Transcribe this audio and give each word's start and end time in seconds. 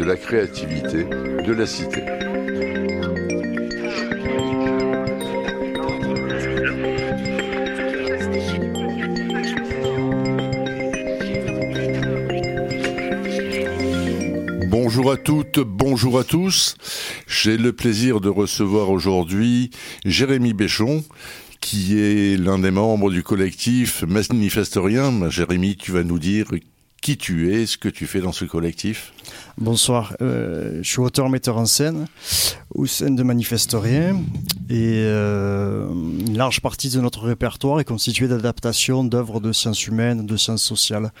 de 0.00 0.04
la 0.06 0.16
créativité, 0.16 1.04
de 1.04 1.52
la 1.52 1.66
cité. 1.66 2.00
Bonjour 14.70 15.12
à 15.12 15.18
toutes, 15.18 15.58
bonjour 15.58 16.18
à 16.18 16.24
tous. 16.24 16.76
J'ai 17.26 17.58
le 17.58 17.74
plaisir 17.74 18.22
de 18.22 18.30
recevoir 18.30 18.88
aujourd'hui 18.88 19.70
Jérémy 20.06 20.54
Béchon, 20.54 21.04
qui 21.60 22.00
est 22.00 22.38
l'un 22.38 22.58
des 22.58 22.70
membres 22.70 23.10
du 23.10 23.22
collectif 23.22 24.02
Manifestorien. 24.04 25.28
Jérémy, 25.28 25.76
tu 25.76 25.92
vas 25.92 26.04
nous 26.04 26.18
dire 26.18 26.46
qui 27.02 27.18
tu 27.18 27.52
es, 27.52 27.66
ce 27.66 27.76
que 27.76 27.90
tu 27.90 28.06
fais 28.06 28.20
dans 28.20 28.32
ce 28.32 28.46
collectif 28.46 29.12
Bonsoir, 29.60 30.16
euh, 30.22 30.78
je 30.82 30.88
suis 30.88 31.00
auteur-metteur 31.00 31.58
en 31.58 31.66
scène 31.66 32.06
au 32.74 32.86
sein 32.86 33.10
de 33.10 33.22
Manifestorien 33.22 34.16
et 34.70 35.02
euh, 35.04 35.86
une 35.90 36.34
large 36.38 36.62
partie 36.62 36.88
de 36.88 36.98
notre 36.98 37.24
répertoire 37.24 37.78
est 37.78 37.84
constituée 37.84 38.26
d'adaptations 38.26 39.04
d'œuvres 39.04 39.38
de 39.38 39.52
sciences 39.52 39.86
humaines, 39.86 40.24
de 40.24 40.36
sciences 40.38 40.62
sociales. 40.62 41.12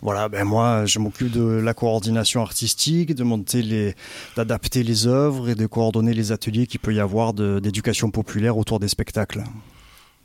Voilà, 0.00 0.28
ben 0.28 0.44
moi 0.44 0.86
je 0.86 1.00
m'occupe 1.00 1.32
de 1.32 1.42
la 1.42 1.74
coordination 1.74 2.40
artistique, 2.40 3.16
de 3.16 3.24
monter 3.24 3.62
les, 3.62 3.96
d'adapter 4.36 4.84
les 4.84 5.08
œuvres 5.08 5.48
et 5.48 5.56
de 5.56 5.66
coordonner 5.66 6.14
les 6.14 6.30
ateliers 6.30 6.68
qu'il 6.68 6.78
peut 6.78 6.94
y 6.94 7.00
avoir 7.00 7.34
d'éducation 7.34 8.12
populaire 8.12 8.58
autour 8.58 8.78
des 8.78 8.88
spectacles. 8.88 9.42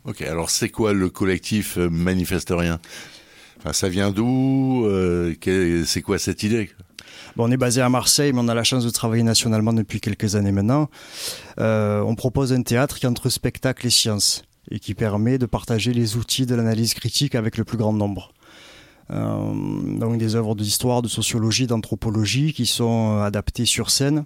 Ok, 0.06 0.22
alors 0.22 0.52
c'est 0.52 0.70
quoi 0.70 0.94
le 0.94 1.10
collectif 1.10 1.78
Manifestorien 1.78 2.80
enfin, 3.58 3.74
Ça 3.74 3.90
vient 3.90 4.12
d'où? 4.12 4.86
Euh, 4.86 5.34
C'est 5.88 6.04
quoi 6.04 6.20
cette 6.20 6.44
idée? 6.44 6.70
On 7.38 7.52
est 7.52 7.58
basé 7.58 7.82
à 7.82 7.90
Marseille, 7.90 8.32
mais 8.32 8.42
on 8.42 8.48
a 8.48 8.54
la 8.54 8.64
chance 8.64 8.86
de 8.86 8.90
travailler 8.90 9.24
nationalement 9.24 9.74
depuis 9.74 10.00
quelques 10.00 10.36
années 10.36 10.52
maintenant. 10.52 10.90
Euh, 11.60 12.02
on 12.02 12.16
propose 12.16 12.54
un 12.54 12.62
théâtre 12.62 13.00
qui 13.00 13.06
est 13.06 13.10
entre 13.10 13.30
spectacle 13.30 13.88
et 13.88 13.90
science 13.90 14.44
et 14.70 14.80
qui 14.80 14.94
permet 14.94 15.38
de 15.38 15.46
partager 15.46 15.94
les 15.94 16.16
outils 16.16 16.46
de 16.46 16.56
l'analyse 16.56 16.94
critique 16.94 17.36
avec 17.36 17.58
le 17.58 17.64
plus 17.64 17.78
grand 17.78 17.94
nombre. 17.94 18.34
Euh, 19.12 19.98
donc 19.98 20.18
des 20.18 20.36
œuvres 20.36 20.56
d'histoire, 20.56 21.02
de 21.02 21.08
sociologie, 21.08 21.68
d'anthropologie 21.68 22.54
qui 22.54 22.66
sont 22.66 23.20
adaptées 23.20 23.66
sur 23.66 23.90
scène 23.90 24.26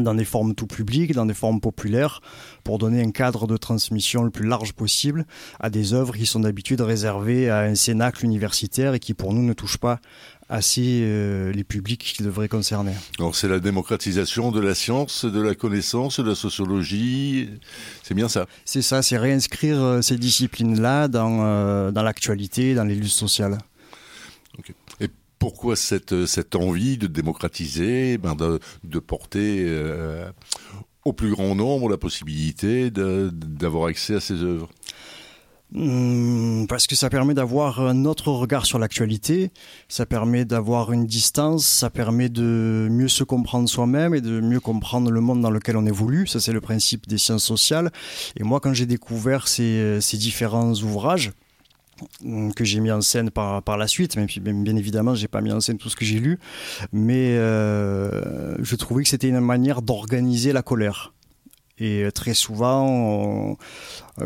dans 0.00 0.14
des 0.14 0.24
formes 0.24 0.54
tout 0.54 0.66
publiques, 0.66 1.12
dans 1.12 1.26
des 1.26 1.34
formes 1.34 1.60
populaires, 1.60 2.22
pour 2.64 2.78
donner 2.78 3.02
un 3.02 3.10
cadre 3.10 3.46
de 3.46 3.56
transmission 3.56 4.22
le 4.22 4.30
plus 4.30 4.46
large 4.46 4.72
possible 4.72 5.26
à 5.60 5.70
des 5.70 5.92
œuvres 5.92 6.16
qui 6.16 6.26
sont 6.26 6.40
d'habitude 6.40 6.80
réservées 6.80 7.50
à 7.50 7.60
un 7.60 7.74
cénacle 7.74 8.24
universitaire 8.24 8.94
et 8.94 9.00
qui 9.00 9.12
pour 9.14 9.34
nous 9.34 9.42
ne 9.42 9.52
touchent 9.52 9.78
pas 9.78 10.00
assez 10.48 11.00
euh, 11.02 11.52
les 11.52 11.64
publics 11.64 12.14
qui 12.16 12.22
devraient 12.22 12.48
concerner. 12.48 12.92
Alors 13.18 13.34
c'est 13.34 13.48
la 13.48 13.60
démocratisation 13.60 14.50
de 14.50 14.60
la 14.60 14.74
science, 14.74 15.24
de 15.24 15.40
la 15.40 15.54
connaissance, 15.54 16.20
de 16.20 16.28
la 16.28 16.34
sociologie, 16.34 17.48
c'est 18.02 18.14
bien 18.14 18.28
ça 18.28 18.46
C'est 18.64 18.82
ça, 18.82 19.02
c'est 19.02 19.16
réinscrire 19.16 19.80
euh, 19.80 20.02
ces 20.02 20.18
disciplines-là 20.18 21.08
dans, 21.08 21.44
euh, 21.44 21.90
dans 21.90 22.02
l'actualité, 22.02 22.74
dans 22.74 22.84
les 22.84 22.94
luttes 22.94 23.08
sociales. 23.08 23.58
Okay. 24.58 24.74
Et 25.00 25.08
pourquoi 25.38 25.76
cette, 25.76 26.26
cette 26.26 26.54
envie 26.54 26.98
de 26.98 27.06
démocratiser, 27.06 28.18
ben 28.18 28.34
de, 28.34 28.60
de, 28.84 28.98
porter 28.98 29.64
euh, 29.66 30.30
au 31.04 31.12
plus 31.12 31.30
grand 31.30 31.54
nombre 31.54 31.88
la 31.88 31.96
possibilité 31.96 32.90
d'avoir 32.90 33.86
accès 33.86 34.16
à 34.16 34.20
ces 34.20 34.42
œuvres? 34.42 34.68
Parce 36.68 36.86
que 36.86 36.94
ça 36.94 37.08
permet 37.08 37.32
d'avoir 37.32 37.80
un 37.80 38.04
autre 38.04 38.30
regard 38.30 38.66
sur 38.66 38.78
l'actualité, 38.78 39.50
ça 39.88 40.04
permet 40.04 40.44
d'avoir 40.44 40.92
une 40.92 41.06
distance, 41.06 41.64
ça 41.64 41.88
permet 41.88 42.28
de 42.28 42.88
mieux 42.90 43.08
se 43.08 43.24
comprendre 43.24 43.68
soi-même 43.68 44.14
et 44.14 44.20
de 44.20 44.40
mieux 44.40 44.60
comprendre 44.60 45.10
le 45.10 45.20
monde 45.20 45.40
dans 45.40 45.50
lequel 45.50 45.78
on 45.78 45.86
évolue. 45.86 46.26
Ça, 46.26 46.40
c'est 46.40 46.52
le 46.52 46.60
principe 46.60 47.08
des 47.08 47.16
sciences 47.16 47.44
sociales. 47.44 47.90
Et 48.36 48.42
moi, 48.42 48.60
quand 48.60 48.74
j'ai 48.74 48.86
découvert 48.86 49.48
ces, 49.48 50.00
différents 50.14 50.74
ouvrages, 50.74 51.32
que 52.56 52.64
j'ai 52.64 52.80
mis 52.80 52.90
en 52.90 53.00
scène 53.00 53.30
par, 53.30 53.76
la 53.78 53.86
suite, 53.86 54.16
bien, 54.16 54.52
bien 54.52 54.76
évidemment, 54.76 55.14
j'ai 55.14 55.28
pas 55.28 55.40
mis 55.40 55.52
en 55.52 55.60
scène 55.60 55.78
tout 55.78 55.88
ce 55.88 55.96
que 55.96 56.04
j'ai 56.04 56.18
lu, 56.18 56.38
mais 56.92 57.36
euh, 57.38 58.56
je 58.62 58.76
trouvais 58.76 59.04
que 59.04 59.08
c'était 59.08 59.28
une 59.28 59.40
manière 59.40 59.80
d'organiser 59.82 60.52
la 60.52 60.62
colère. 60.62 61.12
Et 61.78 62.06
très 62.14 62.34
souvent, 62.34 62.86
on, 62.86 63.56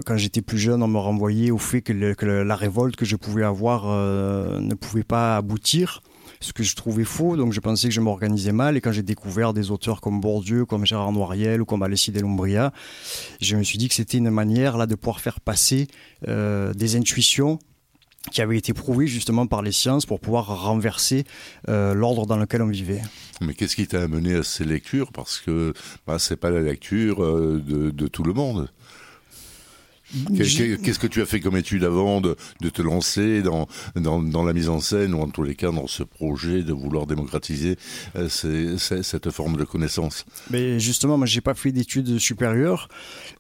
quand 0.05 0.17
j'étais 0.17 0.43
plus 0.43 0.59
jeune, 0.59 0.83
on 0.83 0.89
me 0.89 0.99
renvoyait 0.99 1.51
au 1.51 1.59
fait 1.59 1.81
que, 1.81 1.93
la 1.93 2.57
révolte 2.57 2.97
que 2.97 3.05
je 3.05 3.17
pouvais 3.17 3.45
avoir 3.45 3.84
euh, 3.87 4.61
ne 4.61 4.75
pouvait 4.75 5.05
pas 5.05 5.37
aboutir, 5.37 6.03
ce 6.41 6.53
que 6.53 6.62
je 6.62 6.75
trouvais 6.75 7.05
faux. 7.05 7.37
Donc 7.37 7.53
je 7.53 7.61
pensais 7.61 7.89
que 7.89 7.95
je 7.95 8.01
m'organisais 8.01 8.53
mal. 8.53 8.77
Et 8.77 8.81
quand 8.81 8.93
j'ai 8.93 9.03
découvert 9.03 9.53
des 9.53 9.71
auteurs 9.71 10.01
comme 10.01 10.21
Bourdieu, 10.21 10.65
comme 10.65 10.84
Gérard 10.84 11.12
Noiriel 11.12 11.62
ou 11.62 11.65
comme 11.65 11.83
Alesside 11.83 12.21
Lombria, 12.21 12.73
je 13.41 13.57
me 13.57 13.63
suis 13.63 13.78
dit 13.78 13.89
que 13.89 13.95
c'était 13.95 14.19
une 14.19 14.31
manière 14.31 14.77
là 14.77 14.87
de 14.87 14.95
pouvoir 14.95 15.21
faire 15.21 15.41
passer 15.41 15.87
euh, 16.28 16.75
des 16.75 16.97
intuitions 16.97 17.59
qui 18.31 18.42
avaient 18.42 18.59
été 18.59 18.72
prouvées 18.72 19.06
justement 19.06 19.47
par 19.47 19.62
les 19.62 19.72
sciences 19.72 20.06
pour 20.06 20.20
pouvoir 20.20 20.64
renverser 20.64 21.25
euh, 21.69 21.94
l'ordre 21.94 22.26
dans 22.26 22.37
lequel 22.37 22.62
on 22.62 22.69
vivait. 22.69 23.03
Mais 23.41 23.54
qu'est-ce 23.54 23.76
qui 23.76 23.87
t'a 23.87 24.03
amené 24.03 24.34
à 24.34 24.42
ces 24.42 24.64
lectures? 24.64 25.12
Parce 25.12 25.41
que 25.41 25.72
bah, 26.06 26.19
c'est 26.19 26.36
pas 26.36 26.50
la 26.50 26.60
lecture 26.60 27.22
euh, 27.22 27.62
de 27.66 28.06
tout 28.06 28.22
le 28.22 28.32
monde. 28.32 28.70
Qu'est-ce 30.37 30.99
que 30.99 31.06
tu 31.06 31.21
as 31.21 31.27
fait 31.27 31.41
comme 31.41 31.56
étude 31.56 31.84
avant 31.84 32.21
de, 32.21 32.37
de 32.61 32.69
te 32.69 32.83
lancer 32.83 33.43
dans, 33.43 33.67
dans, 33.97 34.22
dans, 34.22 34.44
la 34.44 34.53
mise 34.53 34.69
en 34.69 34.81
scène 34.81 35.15
ou 35.15 35.21
en 35.21 35.28
tous 35.28 35.43
les 35.43 35.55
cas 35.55 35.72
dans 35.72 35.87
ce 35.87 36.03
projet 36.03 36.62
de 36.62 36.72
vouloir 36.72 37.06
démocratiser 37.06 37.77
euh, 38.15 38.28
ces, 38.28 38.78
ces, 38.78 39.03
cette 39.03 39.31
forme 39.31 39.56
de 39.56 39.65
connaissance? 39.65 40.25
Mais 40.50 40.78
justement, 40.78 41.19
moi 41.19 41.27
j'ai 41.27 41.41
pas 41.41 41.55
fait 41.55 41.72
d'études 41.72 42.19
supérieures. 42.19 42.89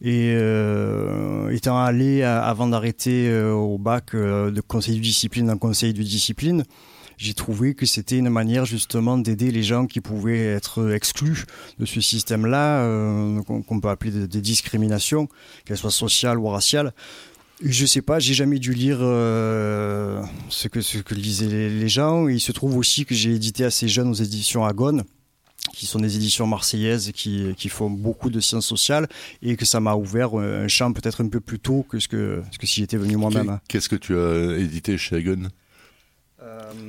Et 0.02 0.34
euh, 0.34 1.50
étant 1.50 1.78
allé 1.78 2.22
à, 2.22 2.44
avant 2.44 2.66
d'arrêter 2.66 3.28
euh, 3.28 3.52
au 3.52 3.78
bac 3.78 4.14
euh, 4.14 4.50
de 4.50 4.60
conseil 4.60 4.96
de 4.96 5.02
discipline 5.02 5.50
en 5.50 5.58
conseil 5.58 5.92
de 5.94 6.02
discipline, 6.02 6.64
j'ai 7.16 7.34
trouvé 7.34 7.74
que 7.74 7.86
c'était 7.86 8.18
une 8.18 8.28
manière 8.28 8.64
justement 8.64 9.16
d'aider 9.18 9.50
les 9.50 9.62
gens 9.62 9.86
qui 9.86 10.00
pouvaient 10.00 10.46
être 10.46 10.92
exclus 10.92 11.44
de 11.78 11.86
ce 11.86 12.00
système-là, 12.00 12.82
euh, 12.82 13.42
qu'on 13.42 13.80
peut 13.80 13.88
appeler 13.88 14.26
des, 14.26 14.40
discriminations, 14.40 15.28
qu'elles 15.64 15.78
soient 15.78 15.90
sociales 15.90 16.38
ou 16.38 16.48
raciales. 16.48 16.92
Je 17.62 17.86
sais 17.86 18.02
pas, 18.02 18.18
j'ai 18.18 18.34
jamais 18.34 18.58
dû 18.58 18.74
lire 18.74 18.98
euh, 19.00 20.22
ce, 20.50 20.68
que, 20.68 20.82
ce 20.82 20.98
lisaient 21.14 21.48
les, 21.48 21.88
gens. 21.88 22.28
Il 22.28 22.40
se 22.40 22.52
trouve 22.52 22.76
aussi 22.76 23.06
que 23.06 23.14
j'ai 23.14 23.34
édité 23.34 23.64
assez 23.64 23.88
jeune 23.88 24.08
aux 24.08 24.14
éditions 24.14 24.64
Agone 24.64 25.04
qui 25.72 25.86
sont 25.86 25.98
des 25.98 26.16
éditions 26.16 26.46
marseillaises 26.46 27.10
qui, 27.12 27.54
qui 27.56 27.68
font 27.68 27.90
beaucoup 27.90 28.30
de 28.30 28.40
sciences 28.40 28.66
sociales 28.66 29.08
et 29.42 29.56
que 29.56 29.64
ça 29.64 29.80
m'a 29.80 29.94
ouvert 29.94 30.34
un 30.34 30.68
champ 30.68 30.92
peut-être 30.92 31.24
un 31.24 31.28
peu 31.28 31.40
plus 31.40 31.58
tôt 31.58 31.84
que 31.88 31.98
ce 31.98 32.08
que, 32.08 32.42
ce 32.52 32.58
que 32.58 32.66
si 32.66 32.80
j'étais 32.80 32.98
venu 32.98 33.16
moi-même. 33.16 33.58
Qu'est-ce 33.68 33.88
que 33.88 33.96
tu 33.96 34.16
as 34.16 34.58
édité 34.58 34.96
chez 34.96 35.16
euh, 35.16 35.36
un 36.38 36.88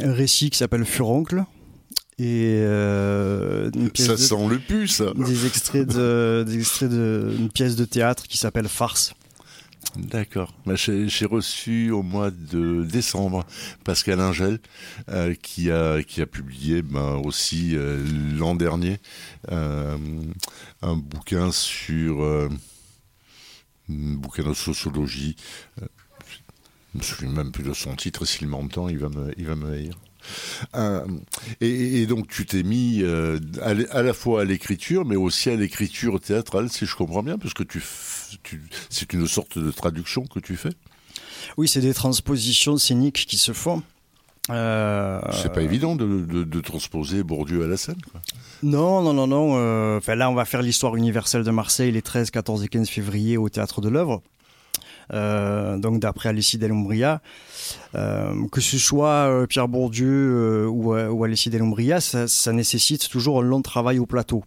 récit 0.00 0.50
qui 0.50 0.58
s'appelle 0.58 0.84
Furoncle 0.84 1.44
et 2.18 2.58
euh, 2.60 3.70
une 3.74 3.90
pièce 3.90 4.06
ça 4.06 4.12
de, 4.12 4.18
sent 4.18 4.48
le 4.48 4.58
pu 4.58 4.86
ça 4.86 5.12
des 5.16 5.46
extraits 5.46 5.88
de 5.88 6.44
des 6.46 6.58
extraits 6.58 6.90
de 6.90 7.34
une 7.38 7.50
pièce 7.50 7.74
de 7.74 7.84
théâtre 7.84 8.28
qui 8.28 8.36
s'appelle 8.36 8.68
Farce 8.68 9.14
D'accord. 9.96 10.54
Bah, 10.64 10.74
J'ai 10.74 11.26
reçu 11.26 11.90
au 11.90 12.02
mois 12.02 12.30
de 12.30 12.82
décembre 12.82 13.44
Pascal 13.84 14.20
Ingel 14.20 14.58
euh, 15.10 15.34
qui 15.34 15.70
a 15.70 16.02
qui 16.02 16.22
a 16.22 16.26
publié 16.26 16.80
ben, 16.80 17.20
aussi 17.24 17.76
euh, 17.76 18.02
l'an 18.38 18.54
dernier 18.54 19.00
euh, 19.50 19.98
un 20.80 20.96
bouquin 20.96 21.52
sur 21.52 22.22
euh, 22.22 22.48
un 23.90 24.14
bouquin 24.14 24.44
de 24.44 24.54
sociologie. 24.54 25.36
Je 26.92 26.98
me 26.98 27.02
souviens 27.02 27.30
même 27.30 27.52
plus 27.52 27.64
de 27.64 27.72
son 27.72 27.94
titre. 27.96 28.24
S'il 28.24 28.48
m'entend, 28.48 28.88
il 28.88 28.98
va 28.98 29.08
me 29.08 29.32
il 29.38 29.46
va 29.46 29.56
me 29.56 29.72
haïr. 29.72 29.94
Euh, 30.76 31.04
et, 31.60 32.02
et, 32.02 32.06
donc 32.06 32.28
tu 32.28 32.46
t'es 32.46 32.62
mis 32.62 33.02
euh, 33.02 33.40
à, 33.60 33.70
à, 33.70 34.02
la 34.02 34.12
fois 34.12 34.42
à 34.42 34.44
l'écriture, 34.44 35.04
mais 35.04 35.16
aussi 35.16 35.50
à 35.50 35.56
l'écriture 35.56 36.20
théâtrale, 36.20 36.70
si 36.70 36.86
je 36.86 36.94
comprends 36.94 37.24
bien, 37.24 37.38
parce 37.38 37.54
que 37.54 37.64
tu, 37.64 37.82
tu 38.44 38.62
c'est 38.88 39.12
une 39.12 39.26
sorte 39.26 39.58
de 39.58 39.72
traduction 39.72 40.24
que 40.26 40.38
tu 40.38 40.54
fais? 40.56 40.72
Oui, 41.56 41.66
c'est 41.66 41.80
des 41.80 41.94
transpositions 41.94 42.76
scéniques 42.76 43.26
qui 43.26 43.36
se 43.36 43.52
font. 43.52 43.82
Euh, 44.50 45.20
c'est 45.30 45.52
pas 45.52 45.62
évident 45.62 45.94
de, 45.94 46.60
transposer 46.60 47.22
Bourdieu 47.22 47.64
à 47.64 47.68
la 47.68 47.76
scène. 47.76 48.00
Quoi. 48.10 48.20
Non, 48.62 49.02
non, 49.02 49.12
non, 49.12 49.26
non. 49.26 49.54
Euh, 49.56 50.00
là, 50.08 50.30
on 50.30 50.34
va 50.34 50.44
faire 50.44 50.62
l'histoire 50.62 50.96
universelle 50.96 51.44
de 51.44 51.50
Marseille 51.50 51.92
les 51.92 52.02
13, 52.02 52.30
14 52.30 52.64
et 52.64 52.68
15 52.68 52.88
février 52.88 53.36
au 53.36 53.48
Théâtre 53.48 53.80
de 53.80 53.88
l'œuvre. 53.88 54.22
Euh, 55.12 55.76
donc 55.78 56.00
d'après 56.00 56.28
Alessi 56.30 56.58
Delumbria. 56.58 57.20
que 57.94 58.60
ce 58.60 58.78
soit 58.78 59.46
Pierre 59.48 59.68
Bourdieu 59.68 60.68
ou, 60.68 60.94
ou 60.94 61.24
Alessi 61.24 61.50
Delumbria, 61.50 62.00
ça, 62.00 62.52
nécessite 62.52 63.08
toujours 63.08 63.40
un 63.40 63.44
long 63.44 63.62
travail 63.62 63.98
au 63.98 64.06
plateau. 64.06 64.44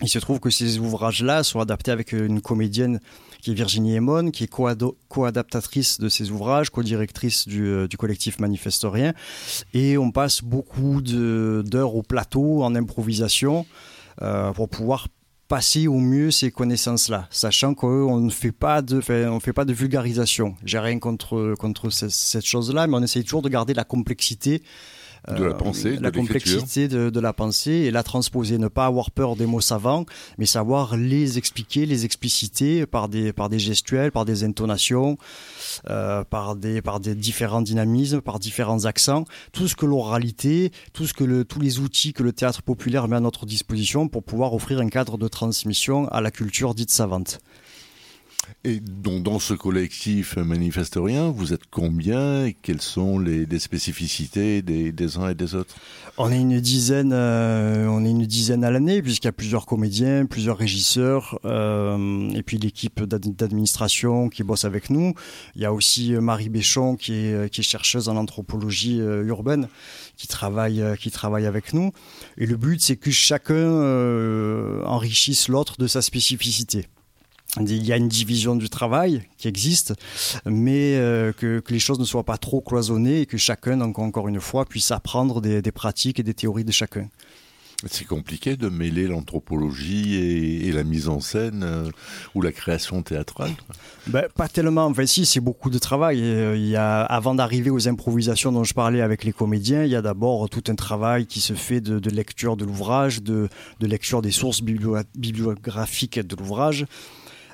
Il 0.00 0.08
se 0.08 0.18
trouve 0.18 0.40
que 0.40 0.50
ces 0.50 0.78
ouvrages-là 0.78 1.42
sont 1.44 1.60
adaptés 1.60 1.90
avec 1.90 2.12
une 2.12 2.40
comédienne 2.40 2.98
qui 3.42 3.50
est 3.50 3.54
Virginie 3.54 3.96
Emon, 3.96 4.30
qui 4.30 4.44
est 4.44 4.50
co-adaptatrice 5.08 6.00
de 6.00 6.08
ces 6.08 6.30
ouvrages, 6.30 6.70
co-directrice 6.70 7.46
du, 7.46 7.66
euh, 7.66 7.88
collectif 7.98 8.38
Manifestorien. 8.38 9.12
Et 9.74 9.98
on 9.98 10.12
passe 10.12 10.42
beaucoup 10.42 11.02
d'heures 11.02 11.94
au 11.94 12.02
plateau, 12.02 12.62
en 12.62 12.74
improvisation, 12.74 13.66
euh, 14.22 14.52
pour 14.52 14.68
pouvoir 14.68 15.08
passer 15.52 15.86
au 15.86 15.98
mieux 15.98 16.30
ces 16.30 16.50
connaissances-là, 16.50 17.26
sachant 17.28 17.74
qu'on 17.74 18.18
ne 18.20 18.30
fait 18.30 18.52
pas 18.52 18.80
de, 18.80 19.02
on 19.28 19.38
fait 19.38 19.52
pas 19.52 19.66
de 19.66 19.74
vulgarisation. 19.74 20.54
J'ai 20.64 20.78
rien 20.78 20.98
contre 20.98 21.54
contre 21.58 21.90
cette 21.90 22.46
chose-là, 22.46 22.86
mais 22.86 22.96
on 22.96 23.02
essaye 23.02 23.22
toujours 23.22 23.42
de 23.42 23.50
garder 23.50 23.74
la 23.74 23.84
complexité 23.84 24.62
de 25.28 25.44
la 25.44 25.54
pensée, 25.54 25.98
la 26.00 26.10
complexité 26.10 26.88
de, 26.88 27.20
la 27.20 27.32
pensée 27.32 27.70
et 27.72 27.90
la 27.90 28.02
transposer, 28.02 28.58
ne 28.58 28.68
pas 28.68 28.86
avoir 28.86 29.10
peur 29.10 29.36
des 29.36 29.46
mots 29.46 29.60
savants, 29.60 30.04
mais 30.38 30.46
savoir 30.46 30.96
les 30.96 31.38
expliquer, 31.38 31.86
les 31.86 32.04
expliciter 32.04 32.86
par 32.86 33.08
des 33.08 33.32
par 33.32 33.48
des 33.48 33.60
gestuels, 33.60 34.10
par 34.10 34.24
des 34.24 34.42
intonations, 34.42 35.18
euh, 35.88 36.24
par 36.24 36.56
des 36.56 36.82
par 36.82 36.98
des 36.98 37.14
différents 37.14 37.62
dynamismes, 37.62 38.20
par 38.20 38.40
différents 38.40 38.84
accents, 38.84 39.24
tout 39.52 39.68
ce 39.68 39.76
que 39.76 39.86
l'oralité, 39.86 40.72
tout 40.92 41.06
ce 41.06 41.14
que 41.14 41.24
le 41.24 41.44
tous 41.44 41.60
les 41.60 41.78
outils 41.78 42.12
que 42.12 42.24
le 42.24 42.32
théâtre 42.32 42.62
populaire 42.62 43.06
met 43.06 43.16
à 43.16 43.20
notre 43.20 43.46
disposition 43.46 44.08
pour 44.08 44.24
pouvoir 44.24 44.54
offrir 44.54 44.80
un 44.80 44.88
cadre 44.88 45.18
de 45.18 45.28
transmission 45.28 46.08
à 46.08 46.20
la 46.20 46.32
culture 46.32 46.74
dite 46.74 46.90
savante. 46.90 47.38
Et 48.64 48.80
donc 48.80 49.22
dans 49.22 49.38
ce 49.38 49.54
collectif 49.54 50.36
manifestorien, 50.36 51.30
vous 51.30 51.52
êtes 51.52 51.66
combien 51.70 52.46
et 52.46 52.54
quelles 52.54 52.80
sont 52.80 53.18
les, 53.18 53.46
spécificités 53.58 54.62
des, 54.62 55.18
uns 55.18 55.30
et 55.30 55.34
des 55.34 55.54
autres? 55.54 55.74
On 56.16 56.30
est 56.30 56.40
une 56.40 56.60
dizaine, 56.60 57.12
euh, 57.12 57.86
on 57.86 58.04
est 58.04 58.10
une 58.10 58.26
dizaine 58.26 58.64
à 58.64 58.70
l'année 58.70 59.02
puisqu'il 59.02 59.26
y 59.26 59.28
a 59.28 59.32
plusieurs 59.32 59.66
comédiens, 59.66 60.26
plusieurs 60.26 60.56
régisseurs 60.58 61.38
euh, 61.44 62.30
et 62.30 62.42
puis 62.42 62.58
l'équipe 62.58 63.02
d'administration 63.02 64.28
qui 64.28 64.42
bosse 64.42 64.64
avec 64.64 64.90
nous. 64.90 65.14
Il 65.56 65.62
y 65.62 65.64
a 65.64 65.72
aussi 65.72 66.12
Marie 66.12 66.48
Béchon 66.48 66.96
qui 66.96 67.14
est, 67.14 67.62
chercheuse 67.62 68.08
en 68.08 68.16
anthropologie 68.16 69.00
euh, 69.00 69.24
urbaine 69.24 69.68
qui 70.16 70.26
travaille, 70.26 70.84
qui 70.98 71.10
travaille 71.10 71.46
avec 71.46 71.72
nous. 71.74 71.92
Et 72.38 72.46
le 72.46 72.56
but 72.56 72.80
c'est 72.80 72.96
que 72.96 73.10
chacun 73.10 73.72
enrichisse 74.84 75.48
l'autre 75.48 75.76
de 75.78 75.86
sa 75.86 76.02
spécificité 76.02 76.86
il 77.60 77.84
y 77.84 77.92
a 77.92 77.96
une 77.96 78.08
division 78.08 78.56
du 78.56 78.70
travail 78.70 79.22
qui 79.36 79.46
existe, 79.46 79.94
mais 80.46 80.94
euh, 80.96 81.32
que, 81.32 81.62
les 81.68 81.78
choses 81.78 81.98
ne 81.98 82.04
soient 82.04 82.24
pas 82.24 82.38
trop 82.38 82.62
cloisonnées 82.62 83.20
et 83.20 83.26
que 83.26 83.36
chacun, 83.36 83.76
donc 83.76 83.98
encore 83.98 84.28
une 84.28 84.40
fois, 84.40 84.64
puisse 84.64 84.90
apprendre 84.90 85.40
des, 85.40 85.60
pratiques 85.72 86.18
et 86.18 86.22
des 86.22 86.34
théories 86.34 86.64
de 86.64 86.72
chacun. 86.72 87.08
C'est 87.90 88.06
compliqué 88.06 88.56
de 88.56 88.68
mêler 88.68 89.08
l'anthropologie 89.08 90.14
et, 90.14 90.70
la 90.72 90.84
mise 90.84 91.08
en 91.08 91.18
scène 91.18 91.62
euh, 91.64 91.90
ou 92.34 92.40
la 92.40 92.52
création 92.52 93.02
théâtrale 93.02 93.50
ben, 94.06 94.24
Pas 94.36 94.48
tellement. 94.48 94.86
Enfin, 94.86 95.04
si, 95.04 95.26
c'est 95.26 95.40
beaucoup 95.40 95.68
de 95.68 95.78
travail. 95.78 96.22
Euh, 96.22 96.56
il 96.56 96.68
y 96.68 96.76
a, 96.76 97.02
avant 97.02 97.34
d'arriver 97.34 97.70
aux 97.70 97.88
improvisations 97.88 98.52
dont 98.52 98.62
je 98.62 98.72
parlais 98.72 99.00
avec 99.00 99.24
les 99.24 99.32
comédiens, 99.32 99.82
il 99.82 99.90
y 99.90 99.96
a 99.96 100.02
d'abord 100.02 100.48
tout 100.48 100.62
un 100.68 100.76
travail 100.76 101.26
qui 101.26 101.40
se 101.40 101.54
fait 101.54 101.80
de, 101.80 102.08
lecture 102.08 102.56
de 102.56 102.64
l'ouvrage, 102.64 103.20
de, 103.20 103.48
de, 103.80 103.86
lecture 103.86 104.22
des 104.22 104.30
sources 104.30 104.62
bibliographiques 104.62 106.20
de 106.20 106.36
l'ouvrage. 106.36 106.86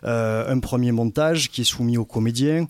Euh, 0.04 0.52
un 0.52 0.60
premier 0.60 0.92
montage 0.92 1.50
qui 1.50 1.62
est 1.62 1.64
soumis 1.64 1.98
aux 1.98 2.04
comédiens 2.04 2.66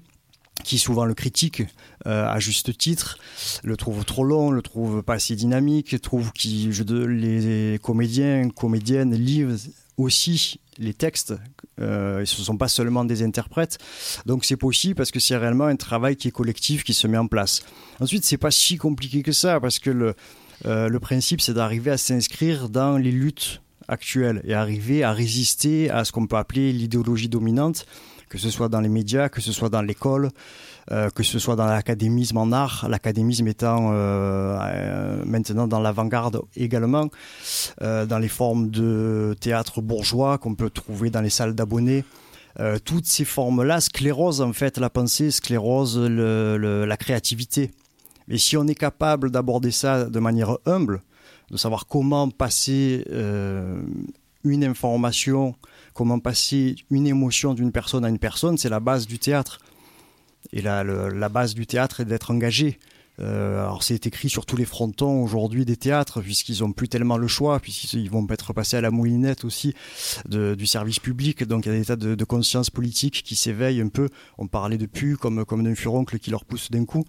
qui 0.64 0.78
souvent 0.78 1.04
le 1.04 1.14
critique 1.14 1.62
euh, 2.06 2.26
à 2.26 2.40
juste 2.40 2.76
titre, 2.76 3.18
le 3.62 3.76
trouve 3.76 4.04
trop 4.04 4.24
long, 4.24 4.50
le 4.50 4.60
trouve 4.60 5.04
pas 5.04 5.14
assez 5.14 5.36
dynamique, 5.36 6.00
trouve 6.00 6.32
que 6.32 7.04
les 7.06 7.78
comédiens, 7.80 8.48
comédiennes 8.50 9.14
lisent 9.14 9.70
aussi 9.98 10.58
les 10.78 10.94
textes, 10.94 11.32
euh, 11.80 12.24
ce 12.24 12.40
ne 12.40 12.44
sont 12.44 12.56
pas 12.56 12.66
seulement 12.66 13.04
des 13.04 13.22
interprètes, 13.22 13.78
donc 14.26 14.44
c'est 14.44 14.56
possible 14.56 14.96
parce 14.96 15.12
que 15.12 15.20
c'est 15.20 15.36
réellement 15.36 15.66
un 15.66 15.76
travail 15.76 16.16
qui 16.16 16.26
est 16.26 16.32
collectif, 16.32 16.82
qui 16.82 16.92
se 16.92 17.06
met 17.06 17.18
en 17.18 17.28
place. 17.28 17.62
Ensuite, 18.00 18.24
c'est 18.24 18.36
pas 18.36 18.50
si 18.50 18.78
compliqué 18.78 19.22
que 19.22 19.32
ça 19.32 19.60
parce 19.60 19.78
que 19.78 19.90
le, 19.90 20.14
le 20.64 20.98
principe 20.98 21.40
c'est 21.40 21.54
d'arriver 21.54 21.92
à 21.92 21.98
s'inscrire 21.98 22.68
dans 22.68 22.98
les 22.98 23.12
luttes 23.12 23.60
actuelle 23.88 24.40
et 24.44 24.54
arriver 24.54 25.02
à 25.02 25.12
résister 25.12 25.90
à 25.90 26.04
ce 26.04 26.12
qu'on 26.12 26.26
peut 26.26 26.36
appeler 26.36 26.72
l'idéologie 26.72 27.28
dominante, 27.28 27.86
que 28.28 28.38
ce 28.38 28.50
soit 28.50 28.68
dans 28.68 28.80
les 28.80 28.88
médias, 28.88 29.28
que 29.28 29.40
ce 29.40 29.52
soit 29.52 29.68
dans 29.70 29.82
l'école, 29.82 30.30
euh, 30.90 31.10
que 31.10 31.22
ce 31.22 31.38
soit 31.38 31.56
dans 31.56 31.66
l'académisme 31.66 32.38
en 32.38 32.52
art, 32.52 32.86
l'académisme 32.88 33.46
étant 33.48 33.90
euh, 33.92 34.58
euh, 34.58 35.22
maintenant 35.26 35.66
dans 35.66 35.80
l'avant-garde 35.80 36.40
également, 36.56 37.08
dans 37.80 38.18
les 38.18 38.28
formes 38.28 38.70
de 38.70 39.36
théâtre 39.40 39.80
bourgeois 39.80 40.38
qu'on 40.38 40.54
peut 40.54 40.70
trouver 40.70 41.10
dans 41.10 41.20
les 41.20 41.30
salles 41.30 41.54
d'abonnés. 41.54 42.04
toutes 42.84 43.06
ces 43.06 43.24
formes-là 43.24 43.80
sclérosent 43.80 44.40
en 44.40 44.52
fait 44.52 44.78
la 44.78 44.90
pensée, 44.90 45.30
sclérosent 45.30 45.98
la 45.98 46.96
créativité. 46.96 47.70
Et 48.30 48.38
si 48.38 48.56
on 48.56 48.66
est 48.66 48.74
capable 48.74 49.30
d'aborder 49.30 49.70
ça 49.70 50.04
de 50.04 50.18
manière 50.18 50.58
humble, 50.66 51.02
de 51.50 51.56
savoir 51.56 51.86
comment 51.86 52.28
passer 52.30 53.04
euh, 53.10 53.80
une 54.44 54.64
information, 54.64 55.54
comment 55.94 56.18
passer 56.18 56.76
une 56.90 57.06
émotion 57.06 57.54
d'une 57.54 57.72
personne 57.72 58.04
à 58.04 58.08
une 58.08 58.18
personne, 58.18 58.58
c'est 58.58 58.68
la 58.68 58.80
base 58.80 59.06
du 59.06 59.18
théâtre. 59.18 59.60
Et 60.52 60.62
la, 60.62 60.84
la 60.84 61.28
base 61.28 61.54
du 61.54 61.66
théâtre 61.66 62.00
est 62.00 62.04
d'être 62.04 62.30
engagé. 62.30 62.78
Euh, 63.20 63.60
alors 63.62 63.82
c'est 63.82 64.06
écrit 64.06 64.28
sur 64.28 64.46
tous 64.46 64.56
les 64.56 64.64
frontons 64.64 65.22
aujourd'hui 65.22 65.64
des 65.64 65.76
théâtres, 65.76 66.20
puisqu'ils 66.20 66.60
n'ont 66.60 66.70
plus 66.70 66.88
tellement 66.88 67.16
le 67.16 67.26
choix, 67.26 67.58
puisqu'ils 67.58 68.08
vont 68.08 68.24
être 68.30 68.52
passés 68.52 68.76
à 68.76 68.80
la 68.80 68.92
moulinette 68.92 69.44
aussi 69.44 69.74
du 70.28 70.66
service 70.66 71.00
public. 71.00 71.42
Donc 71.44 71.66
il 71.66 71.72
y 71.72 71.74
a 71.74 71.78
des 71.78 71.84
tas 71.86 71.96
de, 71.96 72.14
de 72.14 72.24
conscience 72.24 72.70
politique 72.70 73.24
qui 73.24 73.34
s'éveillent 73.34 73.80
un 73.80 73.88
peu. 73.88 74.08
On 74.38 74.46
parlait 74.46 74.78
de 74.78 74.86
pu 74.86 75.16
comme, 75.16 75.44
comme 75.44 75.64
d'un 75.64 75.74
furoncle 75.74 76.18
qui 76.20 76.30
leur 76.30 76.44
pousse 76.44 76.70
d'un 76.70 76.84
coup. 76.84 77.04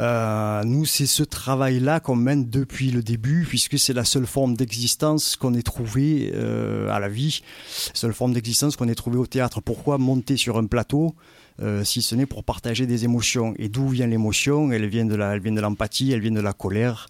Euh, 0.00 0.64
nous, 0.64 0.86
c'est 0.86 1.06
ce 1.06 1.22
travail-là 1.22 2.00
qu'on 2.00 2.16
mène 2.16 2.48
depuis 2.48 2.90
le 2.90 3.02
début, 3.02 3.44
puisque 3.46 3.78
c'est 3.78 3.92
la 3.92 4.04
seule 4.04 4.26
forme 4.26 4.56
d'existence 4.56 5.36
qu'on 5.36 5.52
ait 5.52 5.62
trouvée 5.62 6.32
euh, 6.34 6.88
à 6.88 7.00
la 7.00 7.08
vie, 7.08 7.42
seule 7.68 8.14
forme 8.14 8.32
d'existence 8.32 8.76
qu'on 8.76 8.88
ait 8.88 8.94
trouvée 8.94 9.18
au 9.18 9.26
théâtre. 9.26 9.60
Pourquoi 9.60 9.98
monter 9.98 10.38
sur 10.38 10.56
un 10.56 10.64
plateau 10.64 11.14
euh, 11.60 11.84
si 11.84 12.00
ce 12.00 12.14
n'est 12.14 12.24
pour 12.24 12.44
partager 12.44 12.86
des 12.86 13.04
émotions? 13.04 13.54
Et 13.58 13.68
d'où 13.68 13.88
vient 13.88 14.06
l'émotion? 14.06 14.72
Elle 14.72 14.86
vient 14.86 15.04
de 15.04 15.60
l'empathie, 15.60 16.12
elle 16.12 16.20
vient 16.20 16.30
de 16.32 16.40
la 16.40 16.52
colère 16.52 17.06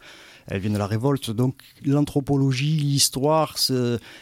elle 0.53 0.59
vient 0.59 0.71
de 0.71 0.79
la 0.79 0.87
révolte. 0.89 1.31
Donc 1.31 1.55
l'anthropologie, 1.85 2.77
l'histoire, 2.79 3.55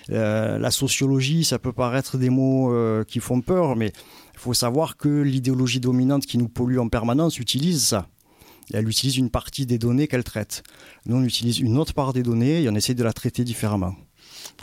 la 0.08 0.70
sociologie, 0.70 1.42
ça 1.42 1.58
peut 1.58 1.72
paraître 1.72 2.18
des 2.18 2.28
mots 2.28 2.70
qui 3.06 3.20
font 3.20 3.40
peur, 3.40 3.76
mais 3.76 3.92
il 4.34 4.38
faut 4.38 4.52
savoir 4.52 4.98
que 4.98 5.08
l'idéologie 5.08 5.80
dominante 5.80 6.26
qui 6.26 6.36
nous 6.36 6.48
pollue 6.48 6.80
en 6.80 6.88
permanence 6.88 7.38
utilise 7.38 7.82
ça 7.82 8.08
elle 8.72 8.88
utilise 8.88 9.16
une 9.16 9.30
partie 9.30 9.66
des 9.66 9.78
données 9.78 10.08
qu'elle 10.08 10.24
traite. 10.24 10.62
Nous, 11.06 11.16
on 11.16 11.22
utilise 11.22 11.58
une 11.58 11.78
autre 11.78 11.94
part 11.94 12.12
des 12.12 12.22
données 12.22 12.62
et 12.62 12.68
on 12.68 12.74
essaie 12.74 12.94
de 12.94 13.04
la 13.04 13.12
traiter 13.12 13.44
différemment. 13.44 13.94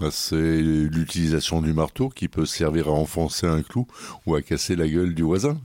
Ah, 0.01 0.09
c'est 0.11 0.61
l'utilisation 0.61 1.61
du 1.61 1.73
marteau 1.73 2.09
qui 2.09 2.27
peut 2.27 2.45
servir 2.45 2.87
à 2.87 2.91
enfoncer 2.91 3.47
un 3.47 3.61
clou 3.61 3.87
ou 4.25 4.35
à 4.35 4.41
casser 4.41 4.75
la 4.75 4.87
gueule 4.87 5.13
du 5.13 5.23
voisin. 5.23 5.59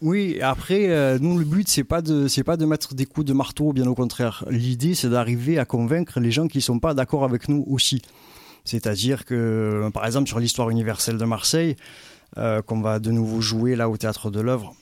Oui, 0.00 0.38
après, 0.40 0.90
euh, 0.90 1.18
nous, 1.20 1.38
le 1.38 1.44
but, 1.44 1.68
c'est 1.68 1.84
pas 1.84 2.02
de, 2.02 2.28
c'est 2.28 2.44
pas 2.44 2.56
de 2.56 2.66
mettre 2.66 2.94
des 2.94 3.06
coups 3.06 3.26
de 3.26 3.32
marteau, 3.32 3.72
bien 3.72 3.86
au 3.86 3.94
contraire. 3.94 4.44
L'idée, 4.50 4.94
c'est 4.94 5.08
d'arriver 5.08 5.58
à 5.58 5.64
convaincre 5.64 6.20
les 6.20 6.30
gens 6.30 6.46
qui 6.46 6.60
sont 6.60 6.78
pas 6.78 6.94
d'accord 6.94 7.24
avec 7.24 7.48
nous 7.48 7.64
aussi. 7.66 8.02
C'est-à-dire 8.64 9.24
que, 9.24 9.90
par 9.92 10.04
exemple, 10.06 10.28
sur 10.28 10.38
l'histoire 10.38 10.70
universelle 10.70 11.16
de 11.16 11.24
Marseille, 11.24 11.76
euh, 12.36 12.62
qu'on 12.62 12.80
va 12.80 12.98
de 12.98 13.10
nouveau 13.10 13.40
jouer 13.40 13.76
là 13.76 13.88
au 13.88 13.96
théâtre 13.96 14.30
de 14.30 14.40
l'œuvre 14.40 14.74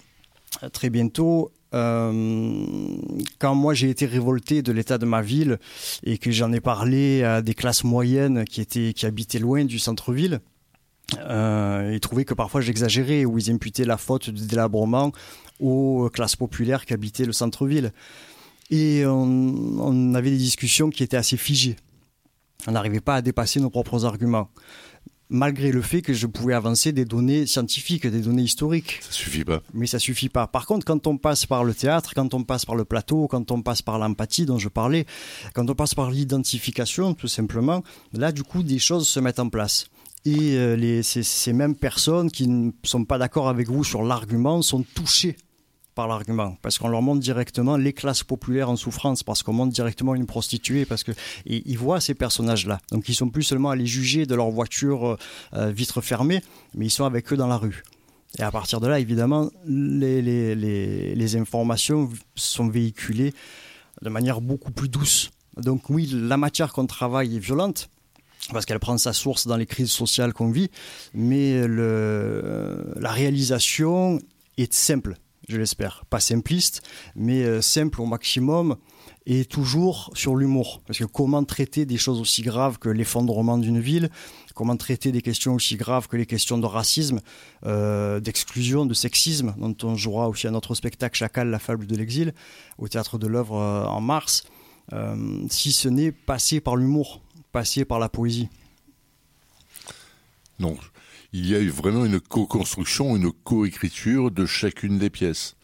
euh, 0.63 0.69
très 0.69 0.91
bientôt, 0.91 1.53
euh, 1.75 2.97
quand 3.39 3.55
moi 3.55 3.75
j'ai 3.75 3.91
été 3.91 4.07
révolté 4.07 4.63
de 4.63 4.73
l'état 4.73 4.99
de 4.99 5.07
ma 5.07 5.23
ville 5.23 5.59
et 6.05 6.19
que 6.19 6.31
j'en 6.31 6.53
ai 6.53 6.61
parlé 6.61 7.23
à 7.23 7.43
des 7.43 7.55
classes 7.55 7.85
moyennes 7.85 8.45
qui 8.45 8.61
étaient 8.61 8.93
qui 8.93 9.07
habitaient 9.07 9.39
loin 9.39 9.65
du 9.65 9.79
centre-ville, 9.79 10.41
euh, 11.19 11.91
ils 11.93 12.01
trouvaient 12.01 12.25
que 12.25 12.35
parfois 12.35 12.61
j'exagérais 12.61 13.25
ou 13.25 13.39
ils 13.39 13.51
imputaient 13.51 13.85
la 13.85 13.97
faute 13.97 14.31
du 14.31 14.47
délabrement 14.47 15.13
aux 15.61 16.11
classes 16.13 16.37
populaires 16.37 16.85
qui 16.85 16.95
habitaient 16.95 17.25
le 17.25 17.33
centre-ville. 17.33 17.93
Et 18.71 19.05
on, 19.07 19.81
on, 19.81 20.15
avait 20.15 20.31
des 20.31 20.39
discussions 20.39 20.91
qui 20.91 21.03
étaient 21.03 21.17
assez 21.17 21.37
figées. 21.37 21.77
On 22.67 22.73
n'arrivait 22.73 23.01
pas 23.01 23.17
à 23.17 23.23
dépasser 23.23 23.61
nos 23.61 23.71
propres 23.71 24.05
arguments. 24.07 24.49
Malgré 25.33 25.73
le 25.73 25.81
fait 25.81 26.03
que 26.03 26.13
je 26.13 26.27
pouvais 26.27 26.53
avancer 26.53 26.93
des 26.93 27.07
données 27.07 27.47
scientifiques, 27.47 28.07
des 28.07 28.21
données 28.21 28.43
historiques. 28.43 29.01
Ça 29.01 29.13
suffit 29.13 29.45
pas. 29.45 29.63
Mais 29.73 29.87
ça 29.87 29.99
suffit 29.99 30.29
pas. 30.29 30.47
Par 30.47 30.67
contre, 30.67 30.85
quand 30.85 31.07
on 31.07 31.17
passe 31.17 31.47
par 31.47 31.65
le 31.65 31.75
théâtre, 31.75 32.13
quand 32.15 32.35
on 32.35 32.45
passe 32.45 32.67
par 32.67 32.77
le 32.77 32.85
plateau, 32.85 33.27
quand 33.29 33.51
on 33.51 33.63
passe 33.63 33.81
par 33.81 33.99
l'empathie 33.99 34.45
dont 34.45 34.59
je 34.59 34.69
parlais, 34.69 35.07
quand 35.55 35.69
on 35.69 35.75
passe 35.75 35.95
par 35.95 36.11
l'identification, 36.11 37.15
tout 37.15 37.29
simplement, 37.29 37.83
là, 38.13 38.31
du 38.31 38.43
coup, 38.43 38.63
des 38.63 38.79
choses 38.79 39.09
se 39.09 39.21
mettent 39.21 39.41
en 39.41 39.49
place. 39.49 39.87
Et 40.25 40.57
euh, 40.57 40.77
les, 40.77 41.03
ces, 41.03 41.23
ces 41.23 41.53
mêmes 41.53 41.75
personnes 41.75 42.31
qui 42.31 42.47
ne 42.47 42.71
sont 42.85 43.05
pas 43.05 43.19
d'accord 43.19 43.49
avec 43.49 43.69
vous 43.69 43.85
sur 43.85 44.05
l'argument 44.05 44.61
sont 44.61 44.85
touchées 44.95 45.37
par 45.95 46.09
l'argument, 46.09 46.57
parce 46.63 46.79
qu'on 46.79 46.89
leur 46.89 47.03
montre 47.03 47.21
directement 47.21 47.77
les 47.77 47.93
classes 47.93 48.25
populaires 48.25 48.71
en 48.71 48.77
souffrance, 48.77 49.23
parce 49.23 49.43
qu'on 49.43 49.53
montre 49.53 49.73
directement 49.73 50.15
une 50.15 50.27
prostituée, 50.27 50.85
parce 50.85 51.05
que 51.05 51.13
ils 51.45 51.77
voient 51.79 52.01
ces 52.01 52.15
personnages-là. 52.15 52.81
Donc 52.91 53.09
ils 53.09 53.15
sont 53.15 53.29
plus 53.29 53.43
seulement 53.43 53.71
à 53.71 53.77
les 53.77 53.87
juger 53.87 54.27
de 54.27 54.35
leur 54.35 54.51
voiture 54.51 55.19
euh, 55.55 55.71
vitre 55.71 56.01
fermée, 56.01 56.43
mais 56.75 56.87
ils 56.87 56.91
sont 56.91 57.05
avec 57.05 57.33
eux 57.33 57.37
dans 57.37 57.47
la 57.47 57.57
rue. 57.57 57.83
Et 58.39 58.43
à 58.43 58.51
partir 58.51 58.81
de 58.81 58.87
là, 58.87 58.99
évidemment, 58.99 59.51
les, 59.67 61.37
informations 61.37 62.11
sont 62.35 62.69
véhiculées 62.69 63.35
de 64.01 64.09
manière 64.09 64.41
beaucoup 64.41 64.71
plus 64.73 64.89
douce. 64.89 65.31
Donc 65.59 65.91
oui, 65.91 66.11
la 66.13 66.39
matière 66.39 66.73
qu'on 66.73 66.87
travaille 66.87 67.37
est 67.37 67.41
violente, 67.41 67.91
parce 68.51 68.65
qu'elle 68.65 68.81
prend 68.81 68.97
sa 68.97 69.13
source 69.13 69.47
dans 69.47 69.57
les 69.57 69.67
crises 69.67 69.91
sociales 69.91 70.33
qu'on 70.33 70.51
vit, 70.51 70.71
mais 71.13 71.67
la 71.69 73.11
réalisation 73.13 74.19
est 74.57 74.73
simple 74.73 75.17
je 75.53 75.59
l'espère. 75.59 76.05
Pas 76.09 76.21
simpliste, 76.21 76.83
mais 77.15 77.43
euh, 77.43 77.61
simple 77.61 78.01
au 78.01 78.07
maximum 78.07 78.77
et 79.27 79.45
toujours 79.45 80.11
sur 80.15 80.35
l'humour. 80.35 80.81
Parce 80.87 80.99
que 80.99 81.05
comment 81.05 81.45
traiter 81.45 81.87
des 81.87 81.99
choses 81.99 82.21
aussi 82.21 82.43
graves 82.43 82.79
que 82.79 82.89
l'effondrement 82.89 83.59
d'une 83.59 83.81
ville, 83.81 84.11
comment 84.55 84.77
traiter 84.77 85.13
des 85.13 85.23
questions 85.23 85.55
aussi 85.55 85.77
graves 85.77 86.09
que 86.09 86.17
les 86.17 86.27
questions 86.27 86.59
de 86.59 86.67
racisme, 86.67 87.21
euh, 87.67 88.19
d'exclusion, 88.19 88.87
de 88.87 88.95
sexisme, 88.95 89.55
dont 89.59 89.77
on 89.85 89.95
jouera 89.95 90.29
aussi 90.29 90.47
à 90.47 90.51
notre 90.51 90.75
spectacle 90.75 91.17
Chacal, 91.17 91.49
la 91.49 91.59
fable 91.59 91.87
de 91.87 91.97
l'exil, 91.97 92.35
au 92.79 92.89
théâtre 92.89 93.19
de 93.19 93.27
l'œuvre 93.27 93.57
euh, 93.57 93.85
en 93.85 94.01
mars, 94.01 94.45
si 95.49 95.73
ce 95.73 95.89
n'est 95.89 96.13
passer 96.13 96.61
par 96.61 96.77
l'humour, 96.77 97.23
passer 97.53 97.85
par 97.87 97.99
la 97.99 98.11
poésie. 98.11 98.49
Il 101.33 101.49
y 101.49 101.55
a 101.55 101.61
eu 101.61 101.69
vraiment 101.69 102.05
une 102.05 102.21
co-construction, 102.21 103.17
une 103.17 103.33
co-écriture 103.33 104.31
de 104.31 104.47
chacune 104.47 104.99
des 104.99 105.11
pièces. 105.11 105.57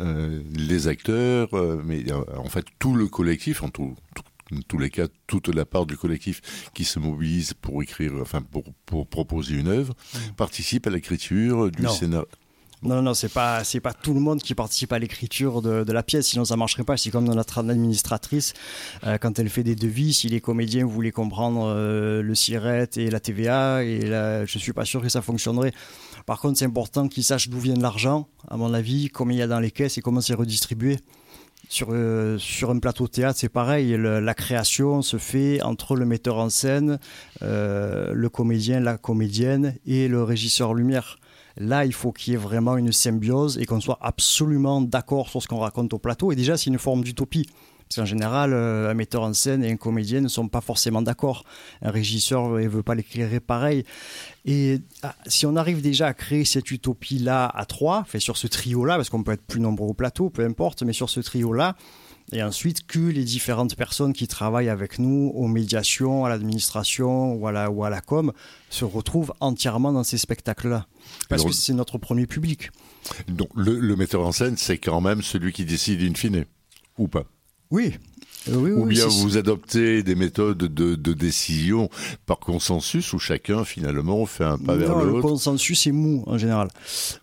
Euh, 0.00 0.42
les 0.52 0.88
acteurs, 0.88 1.54
euh, 1.54 1.80
mais 1.82 2.04
euh, 2.12 2.22
en 2.36 2.50
fait 2.50 2.66
tout 2.78 2.94
le 2.94 3.06
collectif, 3.06 3.62
en 3.62 3.70
tout, 3.70 3.96
tout, 4.14 4.60
tous 4.68 4.78
les 4.78 4.90
cas, 4.90 5.06
toute 5.26 5.48
la 5.48 5.64
part 5.64 5.86
du 5.86 5.96
collectif 5.96 6.70
qui 6.74 6.84
se 6.84 6.98
mobilise 6.98 7.54
pour 7.54 7.82
écrire, 7.82 8.12
enfin 8.20 8.42
pour, 8.42 8.64
pour 8.84 9.06
proposer 9.06 9.54
une 9.54 9.68
œuvre, 9.68 9.94
participe 10.36 10.86
à 10.86 10.90
l'écriture 10.90 11.70
du 11.70 11.88
scénario. 11.88 12.28
Non, 12.82 13.00
non, 13.00 13.14
c'est 13.14 13.32
pas, 13.32 13.64
c'est 13.64 13.80
pas 13.80 13.94
tout 13.94 14.12
le 14.12 14.20
monde 14.20 14.42
qui 14.42 14.54
participe 14.54 14.92
à 14.92 14.98
l'écriture 14.98 15.62
de, 15.62 15.90
la 15.90 16.02
pièce, 16.02 16.26
sinon 16.26 16.44
ça 16.44 16.56
marcherait 16.56 16.84
pas. 16.84 16.96
C'est 16.96 17.10
comme 17.10 17.26
dans 17.26 17.34
notre 17.34 17.58
administratrice, 17.58 18.52
euh, 19.04 19.18
quand 19.18 19.38
elle 19.38 19.48
fait 19.48 19.64
des 19.64 19.74
devis, 19.74 20.12
si 20.12 20.28
les 20.28 20.40
comédiens 20.40 20.84
voulaient 20.84 21.10
comprendre 21.10 21.66
euh, 21.66 22.22
le 22.22 22.34
SIRET 22.34 22.90
et 22.96 23.10
la 23.10 23.18
TVA, 23.18 23.82
et 23.82 24.00
là, 24.00 24.44
je 24.44 24.58
suis 24.58 24.72
pas 24.72 24.84
sûr 24.84 25.00
que 25.00 25.08
ça 25.08 25.22
fonctionnerait. 25.22 25.72
Par 26.26 26.40
contre, 26.40 26.58
c'est 26.58 26.64
important 26.64 27.08
qu'ils 27.08 27.24
sachent 27.24 27.48
d'où 27.48 27.60
vient 27.60 27.76
l'argent, 27.76 28.28
à 28.48 28.56
mon 28.56 28.74
avis, 28.74 29.08
combien 29.08 29.36
il 29.36 29.40
y 29.40 29.42
a 29.42 29.46
dans 29.46 29.60
les 29.60 29.70
caisses 29.70 29.96
et 29.96 30.02
comment 30.02 30.20
c'est 30.20 30.34
redistribué. 30.34 30.98
Sur, 31.68 31.88
euh, 31.90 32.38
sur 32.38 32.70
un 32.70 32.78
plateau 32.78 33.08
théâtre, 33.08 33.38
c'est 33.40 33.48
pareil. 33.48 33.96
La 33.98 34.34
création 34.34 35.02
se 35.02 35.16
fait 35.16 35.60
entre 35.62 35.96
le 35.96 36.06
metteur 36.06 36.36
en 36.36 36.48
scène, 36.48 36.98
euh, 37.42 38.12
le 38.12 38.28
comédien, 38.28 38.78
la 38.80 38.98
comédienne 38.98 39.76
et 39.86 40.06
le 40.06 40.22
régisseur 40.22 40.74
lumière. 40.74 41.18
Là, 41.58 41.84
il 41.84 41.92
faut 41.92 42.12
qu'il 42.12 42.32
y 42.32 42.34
ait 42.34 42.38
vraiment 42.38 42.76
une 42.76 42.92
symbiose 42.92 43.58
et 43.58 43.66
qu'on 43.66 43.80
soit 43.80 43.98
absolument 44.02 44.80
d'accord 44.80 45.28
sur 45.28 45.42
ce 45.42 45.48
qu'on 45.48 45.58
raconte 45.58 45.94
au 45.94 45.98
plateau. 45.98 46.32
Et 46.32 46.36
déjà, 46.36 46.56
c'est 46.56 46.66
une 46.66 46.78
forme 46.78 47.02
d'utopie. 47.02 47.46
Parce 47.88 48.00
qu'en 48.00 48.04
général, 48.04 48.52
euh, 48.52 48.90
un 48.90 48.94
metteur 48.94 49.22
en 49.22 49.32
scène 49.32 49.62
et 49.62 49.70
un 49.70 49.76
comédien 49.76 50.20
ne 50.20 50.28
sont 50.28 50.48
pas 50.48 50.60
forcément 50.60 51.02
d'accord. 51.02 51.44
Un 51.82 51.90
régisseur 51.90 52.48
ne 52.48 52.66
veut 52.66 52.82
pas 52.82 52.96
l'éclairer 52.96 53.38
pareil. 53.38 53.84
Et 54.44 54.80
ah, 55.02 55.14
si 55.26 55.46
on 55.46 55.54
arrive 55.54 55.82
déjà 55.82 56.08
à 56.08 56.14
créer 56.14 56.44
cette 56.44 56.70
utopie-là 56.70 57.46
à 57.46 57.64
trois, 57.64 58.04
fait 58.04 58.18
sur 58.18 58.36
ce 58.36 58.48
trio-là, 58.48 58.96
parce 58.96 59.08
qu'on 59.08 59.22
peut 59.22 59.32
être 59.32 59.46
plus 59.46 59.60
nombreux 59.60 59.88
au 59.88 59.94
plateau, 59.94 60.30
peu 60.30 60.44
importe, 60.44 60.82
mais 60.82 60.92
sur 60.92 61.08
ce 61.08 61.20
trio-là, 61.20 61.76
et 62.32 62.42
ensuite 62.42 62.86
que 62.86 62.98
les 62.98 63.24
différentes 63.24 63.76
personnes 63.76 64.12
qui 64.12 64.26
travaillent 64.26 64.68
avec 64.68 64.98
nous 64.98 65.30
aux 65.34 65.46
médiations, 65.46 66.24
à 66.24 66.28
l'administration 66.28 67.34
ou, 67.34 67.46
à 67.46 67.52
la, 67.52 67.70
ou 67.70 67.84
à 67.84 67.90
la 67.90 68.00
com 68.00 68.32
se 68.68 68.84
retrouvent 68.84 69.32
entièrement 69.40 69.92
dans 69.92 70.04
ces 70.04 70.18
spectacles-là. 70.18 70.86
Parce 71.28 71.44
que 71.44 71.52
c'est 71.52 71.74
notre 71.74 71.98
premier 71.98 72.26
public. 72.26 72.70
Donc 73.28 73.48
le, 73.54 73.78
le 73.78 73.96
metteur 73.96 74.26
en 74.26 74.32
scène, 74.32 74.56
c'est 74.56 74.78
quand 74.78 75.00
même 75.00 75.22
celui 75.22 75.52
qui 75.52 75.64
décide 75.64 76.02
in 76.02 76.14
fine, 76.14 76.44
ou 76.98 77.06
pas? 77.08 77.24
Oui, 77.70 77.94
oui, 78.48 78.70
ou 78.70 78.84
oui, 78.84 78.94
bien 78.94 79.06
vous 79.06 79.36
adoptez 79.36 80.02
des 80.02 80.14
méthodes 80.14 80.58
de, 80.58 80.94
de, 80.94 81.12
décision 81.12 81.88
par 82.26 82.38
consensus 82.38 83.12
où 83.12 83.18
chacun 83.18 83.64
finalement 83.64 84.24
fait 84.26 84.44
un 84.44 84.58
pas 84.58 84.74
non, 84.74 84.78
vers 84.78 84.96
l'autre. 84.96 85.16
Le 85.16 85.22
consensus 85.22 85.86
est 85.86 85.92
mou 85.92 86.22
en 86.26 86.38
général. 86.38 86.68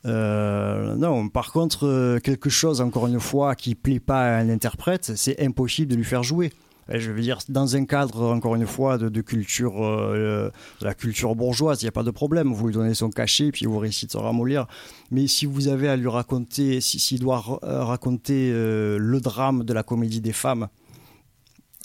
Euh, 0.06 0.96
non, 0.96 1.30
par 1.30 1.52
contre, 1.52 1.88
euh, 1.88 2.20
quelque 2.20 2.50
chose 2.50 2.82
encore 2.82 3.08
une 3.08 3.20
fois 3.20 3.56
qui 3.56 3.76
plaît 3.76 4.00
pas 4.00 4.22
à 4.22 4.40
un 4.40 4.50
interprète, 4.50 5.14
c'est 5.16 5.42
impossible 5.42 5.92
de 5.92 5.96
lui 5.96 6.06
faire 6.06 6.24
jouer. 6.24 6.52
Je 6.90 7.12
veux 7.12 7.22
dire, 7.22 7.40
dans 7.48 7.76
un 7.76 7.86
cadre, 7.86 8.34
encore 8.34 8.56
une 8.56 8.68
fois, 8.68 8.98
de, 8.98 9.08
de 9.08 9.22
culture, 9.22 9.84
euh, 9.84 10.50
de 10.82 10.86
la 10.86 10.94
culture 10.94 11.34
bourgeoise, 11.36 11.82
il 11.82 11.86
n'y 11.86 11.90
a 11.90 11.94
pas 11.94 12.04
de 12.04 12.12
problème. 12.12 12.54
Vous 12.54 12.68
lui 12.68 12.74
donnez 12.74 12.94
son 12.94 13.10
cachet, 13.10 13.52
puis 13.52 13.66
vous 13.66 13.80
récitera 13.80 14.34
Molière. 14.34 14.68
Mais 15.10 15.28
si 15.28 15.46
vous 15.46 15.70
avez 15.70 15.88
à 15.88 15.96
lui 15.96 16.10
raconter, 16.10 16.82
s'il 16.82 17.00
si, 17.00 17.20
doit 17.20 17.42
raconter 17.62 18.52
euh, 18.52 18.98
le 19.00 19.22
drame 19.22 19.64
de 19.64 19.74
la 19.74 19.84
comédie 19.84 20.20
des 20.20 20.34
femmes, 20.34 20.68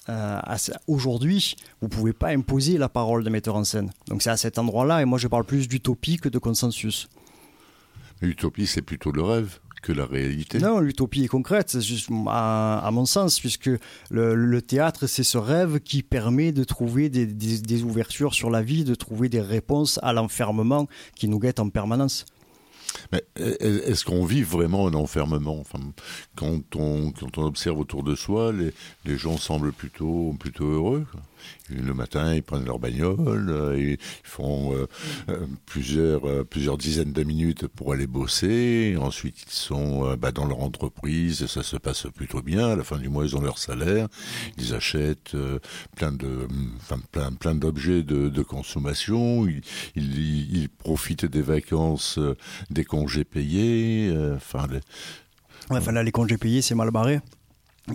euh, 0.09 0.41
aujourd'hui, 0.87 1.57
vous 1.81 1.89
pouvez 1.89 2.13
pas 2.13 2.29
imposer 2.29 2.79
la 2.79 2.89
parole 2.89 3.25
de 3.25 3.31
metteur 3.31 3.57
en 3.57 3.65
scène. 3.65 3.91
Donc 4.09 4.23
c'est 4.23 4.31
à 4.31 4.37
cet 4.37 4.59
endroit-là, 4.59 5.03
et 5.03 5.05
moi 5.05 5.19
je 5.19 5.29
parle 5.29 5.45
plus 5.45 5.69
d'utopie 5.69 6.17
que 6.17 6.29
de 6.29 6.39
consensus. 6.39 7.09
L'utopie, 8.21 8.67
c'est 8.67 8.83
plutôt 8.83 9.13
le 9.13 9.23
rêve 9.23 9.59
que 9.83 9.93
la 9.93 10.07
réalité. 10.07 10.59
Non, 10.59 10.81
l'utopie 10.81 11.25
est 11.25 11.29
concrète, 11.29 11.81
juste 11.81 12.11
à, 12.27 12.79
à, 12.85 12.91
mon 12.91 13.07
sens, 13.07 13.39
puisque 13.39 13.71
le, 14.11 14.35
le 14.35 14.63
théâtre, 14.63 15.07
c'est 15.07 15.23
ce 15.23 15.39
rêve 15.39 15.81
qui 15.81 16.03
permet 16.03 16.51
de 16.51 16.65
trouver 16.65 17.09
des, 17.09 17.27
des, 17.27 17.59
des, 17.59 17.83
ouvertures 17.85 18.35
sur 18.35 18.51
la 18.51 18.61
vie, 18.61 18.83
de 18.83 18.97
trouver 18.97 19.29
des 19.29 19.41
réponses 19.41 20.01
à 20.03 20.13
l'enfermement 20.13 20.89
qui 21.15 21.29
nous 21.29 21.39
guette 21.39 21.61
en 21.61 21.69
permanence. 21.69 22.27
Mais 23.13 23.23
est-ce 23.37 24.05
qu'on 24.05 24.25
vit 24.25 24.43
vraiment 24.43 24.87
un 24.89 24.95
enfermement? 24.95 25.59
Enfin, 25.59 25.81
quand, 26.37 26.77
on, 26.77 27.13
quand 27.13 27.39
on 27.39 27.45
observe 27.45 27.79
autour 27.79 28.03
de 28.03 28.15
soi, 28.15 28.53
les, 28.53 29.19
gens 29.19 29.37
semblent 29.37 29.73
plutôt, 29.73 30.35
plutôt 30.39 30.67
heureux. 30.67 31.07
Le 31.71 31.93
matin, 31.93 32.35
ils 32.35 32.43
prennent 32.43 32.65
leur 32.65 32.79
bagnole, 32.79 33.51
euh, 33.51 33.79
ils 33.79 33.99
font 34.23 34.75
euh, 34.75 34.87
euh, 35.29 35.47
plusieurs, 35.67 36.47
plusieurs 36.47 36.79
dizaines 36.79 37.13
de 37.13 37.23
minutes 37.23 37.67
pour 37.67 37.93
aller 37.93 38.07
bosser. 38.07 38.97
Ensuite, 38.99 39.43
ils 39.47 39.53
sont 39.53 40.17
bah, 40.17 40.33
dans 40.33 40.47
leur 40.47 40.61
entreprise, 40.61 41.47
ça 41.47 41.63
se 41.63 41.77
passe 41.77 42.07
plutôt 42.15 42.43
bien. 42.43 42.69
À 42.69 42.77
la 42.77 42.85
fin 42.85 42.99
du 42.99 43.09
mois, 43.09 43.25
ils 43.25 43.37
ont 43.37 43.41
leur 43.41 43.59
salaire. 43.59 44.09
Ils 44.57 44.75
achètent 44.75 45.37
plein 45.97 46.13
de, 46.13 46.49
enfin, 46.81 47.01
plein, 47.13 47.33
plein 47.33 47.55
d'objets 47.55 48.03
de, 48.03 48.43
consommation. 48.43 49.47
Ils, 49.97 50.69
profitent 50.79 51.27
des 51.27 51.43
vacances, 51.43 52.19
des 52.71 52.85
congés 52.85 53.25
payés. 53.25 54.15
Enfin, 54.37 54.67
les... 54.71 54.81
enfin 55.71 55.93
là, 55.93 56.03
les 56.03 56.13
congés 56.13 56.39
payés, 56.39 56.63
c'est 56.63 56.75
mal 56.75 56.91
barré. 56.91 57.21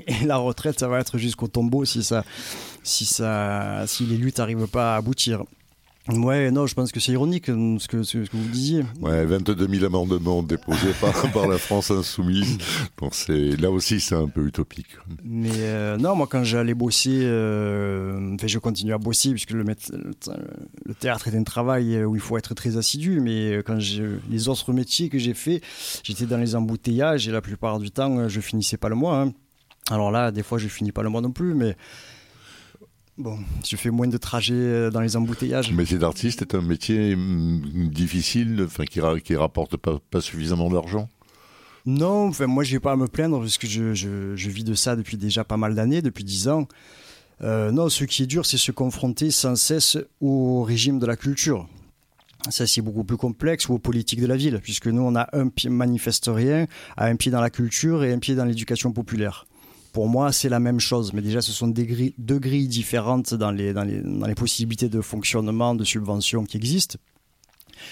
Et 0.08 0.26
la 0.26 0.38
retraite, 0.38 0.80
ça 0.80 0.88
va 0.88 1.00
être 1.00 1.18
jusqu'au 1.18 1.48
tombeau 1.48 1.86
si, 1.86 2.04
ça, 2.04 2.24
si, 2.84 3.06
ça, 3.06 3.84
si 3.88 4.06
les 4.06 4.18
luttes 4.18 4.38
n'arrivent 4.38 4.68
pas 4.68 4.96
à 4.96 4.98
aboutir. 4.98 5.44
Ouais, 6.10 6.52
non, 6.52 6.68
je 6.68 6.74
pense 6.74 6.92
que 6.92 7.00
c'est 7.00 7.14
ironique 7.14 7.46
ce 7.46 7.88
que, 7.88 8.04
ce 8.04 8.18
que 8.18 8.36
vous 8.36 8.50
disiez. 8.50 8.84
Ouais, 9.00 9.24
22 9.24 9.68
000 9.70 9.86
amendements 9.86 10.44
déposés 10.44 10.92
par, 11.00 11.32
par 11.34 11.48
la 11.48 11.58
France 11.58 11.92
insoumise. 11.92 12.58
Donc 13.00 13.16
c'est 13.16 13.56
là 13.56 13.72
aussi 13.72 14.02
c'est 14.02 14.16
un 14.16 14.28
peu 14.28 14.46
utopique. 14.46 14.98
Mais 15.24 15.50
euh, 15.60 15.98
non, 15.98 16.14
moi 16.16 16.28
quand 16.30 16.44
j'allais 16.44 16.74
bosser, 16.74 17.22
euh, 17.24 18.36
je 18.46 18.60
continue 18.60 18.92
à 18.92 18.98
bosser 18.98 19.32
puisque 19.32 19.52
le, 19.52 19.64
le 19.64 20.94
théâtre 20.94 21.30
est 21.30 21.38
un 21.38 21.44
travail 21.44 22.04
où 22.04 22.16
il 22.16 22.22
faut 22.22 22.38
être 22.38 22.54
très 22.54 22.76
assidu. 22.76 23.22
Mais 23.22 23.64
quand 23.66 23.78
les 24.30 24.50
autres 24.50 24.74
métiers 24.74 25.08
que 25.08 25.18
j'ai 25.18 25.34
fait, 25.34 25.62
j'étais 26.04 26.26
dans 26.26 26.38
les 26.38 26.54
embouteillages 26.56 27.30
et 27.30 27.32
la 27.32 27.42
plupart 27.42 27.80
du 27.80 27.92
temps 27.92 28.28
je 28.28 28.42
finissais 28.42 28.78
pas 28.78 28.90
le 28.90 28.96
mois. 28.96 29.22
Hein. 29.22 29.32
Alors 29.90 30.12
là, 30.12 30.32
des 30.32 30.44
fois, 30.44 30.58
je 30.58 30.68
finis 30.68 30.92
pas 30.92 31.04
le 31.04 31.10
mois 31.10 31.22
non 31.22 31.32
plus, 31.32 31.54
mais 31.54 31.76
bon, 33.18 33.38
je 33.66 33.76
fais 33.76 33.90
moins 33.90 34.08
de 34.08 34.18
trajets 34.18 34.90
dans 34.92 35.02
les 35.02 35.16
embouteillages. 35.16 35.70
Le 35.70 35.76
métier 35.76 35.98
d'artiste 35.98 36.42
est 36.42 36.56
un 36.56 36.62
métier 36.62 37.16
difficile, 37.18 38.64
enfin 38.66 38.86
qui, 38.86 39.00
qui 39.24 39.36
rapporte 39.36 39.78
pas, 39.78 40.00
pas 40.10 40.22
suffisamment 40.22 40.70
d'argent. 40.70 41.10
Non, 41.86 42.30
enfin 42.30 42.48
moi, 42.48 42.64
je 42.64 42.72
vais 42.72 42.80
pas 42.80 42.94
à 42.94 42.96
me 42.96 43.08
plaindre 43.08 43.40
parce 43.40 43.58
que 43.58 43.68
je, 43.68 43.94
je, 43.94 44.36
je 44.38 44.50
vis 44.50 44.64
de 44.64 44.74
ça 44.74 44.96
depuis 44.96 45.18
déjà 45.18 45.44
pas 45.44 45.58
mal 45.58 45.76
d'années, 45.76 46.02
depuis 46.02 46.24
dix 46.24 46.48
ans. 46.48 46.68
Euh, 47.42 47.72
non, 47.72 47.90
ce 47.90 48.06
qui 48.06 48.24
est 48.24 48.28
dur, 48.28 48.46
c'est 48.46 48.58
se 48.58 48.72
confronter 48.72 49.32
sans 49.32 49.58
cesse 49.58 49.98
au 50.22 50.64
régime 50.64 50.98
de 51.00 51.06
la 51.06 51.18
culture. 51.18 51.68
ça 52.50 52.68
c'est 52.68 52.82
beaucoup 52.82 53.04
plus 53.04 53.18
complexe 53.18 53.68
ou 53.68 53.74
aux 53.74 53.80
politiques 53.80 54.22
de 54.22 54.28
la 54.28 54.38
ville, 54.38 54.60
puisque 54.64 54.88
nous 54.88 55.02
on 55.02 55.16
a 55.16 55.28
un 55.34 55.50
pied 55.50 55.70
manifestorien, 55.70 56.68
un 56.96 57.16
pied 57.18 57.32
dans 57.32 57.42
la 57.42 57.50
culture 57.50 58.04
et 58.06 58.14
un 58.14 58.20
pied 58.20 58.36
dans 58.36 58.46
l'éducation 58.46 58.94
populaire. 58.94 59.46
Pour 59.94 60.10
moi, 60.10 60.32
c'est 60.32 60.50
la 60.50 60.60
même 60.60 60.80
chose, 60.80 61.14
mais 61.14 61.22
déjà 61.22 61.42
ce 61.42 61.52
sont 61.52 61.68
des 61.68 61.86
grilles, 61.86 62.16
deux 62.18 62.40
grilles 62.40 62.68
différentes 62.68 63.36
dans 63.36 63.52
les, 63.52 63.74
dans, 63.74 63.84
les, 63.84 64.02
dans 64.02 64.26
les 64.26 64.36
possibilités 64.36 64.90
de 64.90 65.02
fonctionnement, 65.02 65.76
de 65.76 65.84
subvention 65.84 66.44
qui 66.46 66.58
existent. 66.58 66.98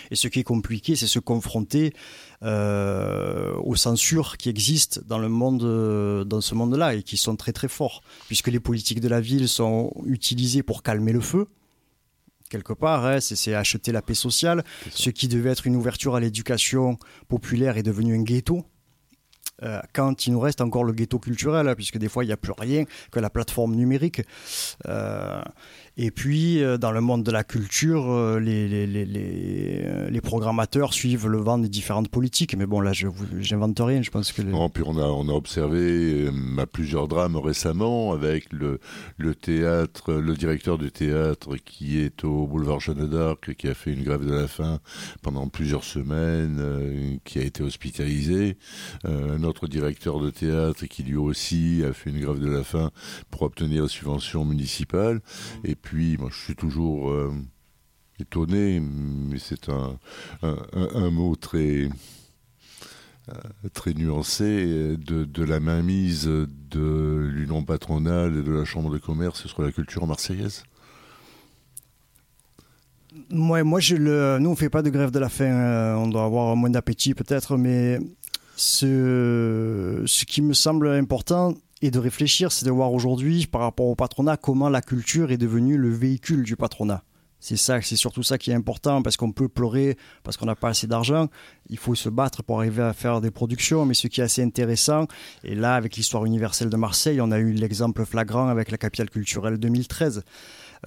Et 0.10 0.16
ce 0.16 0.28
qui 0.28 0.40
est 0.40 0.44
compliqué, 0.44 0.96
c'est 0.96 1.06
se 1.08 1.20
confronter 1.20 1.94
euh, 2.44 3.54
aux 3.64 3.76
censures 3.76 4.38
qui 4.38 4.50
existent 4.50 5.00
dans 5.06 5.20
le 5.20 5.30
monde, 5.30 6.26
dans 6.26 6.42
ce 6.42 6.56
monde-là 6.56 6.96
et 6.96 7.04
qui 7.04 7.18
sont 7.18 7.36
très 7.36 7.54
très 7.54 7.68
forts, 7.68 8.02
puisque 8.28 8.48
les 8.48 8.60
politiques 8.60 9.00
de 9.00 9.08
la 9.08 9.22
ville 9.22 9.48
sont 9.48 9.94
utilisées 10.06 10.64
pour 10.64 10.82
calmer 10.82 11.14
le 11.14 11.22
feu. 11.22 11.48
Quelque 12.50 12.74
part, 12.74 13.06
hein, 13.06 13.20
c'est 13.22 13.54
acheter 13.54 13.92
la 13.92 14.02
paix 14.02 14.14
sociale. 14.16 14.64
Ce 14.90 15.10
qui 15.10 15.28
devait 15.28 15.52
être 15.52 15.68
une 15.68 15.76
ouverture 15.76 16.16
à 16.16 16.20
l'éducation 16.20 16.98
populaire 17.30 17.78
est 17.78 17.84
devenu 17.84 18.16
un 18.16 18.24
ghetto. 18.24 18.66
Euh, 19.64 19.80
quand 19.94 20.26
il 20.26 20.34
nous 20.34 20.40
reste 20.40 20.62
encore 20.62 20.84
le 20.84 20.94
ghetto 20.94 21.20
culturel, 21.20 21.68
hein, 21.68 21.76
puisque 21.76 21.98
des 21.98 22.10
fois 22.10 22.24
il 22.24 22.28
n'y 22.28 22.34
a 22.34 22.38
plus 22.38 22.54
rien 22.58 22.86
que 23.12 23.20
la 23.20 23.30
plateforme 23.30 23.76
numérique. 23.76 24.22
Euh, 24.88 25.42
et 25.98 26.10
puis, 26.10 26.64
euh, 26.64 26.78
dans 26.78 26.92
le 26.92 27.02
monde 27.02 27.24
de 27.24 27.32
la 27.32 27.44
culture, 27.44 28.40
les, 28.40 28.68
les, 28.88 30.22
programmateurs 30.22 30.94
suivent 30.94 31.28
le 31.28 31.40
vent 31.40 31.58
des 31.58 31.68
différentes 31.68 32.10
politiques. 32.10 32.56
Mais 32.56 32.66
bon, 32.66 32.80
là, 32.80 32.94
je 32.94 33.08
n'invente 33.52 33.80
rien. 33.80 34.02
Je 34.02 34.10
pense 34.10 34.32
que. 34.32 34.42
Non, 34.42 34.70
puis 34.70 34.84
on 34.86 34.98
a, 34.98 35.34
observé 35.34 36.30
plusieurs 36.72 37.08
drames 37.08 37.38
récemment 37.38 38.14
avec 38.14 38.48
le, 38.52 38.80
théâtre, 39.36 40.14
le 40.14 40.36
directeur 40.36 40.78
du 40.78 40.92
théâtre 40.92 41.56
qui 41.58 42.00
est 42.00 42.24
au 42.24 42.48
boulevard 42.48 42.80
Jeanne 42.80 43.08
d'Arc, 43.08 43.54
qui 43.56 43.68
a 43.68 43.74
fait 43.74 43.92
une 43.94 44.04
grève 44.04 44.26
de 44.26 44.34
la 44.34 44.48
faim 44.48 44.80
pendant 45.22 45.48
plusieurs 45.48 45.84
semaines, 45.84 47.20
qui 47.26 47.40
a 47.40 47.44
été 47.44 47.64
hospitalisé. 47.64 48.58
Directeur 49.68 50.20
de 50.20 50.30
théâtre 50.30 50.86
qui 50.86 51.04
lui 51.04 51.16
aussi 51.16 51.84
a 51.88 51.94
fait 51.94 52.10
une 52.10 52.20
grève 52.20 52.40
de 52.40 52.50
la 52.50 52.64
faim 52.64 52.92
pour 53.30 53.44
obtenir 53.44 53.84
la 53.84 53.90
subvention 53.90 54.46
municipale. 54.46 55.22
Et 55.64 55.76
puis, 55.76 56.18
moi, 56.18 56.30
je 56.32 56.40
suis 56.40 56.56
toujours 56.56 57.12
euh, 57.12 57.34
étonné, 58.20 58.80
mais 58.80 59.40
c'est 59.40 59.70
un, 59.70 59.98
un, 60.42 61.10
mot 61.12 61.36
très, 61.36 61.90
euh, 63.30 63.70
très 63.74 63.94
nuancé 63.94 64.98
de, 64.98 65.26
de, 65.26 65.44
la 65.44 65.60
mainmise 65.60 66.26
de 66.26 67.30
l'union 67.32 67.64
patronale 67.64 68.38
et 68.38 68.44
de 68.44 68.52
la 68.52 68.66
chambre 68.66 68.92
de 68.92 68.98
commerce 68.98 69.48
sur 69.48 69.62
la 69.62 69.72
culture 69.72 70.08
marseillaise. 70.08 70.64
Moi, 73.30 73.64
moi 73.64 73.80
je 73.80 73.96
le, 73.96 74.38
nous, 74.40 74.50
on 74.50 74.54
ne 74.54 74.58
fait 74.58 74.70
pas 74.70 74.82
de 74.82 74.90
grève 74.90 75.12
de 75.12 75.20
la 75.20 75.30
faim. 75.30 75.46
Euh, 75.46 75.96
on 75.96 76.08
doit 76.08 76.24
avoir 76.24 76.56
moins 76.56 76.70
d'appétit 76.70 77.14
peut-être, 77.14 77.58
mais 77.58 78.00
ce, 78.62 80.26
qui 80.26 80.42
me 80.42 80.54
semble 80.54 80.88
important, 80.90 81.54
et 81.82 81.90
de 81.90 81.98
réfléchir, 81.98 82.52
c'est 82.52 82.66
de 82.66 82.72
voir 82.72 82.94
aujourd'hui, 82.94 83.48
par 83.48 83.62
rapport 83.62 83.88
au 83.88 83.96
patronat, 83.96 84.38
comment 84.38 84.70
la 84.70 84.82
culture 84.82 85.32
est 85.32 85.38
devenue 85.38 85.78
le 85.78 85.90
véhicule 85.90 86.44
du 86.44 86.56
patronat. 86.56 87.04
C'est 87.40 87.58
ça, 87.58 87.82
c'est 87.82 87.96
surtout 87.96 88.22
ça 88.22 88.38
qui 88.38 88.52
est 88.52 88.54
important 88.54 89.02
parce 89.02 89.18
qu'on 89.18 89.32
peut 89.32 89.50
pleurer 89.50 89.98
parce 90.22 90.38
qu'on 90.38 90.46
n'a 90.46 90.56
pas 90.56 90.70
assez 90.70 90.86
d'argent. 90.86 91.28
Il 91.70 91.80
faut 91.80 91.96
se 91.96 92.08
battre 92.08 92.44
pour 92.44 92.60
arriver 92.60 92.84
à 92.84 92.94
faire 92.94 93.20
des 93.20 93.32
productions. 93.32 93.84
Mais 93.84 93.96
ce 93.96 94.06
qui 94.06 94.22
est 94.22 94.24
assez 94.24 94.44
intéressant, 94.44 95.08
et 95.44 95.56
là, 95.56 95.74
avec 95.74 95.96
l'histoire 95.96 96.24
universelle 96.26 96.70
de 96.70 96.78
Marseille, 96.78 97.20
on 97.20 97.32
a 97.32 97.40
eu 97.40 97.54
l'exemple 97.54 98.06
flagrant 98.06 98.48
avec 98.48 98.70
la 98.70 98.78
capitale 98.78 99.10
culturelle 99.10 99.58
2013. 99.58 100.24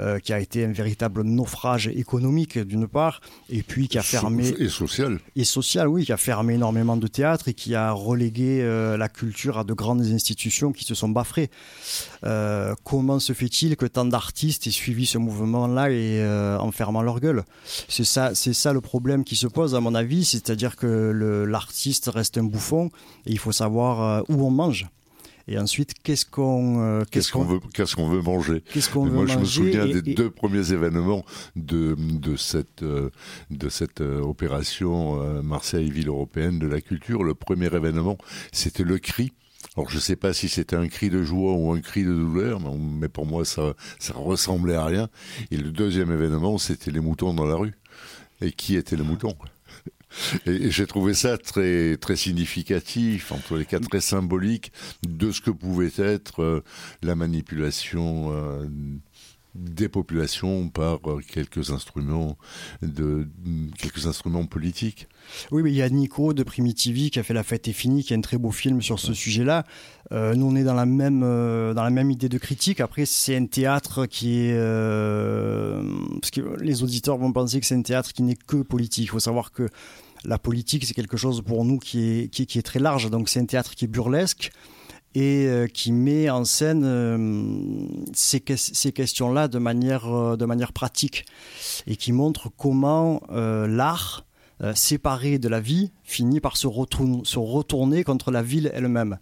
Euh, 0.01 0.19
qui 0.19 0.33
a 0.33 0.41
été 0.41 0.65
un 0.65 0.73
véritable 0.73 1.23
naufrage 1.23 1.87
économique 1.87 2.59
d'une 2.59 2.89
part, 2.89 3.21
et 3.49 3.63
puis 3.63 3.87
qui 3.87 3.97
a 3.97 4.03
fermé 4.03 4.53
et 4.59 4.69
social 4.69 5.21
et 5.37 5.45
social, 5.45 5.87
oui, 5.87 6.05
qui 6.05 6.13
a 6.13 6.17
fermé 6.17 6.55
énormément 6.55 6.97
de 6.97 7.07
théâtres 7.07 7.47
et 7.47 7.55
qui 7.55 7.77
a 7.77 7.93
relégué 7.93 8.61
euh, 8.61 8.97
la 8.97 9.09
culture 9.09 9.57
à 9.57 9.63
de 9.63 9.73
grandes 9.73 10.05
institutions 10.07 10.73
qui 10.73 10.83
se 10.83 10.97
sont 10.97 11.09
baffrées. 11.09 11.49
Euh, 12.25 12.75
comment 12.83 13.21
se 13.21 13.35
fait-il 13.35 13.77
que 13.77 13.87
tant 13.87 14.05
d'artistes 14.05 14.67
aient 14.67 14.73
suivi 14.73 15.07
ce 15.07 15.19
mouvement-là 15.19 15.91
et 15.91 16.27
en 16.59 16.73
fermant 16.73 17.03
leur 17.03 17.21
gueule? 17.21 17.45
C'est 17.89 18.03
ça, 18.03 18.35
c'est 18.35 18.53
ça 18.53 18.73
le 18.73 18.81
problème 18.81 19.23
qui 19.23 19.37
se 19.37 19.47
pose 19.47 19.77
à 19.77 19.81
mon 19.81 19.95
avis, 19.95 20.25
c'est-à-dire 20.25 20.75
que 20.75 21.47
l'artiste 21.49 22.11
reste 22.13 22.37
un 22.37 22.43
bouffon 22.43 22.91
et 23.27 23.31
il 23.31 23.39
faut 23.39 23.53
savoir 23.53 24.25
où 24.29 24.45
on 24.45 24.51
mange. 24.51 24.89
Et 25.47 25.59
ensuite, 25.59 25.95
qu'est-ce 26.03 26.25
qu'on 26.25 26.83
euh, 26.83 27.03
qu'est-ce 27.11 27.31
qu'on 27.31 27.45
veut 27.45 27.61
qu'est-ce 27.75 27.95
qu'on 27.97 28.09
veut 28.09 28.23
manger 28.23 28.63
Qu'est-ce 28.73 28.89
qu'on 28.89 29.05
veut 29.05 29.13
Moi, 29.13 29.27
je 29.27 29.39
me 29.39 29.45
souviens 29.45 29.87
des 29.87 30.01
deux 30.01 30.31
premiers 30.31 30.73
événements 30.73 31.25
de 31.55 31.97
de 31.99 32.37
cette 32.37 32.83
euh, 32.83 33.11
de 33.51 33.69
cette 33.69 34.01
euh, 34.01 34.21
opération 34.21 35.43
Marseille 35.43 35.91
ville 35.91 36.09
européenne 36.09 36.59
de 36.59 36.67
la 36.67 36.81
culture. 36.81 37.25
Le 37.25 37.35
premier 37.35 37.67
événement, 37.67 38.17
c'était 38.53 38.85
le 38.85 38.99
cri. 38.99 39.33
Alors 39.77 39.91
je 39.91 39.99
sais 39.99 40.17
pas 40.17 40.33
si 40.33 40.49
c'était 40.49 40.77
un 40.77 40.89
cri 40.89 41.11
de 41.11 41.23
joie 41.23 41.53
ou 41.55 41.73
un 41.73 41.81
cri 41.81 42.05
de 42.05 42.13
douleur, 42.13 42.61
mais 42.79 43.09
pour 43.09 43.27
moi 43.27 43.45
ça 43.45 43.75
ça 43.99 44.15
ressemblait 44.15 44.77
à 44.77 44.87
rien. 44.87 45.09
Et 45.51 45.57
le 45.57 45.73
deuxième 45.73 46.11
événement, 46.11 46.57
c'était 46.59 46.91
les 46.91 47.01
moutons 47.01 47.35
dans 47.35 47.47
la 47.47 47.57
rue. 47.57 47.75
Et 48.41 48.51
qui 48.51 48.77
étaient 48.77 48.97
les 48.97 49.05
moutons 49.05 49.35
et, 50.47 50.71
j'ai 50.71 50.87
trouvé 50.87 51.15
ça 51.15 51.39
très 51.39 51.97
très 51.97 52.17
significatif, 52.17 53.33
en 53.33 53.39
tous 53.39 53.57
les 53.57 53.65
cas 53.65 53.81
très 53.81 54.01
symbolique 54.01 54.73
de 55.07 55.31
ce 55.33 55.41
que 55.41 55.51
pouvait 55.51 55.93
être 55.99 56.43
euh, 56.43 56.65
la 57.03 57.15
manipulation 57.15 58.31
euh, 58.33 58.67
des 59.55 59.89
populations 59.89 60.69
par 60.69 60.99
euh, 61.07 61.21
quelques 61.27 61.71
instruments 61.71 62.37
de 62.83 63.29
quelques 63.79 64.07
instruments 64.07 64.47
politiques. 64.47 65.09
Oui, 65.51 65.63
mais 65.63 65.71
il 65.71 65.77
y 65.77 65.83
a 65.83 65.89
Nico 65.89 66.35
de 66.35 66.43
Primitivi 66.43 67.11
qui 67.11 67.19
a 67.19 67.23
fait 67.23 67.35
La 67.35 67.45
fête 67.45 67.69
est 67.69 67.73
finie, 67.73 68.03
qui 68.03 68.15
a 68.15 68.17
un 68.17 68.21
très 68.21 68.39
beau 68.39 68.51
film 68.51 68.83
sur 68.83 68.99
ce 68.99 69.15
sujet-là. 69.15 69.65
nous, 70.11 70.47
on 70.47 70.57
est 70.57 70.65
dans 70.65 70.75
la 70.75 70.87
même 70.87 71.21
dans 71.21 71.83
la 71.83 71.91
même 71.91 72.11
idée 72.11 72.29
de 72.29 72.39
critique. 72.39 72.81
Après, 72.81 73.07
c'est 73.07 73.37
un 73.37 73.47
théâtre 73.47 74.07
qui 74.07 74.41
est 74.41 74.59
parce 76.21 76.31
que 76.31 76.61
les 76.61 76.83
auditeurs 76.83 77.17
vont 77.17 77.33
penser 77.33 77.59
que 77.59 77.67
c'est 77.67 77.77
un 77.77 77.83
théâtre 77.83 78.13
qui 78.13 78.23
n'est 78.23 78.37
que 78.37 78.57
politique. 78.57 79.05
Il 79.05 79.09
faut 79.09 79.21
savoir 79.21 79.51
que 79.51 79.71
la 80.25 80.39
politique, 80.39 80.85
c'est 80.85 80.95
quelque 80.95 81.17
chose 81.17 81.43
pour 81.43 81.65
nous 81.65 81.79
qui 81.79 82.31
est, 82.39 82.63
très 82.63 82.79
large. 82.79 83.11
Donc 83.11 83.29
c'est 83.29 83.41
un 83.41 83.47
théâtre 83.47 83.75
qui 83.75 83.85
est 83.85 83.89
burlesque 83.89 84.51
et 85.15 85.47
euh, 85.47 85.67
qui 85.67 85.93
met 85.93 86.29
en 86.29 86.45
scène 86.45 86.83
euh, 86.85 87.87
ces, 88.13 88.41
questions-là 88.41 89.49
de 89.49 89.59
manière, 89.59 90.13
euh, 90.13 90.37
de 90.37 90.45
manière 90.45 90.73
pratique 90.73 91.25
et 91.87 91.97
qui 91.97 92.13
montre 92.13 92.51
comment 92.57 93.23
l'art, 93.31 94.25
séparé 94.75 95.39
de 95.39 95.49
la 95.49 95.61
vie, 95.61 95.93
finit 96.05 96.41
par 96.41 96.57
se, 96.57 96.69
se 97.25 97.39
retourner 97.39 98.05
contre 98.05 98.31
la 98.31 98.41
ville 98.41 98.71
elle-même. 98.73 99.19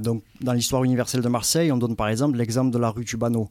donc, 0.00 0.22
dans 0.40 0.52
l'histoire 0.52 0.84
universelle 0.84 1.22
de 1.22 1.28
Marseille, 1.28 1.72
on 1.72 1.78
donne 1.78 1.96
par 1.96 2.08
exemple 2.08 2.36
l'exemple 2.36 2.70
de 2.70 2.78
la 2.78 2.90
rue 2.90 3.04
Tubano, 3.04 3.48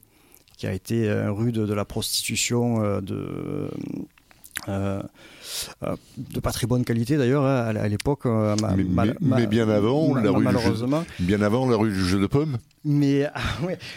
qui 0.56 0.66
a 0.66 0.72
été 0.72 1.08
une 1.08 1.30
rue 1.30 1.52
de, 1.52 1.66
de 1.66 1.74
la 1.74 1.84
prostitution 1.84 3.00
de 3.00 3.70
euh, 4.68 5.02
euh, 5.82 5.96
de 6.16 6.40
pas 6.40 6.52
très 6.52 6.66
bonne 6.66 6.84
qualité 6.84 7.16
d'ailleurs 7.16 7.44
hein, 7.44 7.74
à, 7.76 7.88
l'époque. 7.88 8.26
Euh, 8.26 8.56
mais, 9.20 9.46
bien 9.46 9.68
avant 9.68 10.14
la 10.14 10.30
rue 10.30 10.44
malheureusement. 10.44 11.04
Du 11.18 11.26
bien 11.26 11.42
avant 11.42 11.68
la 11.68 11.76
rue 11.76 11.90
du 11.90 12.04
jeu 12.04 12.20
de 12.20 12.26
pommes. 12.26 12.58
Mais 12.84 13.24
ah, 13.34 13.40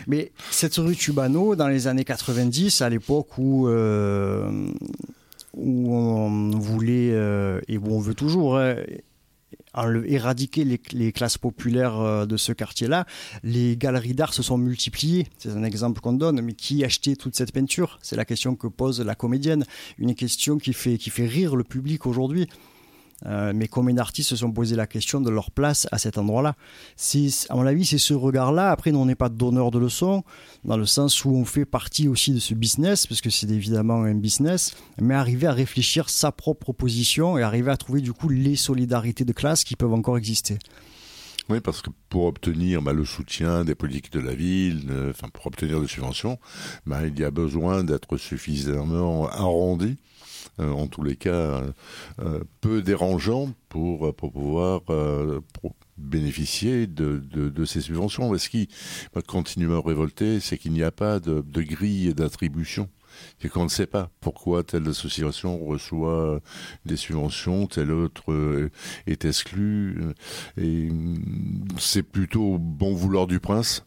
mais 0.07 0.31
cette 0.51 0.75
rue 0.75 0.95
Tubano 0.95 1.55
dans 1.55 1.67
les 1.67 1.87
années 1.87 2.05
90, 2.05 2.81
à 2.81 2.89
l'époque 2.89 3.37
où 3.37 3.67
où 5.55 5.95
on 5.95 6.49
voulait 6.57 7.13
et 7.67 7.77
où 7.77 7.95
on 7.95 7.99
veut 7.99 8.15
toujours 8.15 8.57
hein, 8.57 8.75
éradiquer 10.05 10.63
les, 10.63 10.79
les, 10.91 11.11
classes 11.11 11.37
populaires 11.37 11.99
euh, 11.99 12.25
de 12.25 12.37
ce 12.37 12.51
quartier-là, 12.51 13.05
les 13.43 13.77
galeries 13.77 14.13
d'art 14.13 14.33
se 14.33 14.43
sont 14.43 14.57
multipliées. 14.57 15.27
C'est 15.37 15.51
un 15.51 15.63
exemple 15.63 16.01
qu'on 16.01 16.13
donne, 16.13 16.41
mais 16.41 16.53
qui 16.53 16.83
achetait 16.83 17.15
toute 17.15 17.35
cette 17.35 17.51
peinture? 17.51 17.99
C'est 18.01 18.15
la 18.15 18.25
question 18.25 18.55
que 18.55 18.67
pose 18.67 19.01
la 19.01 19.15
comédienne, 19.15 19.65
une 19.97 20.15
question 20.15 20.57
qui 20.57 20.73
fait, 20.73 20.97
qui 20.97 21.09
fait 21.09 21.25
rire 21.25 21.55
le 21.55 21.63
public 21.63 22.05
aujourd'hui. 22.05 22.47
Euh, 23.25 23.53
mais 23.55 23.67
combien 23.67 23.95
d'artistes 23.95 24.29
se 24.29 24.35
sont 24.35 24.51
posé 24.51 24.75
la 24.75 24.87
question 24.87 25.21
de 25.21 25.29
leur 25.29 25.51
place 25.51 25.87
à 25.91 25.97
cet 25.97 26.17
endroit-là 26.17 26.55
À 27.49 27.55
mon 27.55 27.65
avis, 27.65 27.85
c'est 27.85 27.97
ce 27.97 28.13
regard-là. 28.13 28.71
Après, 28.71 28.91
nous, 28.91 28.99
on 28.99 29.05
n'est 29.05 29.15
pas 29.15 29.29
donneur 29.29 29.71
de 29.71 29.79
leçons, 29.79 30.23
dans 30.65 30.77
le 30.77 30.85
sens 30.85 31.23
où 31.23 31.29
on 31.29 31.45
fait 31.45 31.65
partie 31.65 32.07
aussi 32.07 32.31
de 32.31 32.39
ce 32.39 32.53
business, 32.53 33.07
parce 33.07 33.21
que 33.21 33.29
c'est 33.29 33.49
évidemment 33.49 34.03
un 34.03 34.15
business, 34.15 34.75
mais 34.99 35.15
arriver 35.15 35.47
à 35.47 35.53
réfléchir 35.53 36.09
sa 36.09 36.31
propre 36.31 36.73
position 36.73 37.37
et 37.37 37.43
arriver 37.43 37.71
à 37.71 37.77
trouver 37.77 38.01
du 38.01 38.13
coup 38.13 38.29
les 38.29 38.55
solidarités 38.55 39.25
de 39.25 39.33
classe 39.33 39.63
qui 39.63 39.75
peuvent 39.75 39.93
encore 39.93 40.17
exister. 40.17 40.59
Oui, 41.49 41.59
parce 41.59 41.81
que 41.81 41.89
pour 42.07 42.25
obtenir 42.25 42.81
bah, 42.81 42.93
le 42.93 43.03
soutien 43.03 43.65
des 43.65 43.75
politiques 43.75 44.13
de 44.13 44.21
la 44.21 44.33
ville, 44.33 45.13
pour 45.33 45.47
obtenir 45.47 45.81
des 45.81 45.87
subventions, 45.87 46.39
bah, 46.85 47.05
il 47.05 47.19
y 47.19 47.23
a 47.25 47.31
besoin 47.31 47.83
d'être 47.83 48.15
suffisamment 48.15 49.27
arrondi 49.27 49.97
en 50.59 50.87
tous 50.87 51.03
les 51.03 51.15
cas 51.15 51.63
euh, 52.19 52.39
peu 52.61 52.81
dérangeant 52.81 53.53
pour, 53.69 54.13
pouvoir 54.15 54.81
euh, 54.89 55.41
bénéficier 55.97 56.87
de, 56.87 57.17
de, 57.19 57.65
ces 57.65 57.81
subventions. 57.81 58.37
Ce 58.37 58.49
qui 58.49 58.69
continue 59.27 59.73
à 59.73 59.79
révolter, 59.79 60.39
c'est 60.39 60.57
qu'il 60.57 60.73
n'y 60.73 60.83
a 60.83 60.91
pas 60.91 61.19
de, 61.19 61.41
de 61.41 61.61
grille 61.61 62.13
d'attribution 62.13 62.89
C'est 63.41 63.49
qu'on 63.49 63.63
ne 63.63 63.69
sait 63.69 63.87
pas 63.87 64.09
pourquoi 64.21 64.63
telle 64.63 64.87
association 64.87 65.63
reçoit 65.65 66.39
des 66.85 66.97
subventions, 66.97 67.67
telle 67.67 67.91
autre 67.91 68.31
euh, 68.31 68.69
est 69.07 69.25
exclue. 69.25 69.97
Et 70.57 70.89
mm, 70.89 71.67
c'est 71.77 72.03
plutôt 72.03 72.57
bon 72.59 72.93
vouloir 72.93 73.27
du 73.27 73.39
prince. 73.39 73.85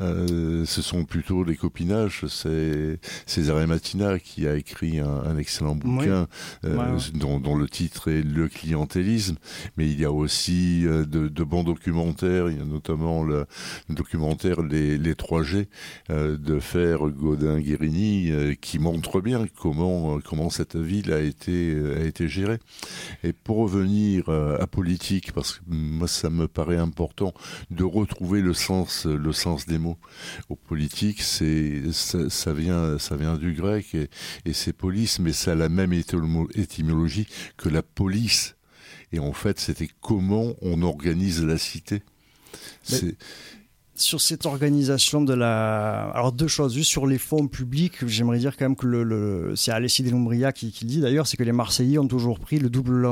Euh, 0.00 0.64
ce 0.64 0.82
sont 0.82 1.04
plutôt 1.04 1.44
des 1.44 1.56
copinages. 1.56 2.24
C'est 2.28 3.00
César 3.26 3.66
Matina 3.66 4.18
qui 4.18 4.46
a 4.46 4.54
écrit 4.54 5.00
un, 5.00 5.36
excellent 5.38 5.74
bouquin 5.74 6.28
euh, 6.64 6.98
Dont, 7.14 7.56
le 7.56 7.68
titre 7.68 8.10
est 8.10 8.22
Le 8.22 8.48
clientélisme. 8.48 9.36
Mais 9.76 9.88
il 9.88 9.98
y 9.98 10.04
a 10.04 10.12
aussi 10.12 10.82
de, 10.82 11.04
de, 11.04 11.44
bons 11.44 11.64
documentaires. 11.64 12.48
Il 12.50 12.58
y 12.58 12.60
a 12.60 12.64
notamment 12.64 13.22
le, 13.24 13.46
documentaire 13.88 14.62
Les, 14.62 14.98
les 14.98 15.14
3G 15.14 15.66
de 16.08 16.60
Fer 16.60 16.98
Godin-Guérini 17.08 18.56
qui 18.60 18.75
montre 18.78 19.20
bien 19.20 19.46
comment, 19.56 20.20
comment 20.20 20.50
cette 20.50 20.76
ville 20.76 21.12
a 21.12 21.20
été, 21.20 21.76
a 21.96 22.04
été 22.04 22.28
gérée. 22.28 22.58
Et 23.22 23.32
pour 23.32 23.58
revenir 23.58 24.28
euh, 24.28 24.58
à 24.60 24.66
politique, 24.66 25.32
parce 25.32 25.54
que 25.54 25.60
moi 25.66 26.08
ça 26.08 26.30
me 26.30 26.48
paraît 26.48 26.76
important 26.76 27.32
de 27.70 27.84
retrouver 27.84 28.40
le 28.40 28.54
sens, 28.54 29.06
le 29.06 29.32
sens 29.32 29.66
des 29.66 29.78
mots. 29.78 29.98
Au 30.48 30.56
politique, 30.56 31.22
c'est 31.22 31.82
ça, 31.92 32.52
vient, 32.52 32.98
ça 32.98 33.16
vient 33.16 33.36
du 33.36 33.52
grec 33.52 33.94
et, 33.94 34.08
et 34.44 34.52
c'est 34.52 34.72
police, 34.72 35.18
mais 35.18 35.32
ça 35.32 35.52
a 35.52 35.54
la 35.54 35.68
même 35.68 35.92
étymologie 35.92 37.28
que 37.56 37.68
la 37.68 37.82
police. 37.82 38.56
Et 39.12 39.18
en 39.18 39.32
fait, 39.32 39.60
c'était 39.60 39.88
comment 40.00 40.54
on 40.62 40.82
organise 40.82 41.44
la 41.44 41.58
cité. 41.58 42.02
C'est 42.82 43.16
sur 43.98 44.20
cette 44.20 44.46
organisation 44.46 45.22
de 45.22 45.34
la. 45.34 46.10
Alors, 46.10 46.32
deux 46.32 46.48
choses. 46.48 46.74
Juste 46.74 46.90
sur 46.90 47.06
les 47.06 47.18
fonds 47.18 47.48
publics, 47.48 48.06
j'aimerais 48.06 48.38
dire 48.38 48.56
quand 48.56 48.64
même 48.66 48.76
que 48.76 48.86
le, 48.86 49.52
c'est 49.56 49.70
Alessi 49.70 50.02
Lombria 50.04 50.52
qui, 50.52 50.72
qui 50.72 50.84
dit 50.84 51.00
d'ailleurs, 51.00 51.26
c'est 51.26 51.36
que 51.36 51.42
les 51.42 51.52
Marseillais 51.52 51.98
ont 51.98 52.08
toujours 52.08 52.38
pris 52.38 52.58
le 52.58 52.70
double, 52.70 53.06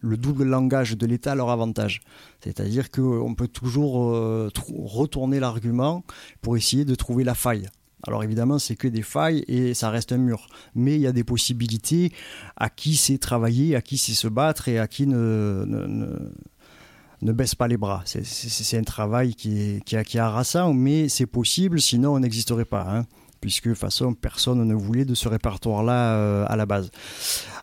le 0.00 0.16
double 0.16 0.44
langage 0.44 0.96
de 0.96 1.06
l'État 1.06 1.32
à 1.32 1.34
leur 1.34 1.50
avantage. 1.50 2.00
C'est-à-dire 2.42 2.90
qu'on 2.90 3.34
peut 3.34 3.48
toujours 3.48 4.12
euh, 4.14 4.50
retourner 4.72 5.40
l'argument 5.40 6.04
pour 6.42 6.56
essayer 6.56 6.84
de 6.84 6.94
trouver 6.94 7.24
la 7.24 7.34
faille. 7.34 7.68
Alors 8.06 8.22
évidemment, 8.22 8.58
c'est 8.58 8.76
que 8.76 8.88
des 8.88 9.02
failles 9.02 9.44
et 9.48 9.74
ça 9.74 9.90
reste 9.90 10.12
un 10.12 10.18
mur. 10.18 10.48
Mais 10.74 10.94
il 10.94 11.00
y 11.00 11.06
a 11.06 11.12
des 11.12 11.24
possibilités 11.24 12.12
à 12.56 12.70
qui 12.70 12.94
c'est 12.94 13.18
travailler, 13.18 13.74
à 13.74 13.82
qui 13.82 13.98
c'est 13.98 14.12
se 14.12 14.28
battre 14.28 14.68
et 14.68 14.78
à 14.78 14.86
qui 14.86 15.06
ne 15.06 15.64
baisse 17.22 17.54
pas 17.54 17.68
les 17.68 17.76
bras. 17.76 18.02
C'est 18.04 18.76
un 18.76 18.82
travail 18.82 19.34
qui 19.34 19.58
est, 19.60 19.84
qui, 19.84 19.96
est 19.96 20.16
harassant, 20.18 20.72
mais 20.72 21.08
c'est 21.08 21.26
possible, 21.26 21.80
sinon 21.80 22.14
on 22.14 22.20
n'existerait 22.20 22.64
pas. 22.64 22.86
Hein, 22.88 23.06
puisque 23.40 23.68
de 23.68 23.72
toute 23.72 23.80
façon, 23.80 24.14
personne 24.14 24.62
ne 24.62 24.74
voulait 24.74 25.04
de 25.04 25.14
ce 25.14 25.28
répertoire-là 25.28 26.14
euh, 26.14 26.44
à 26.48 26.56
la 26.56 26.66
base. 26.66 26.90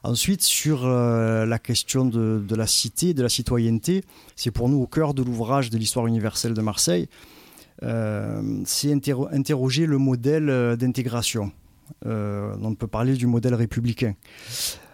Ensuite, 0.03 0.41
sur 0.41 0.85
euh, 0.85 1.45
la 1.45 1.59
question 1.59 2.05
de, 2.05 2.55
la 2.55 2.67
cité, 2.67 3.13
de 3.13 3.21
la 3.21 3.29
citoyenneté, 3.29 4.03
c'est 4.35 4.51
pour 4.51 4.69
nous 4.69 4.81
au 4.81 4.87
cœur 4.87 5.13
de 5.13 5.23
l'ouvrage 5.23 5.69
de 5.69 5.77
l'histoire 5.77 6.07
universelle 6.07 6.53
de 6.53 6.61
Marseille, 6.61 7.07
euh, 7.83 8.61
c'est 8.65 8.93
interroger 8.93 9.85
le 9.85 9.97
modèle 9.97 10.77
d'intégration. 10.77 11.51
on 12.05 12.75
peut 12.75 12.87
parler 12.87 13.15
du 13.15 13.27
modèle 13.27 13.55
républicain. 13.55 14.13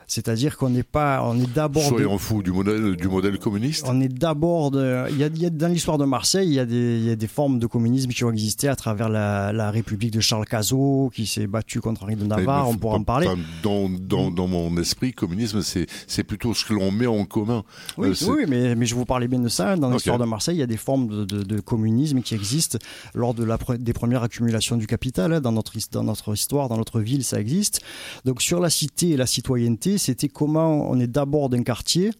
C'est-à-dire 0.09 0.57
qu'on 0.57 0.71
n'est 0.71 0.81
pas, 0.81 1.21
on 1.23 1.39
est 1.39 1.53
d'abord. 1.53 1.83
Soyons 1.83 2.17
fous 2.17 2.41
du 2.41 2.51
modèle, 2.51 2.95
du 2.95 3.07
modèle 3.07 3.37
communiste. 3.37 3.85
On 3.87 4.01
est 4.01 4.09
d'abord, 4.09 4.71
il, 4.73 5.17
y 5.17 5.45
a, 5.45 5.49
dans 5.51 5.67
l'histoire 5.67 5.99
de 5.99 6.05
Marseille, 6.05 6.47
il 6.47 6.53
y, 6.55 6.59
a 6.59 6.65
des, 6.65 6.97
il 6.97 7.05
y, 7.05 7.11
a 7.11 7.15
des, 7.15 7.27
formes 7.27 7.59
de 7.59 7.67
communisme 7.67 8.09
qui 8.09 8.23
ont 8.23 8.31
existé 8.31 8.67
à 8.67 8.75
travers 8.75 9.07
la, 9.07 9.53
la 9.53 9.69
République 9.69 10.11
de 10.11 10.19
Charles 10.19 10.45
Cazot, 10.45 11.11
qui 11.13 11.27
s'est 11.27 11.45
battu 11.45 11.79
contre 11.79 12.01
Henri 12.03 12.15
de 12.15 12.25
Navarre. 12.25 12.67
on 12.67 12.75
pourra 12.75 12.97
en 12.97 13.03
parler. 13.03 13.27
Dans, 13.61 13.87
dans, 13.87 14.31
dans, 14.31 14.47
mon 14.47 14.75
esprit, 14.77 15.13
communisme, 15.13 15.61
c'est, 15.61 15.85
c'est 16.07 16.23
plutôt 16.23 16.55
ce 16.55 16.65
que 16.65 16.73
l'on 16.73 16.89
met 16.89 17.05
en 17.05 17.25
commun. 17.25 17.63
Oui, 17.99 18.09
euh, 18.09 18.25
oui 18.27 18.45
mais, 18.47 18.73
mais 18.73 18.87
je 18.87 18.95
vous 18.95 19.05
parlais 19.05 19.27
bien 19.27 19.39
de 19.39 19.47
ça. 19.47 19.75
Dans 19.75 19.91
l'histoire 19.91 20.17
de 20.17 20.25
Marseille, 20.25 20.55
il 20.55 20.59
y 20.59 20.63
a 20.63 20.67
des 20.67 20.77
formes 20.77 21.07
de, 21.07 21.23
de, 21.23 21.43
de 21.43 21.59
communisme 21.59 22.23
qui 22.23 22.33
existent 22.33 22.79
lors 23.13 23.35
de 23.35 23.43
la, 23.43 23.59
des 23.77 23.93
premières 23.93 24.23
accumulations 24.23 24.75
du 24.75 24.87
capital. 24.87 25.33
Hein, 25.33 25.39
dans 25.39 25.51
notre, 25.51 25.73
dans 25.91 26.03
notre 26.03 26.33
histoire, 26.33 26.67
dans 26.67 26.77
notre 26.77 26.99
ville, 26.99 27.23
ça 27.23 27.39
existe. 27.39 27.81
Donc 28.25 28.41
sur 28.41 28.59
la 28.59 28.71
cité 28.71 29.11
et 29.11 29.17
la 29.17 29.27
citoyenneté, 29.27 29.98
c'était 29.99 30.29
comment 30.29 30.89
on 30.89 30.99
est 30.99 31.07
d'abord 31.07 31.49
d'un 31.49 31.63
quartier, 31.63 32.11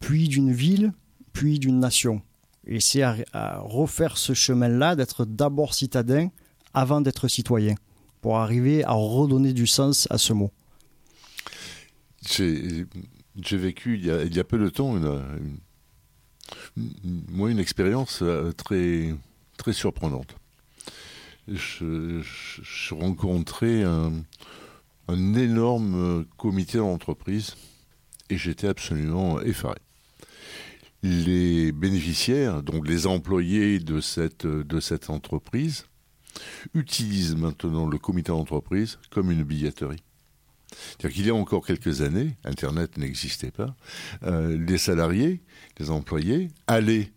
puis 0.00 0.28
d'une 0.28 0.52
ville, 0.52 0.92
puis 1.32 1.58
d'une 1.58 1.78
nation. 1.78 2.22
Et 2.66 2.80
c'est 2.80 3.02
à, 3.02 3.58
refaire 3.60 4.16
ce 4.16 4.32
chemin-là 4.32 4.96
d'être 4.96 5.26
d'abord 5.26 5.74
citadin 5.74 6.28
avant 6.72 7.00
d'être 7.00 7.28
citoyen, 7.28 7.74
pour 8.20 8.38
arriver 8.38 8.84
à 8.84 8.92
redonner 8.92 9.52
du 9.52 9.66
sens 9.66 10.08
à 10.10 10.18
ce 10.18 10.32
mot. 10.32 10.50
J'ai 12.26 12.86
vécu 13.50 13.98
il 13.98 14.34
y, 14.34 14.40
a, 14.40 14.44
peu 14.44 14.58
de 14.58 14.68
temps 14.68 14.96
une, 14.96 15.58
moi 17.28 17.50
une 17.50 17.58
expérience 17.58 18.20
euh, 18.22 18.52
très, 18.52 19.14
très 19.58 19.72
surprenante. 19.72 20.34
Je, 21.46 22.22
je 22.22 22.94
rencontrais 22.94 23.82
un, 23.82 24.12
un 25.08 25.34
énorme 25.34 25.94
euh, 25.94 26.24
comité 26.36 26.78
d'entreprise 26.78 27.56
et 28.30 28.38
j'étais 28.38 28.68
absolument 28.68 29.40
effaré. 29.40 29.78
Les 31.02 31.72
bénéficiaires, 31.72 32.62
donc 32.62 32.88
les 32.88 33.06
employés 33.06 33.78
de 33.78 34.00
cette, 34.00 34.46
de 34.46 34.80
cette 34.80 35.10
entreprise, 35.10 35.84
utilisent 36.72 37.36
maintenant 37.36 37.86
le 37.86 37.98
comité 37.98 38.32
d'entreprise 38.32 38.98
comme 39.10 39.30
une 39.30 39.44
billetterie. 39.44 40.02
C'est-à-dire 40.70 41.14
qu'il 41.14 41.26
y 41.26 41.30
a 41.30 41.34
encore 41.34 41.64
quelques 41.64 42.00
années, 42.00 42.36
Internet 42.44 42.96
n'existait 42.96 43.50
pas, 43.50 43.76
euh, 44.24 44.56
les 44.58 44.78
salariés, 44.78 45.42
les 45.78 45.90
employés 45.90 46.48
allaient 46.66 47.12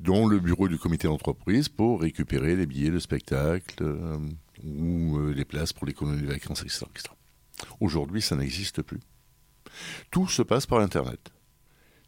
dans 0.00 0.26
le 0.26 0.38
bureau 0.38 0.68
du 0.68 0.78
comité 0.78 1.06
d'entreprise 1.06 1.68
pour 1.68 2.02
récupérer 2.02 2.56
les 2.56 2.66
billets 2.66 2.90
de 2.90 2.98
spectacle, 2.98 3.82
euh, 3.82 4.18
ou 4.64 5.18
euh, 5.18 5.32
les 5.32 5.44
places 5.44 5.72
pour 5.72 5.86
les 5.86 5.92
colonies 5.92 6.22
de 6.22 6.26
vacances, 6.26 6.62
etc. 6.62 6.86
Aujourd'hui, 7.80 8.22
ça 8.22 8.36
n'existe 8.36 8.82
plus. 8.82 9.00
Tout 10.10 10.28
se 10.28 10.42
passe 10.42 10.66
par 10.66 10.80
Internet. 10.80 11.32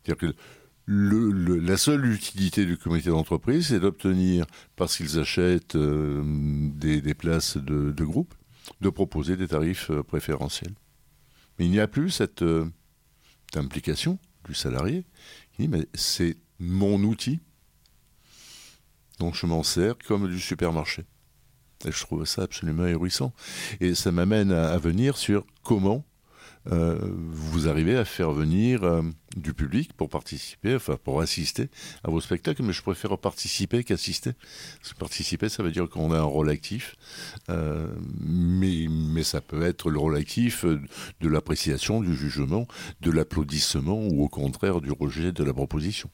C'est-à-dire 0.03 0.33
que 0.33 0.37
la 0.89 1.77
seule 1.77 2.07
utilité 2.07 2.65
du 2.65 2.77
comité 2.77 3.11
d'entreprise, 3.11 3.69
c'est 3.69 3.81
d'obtenir, 3.81 4.47
parce 4.77 4.97
qu'ils 4.97 5.19
achètent 5.19 5.75
euh, 5.75 6.23
des, 6.25 7.15
places 7.15 7.57
de, 7.57 8.05
groupe, 8.05 8.35
de 8.81 8.89
proposer 8.89 9.37
des 9.37 9.49
tarifs 9.49 9.91
euh, 9.91 10.05
préférentiels. 10.05 10.75
Mais 11.59 11.65
il 11.65 11.71
n'y 11.73 11.81
a 11.81 11.89
plus 11.89 12.11
cette 12.11 12.45
implication 13.55 14.19
du 14.47 14.55
salarié 14.55 15.05
qui 15.53 15.63
dit 15.63 15.69
mais 15.69 15.89
c'est 15.95 16.37
mon 16.59 17.03
outil, 17.03 17.41
donc 19.19 19.35
je 19.35 19.47
m'en 19.47 19.63
sers 19.63 19.97
comme 20.07 20.29
du 20.29 20.39
supermarché. 20.39 21.05
Je 21.85 22.01
trouve 22.01 22.25
ça 22.25 22.43
absolument 22.43 22.85
ahurissant. 22.85 23.33
Et 23.81 23.95
ça 23.95 24.13
m'amène 24.13 24.53
à, 24.53 24.77
venir 24.79 25.17
sur 25.17 25.45
comment 25.63 26.05
euh, 26.73 26.99
vous 27.15 27.69
arrivez 27.69 27.97
à 27.97 28.05
faire 28.05 28.33
venir 28.33 28.83
euh, 28.83 29.03
du 29.37 29.55
public 29.55 29.93
pour 29.93 30.09
participer, 30.09 30.75
enfin 30.75 30.99
pour 31.03 31.21
assister 31.21 31.69
à 32.03 32.11
vos 32.11 32.21
spectacles, 32.21 32.65
mais 32.65 32.73
je 32.73 32.83
préfère 32.83 33.17
participer 33.19 33.85
qu'assister. 33.85 34.33
Parce 34.81 34.95
participer, 34.95 35.49
ça 35.49 35.63
veut 35.63 35.71
dire 35.71 35.89
qu'on 35.89 36.13
a 36.13 36.19
un 36.19 36.23
rôle 36.23 36.51
actif, 36.51 36.97
euh, 37.51 37.87
mais, 38.21 38.87
mais 38.89 39.23
ça 39.23 39.41
peut 39.41 39.63
être 39.63 39.91
le 39.91 39.99
rôle 39.99 40.17
actif 40.17 40.65
de 40.65 41.29
l'appréciation, 41.29 42.01
du 42.01 42.17
jugement, 42.17 42.67
de 43.01 43.13
l'applaudissement 43.13 44.01
ou 44.01 44.25
au 44.25 44.29
contraire 44.29 44.81
du 44.81 44.91
rejet 44.91 45.31
de 45.31 45.45
la 45.45 45.53
proposition. 45.53 46.11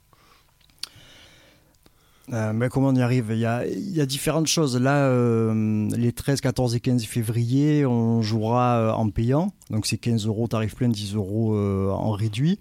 Euh, 2.30 2.52
mais 2.52 2.68
comment 2.68 2.88
on 2.88 2.94
y 2.94 3.02
arrive? 3.02 3.26
Il 3.30 3.38
y, 3.38 4.00
a, 4.00 4.06
différentes 4.06 4.46
choses. 4.46 4.76
Là, 4.76 5.06
euh, 5.06 5.88
les 5.96 6.12
13, 6.12 6.40
14 6.40 6.74
et 6.74 6.80
15 6.80 7.04
février, 7.04 7.84
on 7.84 8.22
jouera 8.22 8.78
euh, 8.78 8.92
en 8.92 9.10
payant. 9.10 9.52
Donc 9.70 9.86
c'est 9.86 9.98
15 9.98 10.26
euros 10.26 10.46
tarif 10.46 10.76
plein, 10.76 10.88
10 10.88 11.14
euros 11.14 11.56
en 11.56 12.12
réduit. 12.12 12.58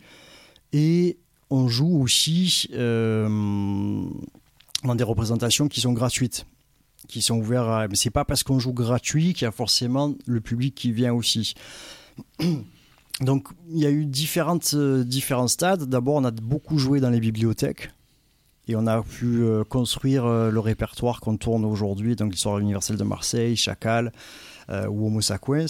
Et 0.74 1.18
on 1.50 1.68
joue 1.68 2.02
aussi 2.02 2.70
dans 2.74 3.30
des 4.96 5.04
représentations 5.04 5.68
qui 5.68 5.82
sont 5.82 5.94
gratuites, 5.94 6.46
qui 7.08 7.22
sont 7.22 7.38
ouvertes. 7.38 7.90
Mais 7.90 7.96
c'est 7.96 8.10
pas 8.10 8.26
parce 8.26 8.44
qu'on 8.44 8.60
joue 8.60 8.74
gratuit 8.74 9.34
qu'il 9.34 9.46
y 9.46 9.48
a 9.48 9.52
forcément 9.52 10.16
le 10.26 10.42
public 10.42 10.74
qui 10.74 10.92
vient 10.92 11.14
aussi. 11.14 11.54
Donc 13.22 13.50
il 13.70 13.78
y 13.78 13.86
a 13.86 13.92
eu 13.92 14.06
différentes, 14.06 14.76
différents 14.76 15.50
stades. 15.50 15.84
D'abord, 15.84 16.16
on 16.16 16.24
a 16.24 16.32
beaucoup 16.32 16.80
joué 16.80 17.00
dans 17.00 17.12
les 17.12 17.20
bibliothèques 17.20 17.92
et 18.72 18.76
on 18.76 18.88
a 18.88 19.02
pu 19.02 19.44
euh, 19.44 19.64
construire 19.64 20.26
euh, 20.26 20.50
le 20.50 20.60
répertoire 20.60 21.20
qu'on 21.20 21.38
tourne 21.38 21.66
aujourd'hui, 21.66 22.16
donc 22.16 22.32
l'histoire 22.32 22.58
universelle 22.60 22.98
de 22.98 23.04
Marseille, 23.04 23.56
Chacal, 23.56 24.12
ou 24.70 25.08
Homo 25.08 25.22
sapiens, 25.22 25.66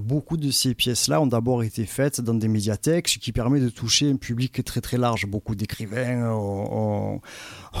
beaucoup 0.00 0.36
de 0.36 0.50
ces 0.50 0.74
pièces-là 0.74 1.20
ont 1.20 1.26
d'abord 1.26 1.62
été 1.62 1.86
faites 1.86 2.20
dans 2.20 2.34
des 2.34 2.48
médiathèques, 2.48 3.08
ce 3.08 3.18
qui 3.18 3.32
permet 3.32 3.60
de 3.60 3.68
toucher 3.68 4.10
un 4.10 4.16
public 4.16 4.64
très 4.64 4.80
très 4.80 4.98
large. 4.98 5.26
Beaucoup 5.26 5.54
d'écrivains 5.54 6.30
ont, 6.30 7.20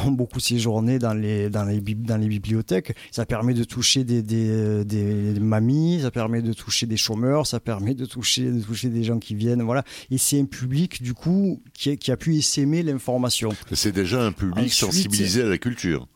ont, 0.04 0.10
beaucoup 0.10 0.40
séjourné 0.40 0.98
dans 0.98 1.14
les, 1.14 1.50
dans, 1.50 1.64
les, 1.64 1.80
dans 1.80 2.16
les 2.16 2.28
bibliothèques. 2.28 2.96
Ça 3.10 3.26
permet 3.26 3.54
de 3.54 3.64
toucher 3.64 4.04
des, 4.04 4.22
des, 4.22 4.84
des, 4.84 5.40
mamies, 5.40 6.00
ça 6.02 6.10
permet 6.10 6.42
de 6.42 6.52
toucher 6.52 6.86
des 6.86 6.96
chômeurs, 6.96 7.46
ça 7.46 7.60
permet 7.60 7.94
de 7.94 8.06
toucher, 8.06 8.50
de 8.50 8.60
toucher 8.60 8.88
des 8.88 9.04
gens 9.04 9.18
qui 9.18 9.34
viennent. 9.34 9.62
Voilà. 9.62 9.84
Et 10.10 10.18
c'est 10.18 10.40
un 10.40 10.44
public, 10.44 11.02
du 11.02 11.14
coup, 11.14 11.62
qui, 11.72 11.96
qui 11.96 12.10
a 12.10 12.16
pu 12.16 12.36
essaimer 12.36 12.82
l'information. 12.82 13.50
C'est 13.72 13.92
déjà 13.92 14.22
un 14.22 14.32
public 14.32 14.72
sensibilisé 14.72 15.42
à 15.42 15.46
la 15.46 15.58
culture. 15.58 16.08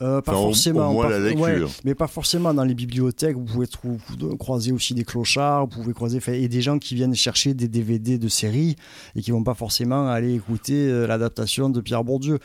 Euh, 0.00 0.20
pas 0.20 0.32
forcément. 0.32 1.02
la 1.02 1.18
lecture. 1.18 1.70
mais 1.84 1.94
pas 1.94 2.06
forcément 2.06 2.54
dans 2.54 2.62
les 2.62 2.74
bibliothèques. 2.74 3.36
Vous 3.36 3.44
pouvez 3.44 3.66
trouver, 3.66 3.98
croiser 4.38 4.70
aussi 4.70 4.94
des 4.94 5.04
clochards, 5.04 5.66
vous 5.66 5.82
pouvez 5.82 5.92
croiser 5.92 6.20
et 6.28 6.48
des 6.48 6.62
gens 6.62 6.78
qui 6.78 6.94
viennent 6.94 7.14
chercher 7.16 7.52
des 7.54 7.66
DVD 7.66 8.16
de 8.16 8.28
séries 8.28 8.76
et 9.16 9.22
qui 9.22 9.32
vont 9.32 9.42
pas 9.42 9.54
forcément 9.54 10.08
aller 10.08 10.34
écouter 10.34 10.88
euh, 10.88 11.06
l'adaptation 11.06 11.68
de 11.68 11.80
Pierre 11.80 12.04
Bourdieu. 12.04 12.38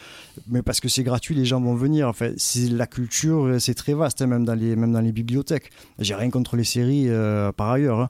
Mais 0.47 0.63
parce 0.63 0.79
que 0.79 0.89
c'est 0.89 1.03
gratuit, 1.03 1.35
les 1.35 1.45
gens 1.45 1.61
vont 1.61 1.75
venir. 1.75 2.07
Enfin, 2.07 2.31
c'est 2.37 2.69
la 2.69 2.87
culture, 2.87 3.45
euh, 3.45 3.59
c'est 3.59 3.75
très 3.75 3.93
vaste, 3.93 4.23
hein, 4.23 4.27
même 4.27 4.45
dans 4.45 4.55
les 4.55 4.75
même 4.75 4.91
dans 4.91 5.01
les 5.01 5.11
bibliothèques. 5.11 5.69
J'ai 5.99 6.15
rien 6.15 6.31
contre 6.31 6.55
les 6.55 6.63
séries 6.63 7.07
par 7.55 7.69
ailleurs. 7.69 8.09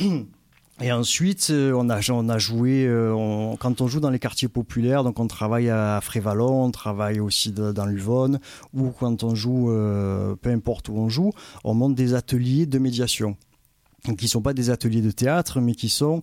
Hein. 0.00 0.24
Et 0.80 0.90
ensuite, 0.90 1.48
euh, 1.50 1.72
on 1.72 1.88
a, 1.88 2.38
joué, 2.38 2.84
euh, 2.86 3.54
quand 3.60 3.80
on 3.80 3.86
joue 3.86 4.00
dans 4.00 4.10
les 4.10 4.18
quartiers 4.18 4.48
populaires, 4.48 5.04
donc 5.04 5.20
on 5.20 5.28
travaille 5.28 5.70
à 5.70 6.00
Frévalon, 6.02 6.64
on 6.64 6.70
travaille 6.72 7.20
aussi 7.20 7.52
dans 7.52 7.86
l'Uvonne, 7.86 8.40
ou 8.72 8.90
quand 8.90 9.22
on 9.22 9.36
joue, 9.36 9.70
euh, 9.70 10.34
peu 10.34 10.50
importe 10.50 10.88
où 10.88 10.96
on 10.96 11.08
joue, 11.08 11.30
on 11.62 11.74
monte 11.74 11.94
des 11.94 12.14
ateliers 12.14 12.66
de 12.66 12.78
médiation. 12.78 13.36
Qui 14.18 14.26
ne 14.26 14.28
sont 14.28 14.42
pas 14.42 14.52
des 14.52 14.68
ateliers 14.68 15.00
de 15.00 15.10
théâtre, 15.10 15.60
mais 15.62 15.74
qui 15.74 15.88
sont 15.88 16.20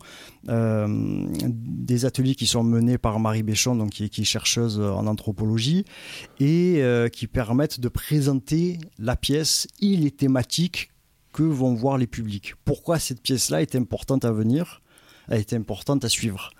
des 0.47 2.05
ateliers 2.05 2.35
qui 2.35 2.45
sont 2.45 2.61
menés 2.61 2.99
par 2.99 3.19
Marie 3.19 3.41
Béchon, 3.41 3.75
donc 3.75 3.89
qui 3.89 4.21
est 4.21 4.23
chercheuse 4.23 4.79
en 4.79 5.07
anthropologie, 5.07 5.85
et 6.39 6.83
qui 7.11 7.25
permettent 7.25 7.79
de 7.79 7.89
présenter 7.89 8.77
la 8.99 9.15
pièce 9.15 9.67
et 9.81 9.95
les 9.95 10.11
thématiques 10.11 10.91
que 11.31 11.43
vont 11.43 11.73
voir 11.73 11.97
les 11.97 12.07
publics. 12.07 12.55
Pourquoi 12.65 12.99
cette 12.99 13.21
pièce-là 13.21 13.61
est 13.61 13.75
importante 13.75 14.25
à 14.25 14.31
venir, 14.31 14.81
est 15.29 15.53
importante 15.53 16.03
à 16.05 16.09
suivre. 16.09 16.51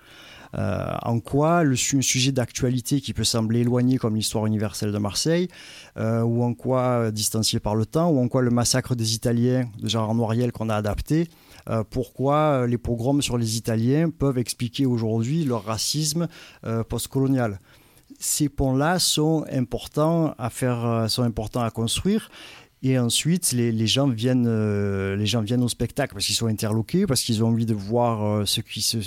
Euh, 0.54 0.94
en 1.02 1.18
quoi 1.18 1.62
le 1.62 1.76
sujet 1.76 2.30
d'actualité 2.30 3.00
qui 3.00 3.14
peut 3.14 3.24
sembler 3.24 3.60
éloigné 3.60 3.96
comme 3.96 4.16
l'histoire 4.16 4.44
universelle 4.46 4.92
de 4.92 4.98
Marseille, 4.98 5.48
euh, 5.96 6.20
ou 6.22 6.42
en 6.42 6.52
quoi 6.52 6.82
euh, 6.82 7.10
distancié 7.10 7.58
par 7.58 7.74
le 7.74 7.86
temps, 7.86 8.10
ou 8.10 8.20
en 8.20 8.28
quoi 8.28 8.42
le 8.42 8.50
massacre 8.50 8.94
des 8.94 9.14
Italiens 9.14 9.68
de 9.80 9.88
Gérard 9.88 10.14
Noiriel 10.14 10.52
qu'on 10.52 10.68
a 10.68 10.76
adapté, 10.76 11.28
pourquoi 11.90 12.66
les 12.66 12.76
pogroms 12.76 13.22
sur 13.22 13.38
les 13.38 13.56
Italiens 13.56 14.10
peuvent 14.10 14.36
expliquer 14.36 14.84
aujourd'hui 14.84 15.44
leur 15.44 15.64
racisme 15.64 16.26
postcolonial 16.88 17.60
ces 18.18 18.48
ponts-là 18.48 18.98
sont 18.98 19.44
importants 19.50 20.34
à 20.38 20.50
faire, 20.50 21.06
sont 21.08 21.22
importants 21.22 21.62
à 21.62 21.70
construire. 21.70 22.30
Et 22.84 22.98
ensuite, 22.98 23.52
les, 23.52 23.86
gens 23.86 24.08
viennent, 24.08 24.46
euh, 24.48 25.14
les 25.14 25.26
gens 25.26 25.40
viennent 25.40 25.62
au 25.62 25.68
spectacle 25.68 26.14
parce 26.14 26.26
qu'ils 26.26 26.34
sont 26.34 26.48
interloqués, 26.48 27.06
parce 27.06 27.22
qu'ils 27.22 27.44
ont 27.44 27.48
envie 27.48 27.64
de 27.64 27.74
voir 27.74 28.24
euh, 28.24 28.44
ce 28.44 28.60
qui 28.60 28.82
se, 28.82 28.98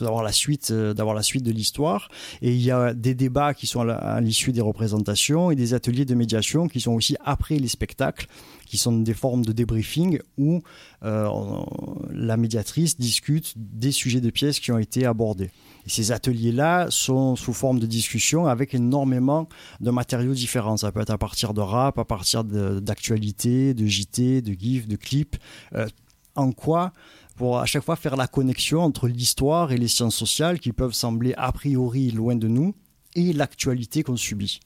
d'avoir 0.00 0.22
la 0.22 0.32
suite, 0.32 0.70
euh, 0.70 0.94
d'avoir 0.94 1.14
la 1.14 1.22
suite 1.22 1.42
de 1.42 1.50
l'histoire. 1.50 2.08
Et 2.40 2.50
il 2.50 2.62
y 2.62 2.70
a 2.70 2.94
des 2.94 3.14
débats 3.14 3.52
qui 3.52 3.66
sont 3.66 3.86
à 3.86 4.20
l'issue 4.22 4.52
des 4.52 4.62
représentations 4.62 5.50
et 5.50 5.54
des 5.54 5.74
ateliers 5.74 6.06
de 6.06 6.14
médiation 6.14 6.66
qui 6.66 6.80
sont 6.80 6.92
aussi 6.92 7.14
après 7.22 7.58
les 7.58 7.68
spectacles, 7.68 8.26
qui 8.64 8.78
sont 8.78 9.00
des 9.00 9.14
formes 9.14 9.44
de 9.44 9.52
débriefing 9.52 10.20
où 10.38 10.62
la 11.02 12.36
médiatrice 12.36 12.98
discute 12.98 13.52
des 13.56 13.92
sujets 13.92 14.20
de 14.20 14.30
pièces 14.30 14.60
qui 14.60 14.72
ont 14.72 14.78
été 14.78 15.04
abordés 15.04 15.50
ces 15.86 16.12
ateliers-là 16.12 16.86
sont 16.90 17.36
sous 17.36 17.52
forme 17.52 17.78
de 17.78 17.86
discussion 17.86 18.46
avec 18.46 18.74
énormément 18.74 19.48
de 19.80 19.90
matériaux 19.90 20.34
différents. 20.34 20.76
Ça 20.76 20.92
peut 20.92 21.00
être 21.00 21.10
à 21.10 21.18
partir 21.18 21.54
de 21.54 21.60
rap, 21.60 21.98
à 21.98 22.04
partir 22.04 22.44
d'actualités, 22.44 23.74
de, 23.74 23.86
JT, 23.86 24.42
de 24.42 24.52
GIF, 24.52 24.86
de 24.86 24.96
clips. 24.96 25.36
Euh, 25.74 25.86
en 26.34 26.52
quoi 26.52 26.92
pour 27.36 27.58
à 27.58 27.66
chaque 27.66 27.84
fois 27.84 27.96
faire 27.96 28.16
la 28.16 28.26
connexion 28.26 28.80
entre 28.80 29.08
l'histoire 29.08 29.72
et 29.72 29.78
les 29.78 29.88
sciences 29.88 30.16
sociales 30.16 30.58
qui 30.60 30.72
peuvent 30.72 30.92
sembler 30.92 31.34
a 31.36 31.50
priori 31.52 32.10
loin 32.10 32.36
de 32.36 32.48
nous 32.48 32.74
et 33.14 33.32
l'actualité 33.32 34.02
qu'on 34.02 34.16
subit. 34.16 34.60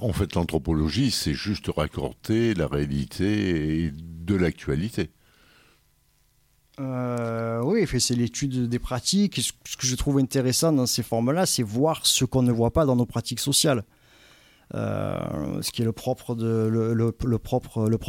En 0.00 0.12
fait, 0.12 0.34
l'anthropologie, 0.34 1.10
c'est 1.10 1.34
juste 1.34 1.70
raccorder 1.74 2.54
la 2.54 2.66
réalité 2.66 3.92
de 3.94 4.34
l'actualité. 4.34 5.10
Euh, 6.78 7.60
oui, 7.62 7.86
c'est 7.98 8.14
l'étude 8.14 8.68
des 8.68 8.78
pratiques. 8.78 9.40
Ce 9.40 9.76
que 9.76 9.86
je 9.86 9.96
trouve 9.96 10.18
intéressant 10.18 10.72
dans 10.72 10.86
ces 10.86 11.02
formes-là, 11.02 11.46
c'est 11.46 11.62
voir 11.62 12.04
ce 12.04 12.24
qu'on 12.24 12.42
ne 12.42 12.52
voit 12.52 12.72
pas 12.72 12.84
dans 12.84 12.96
nos 12.96 13.06
pratiques 13.06 13.40
sociales. 13.40 13.84
Euh, 14.74 15.62
ce 15.62 15.70
qui 15.70 15.82
est 15.82 15.84
le 15.84 15.92
propre, 15.92 16.34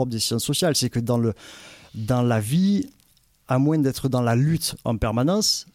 des 0.07 0.19
sciences 0.19 0.43
sociales, 0.43 0.75
c'est 0.75 0.89
que 0.89 0.99
dans, 0.99 1.21
la 2.23 2.39
vie, 2.39 2.89
à 3.47 3.57
moins 3.57 3.77
d'être 3.77 4.09
dans 4.09 4.21
la 4.21 4.35
lutte 4.35 4.75
en 4.83 4.97
permanence, 4.97 5.67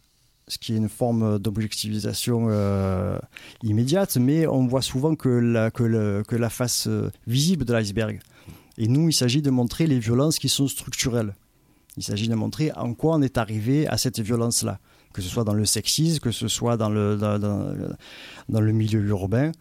ce 0.49 0.57
qui 0.57 0.73
est 0.73 0.77
une 0.77 0.89
forme 0.89 1.39
d'objectivisation 1.39 2.47
euh, 2.49 3.17
immédiate, 3.63 4.17
mais 4.17 4.45
on 4.45 4.67
voit 4.67 4.81
souvent 4.81 5.15
que 5.15 5.29
la 5.29 6.49
face 6.49 6.89
visible 7.27 7.65
de 7.65 7.73
l'iceberg. 7.73 8.19
Et 8.77 8.87
nous, 8.87 9.09
il 9.09 9.13
s'agit 9.13 9.41
de 9.41 9.51
montrer 9.51 9.87
les 9.87 9.99
violences 9.99 10.37
qui 10.37 10.49
sont 10.49 10.67
structurelles. 10.67 11.33
Il 11.97 12.03
s'agit 12.03 12.27
de 12.27 12.35
montrer 12.35 12.71
en 12.73 12.93
quoi 12.93 13.15
on 13.15 13.21
est 13.21 13.37
arrivé 13.37 13.87
à 13.87 13.97
cette 13.97 14.19
violence-là, 14.19 14.79
que 15.13 15.21
ce 15.21 15.29
soit 15.29 15.43
dans 15.43 15.53
le 15.53 15.65
sexisme, 15.65 16.19
que 16.19 16.31
ce 16.31 16.47
soit 16.47 16.75
dans 16.77 16.89
le, 16.89 18.71
milieu 18.71 19.01
urbain. 19.01 19.51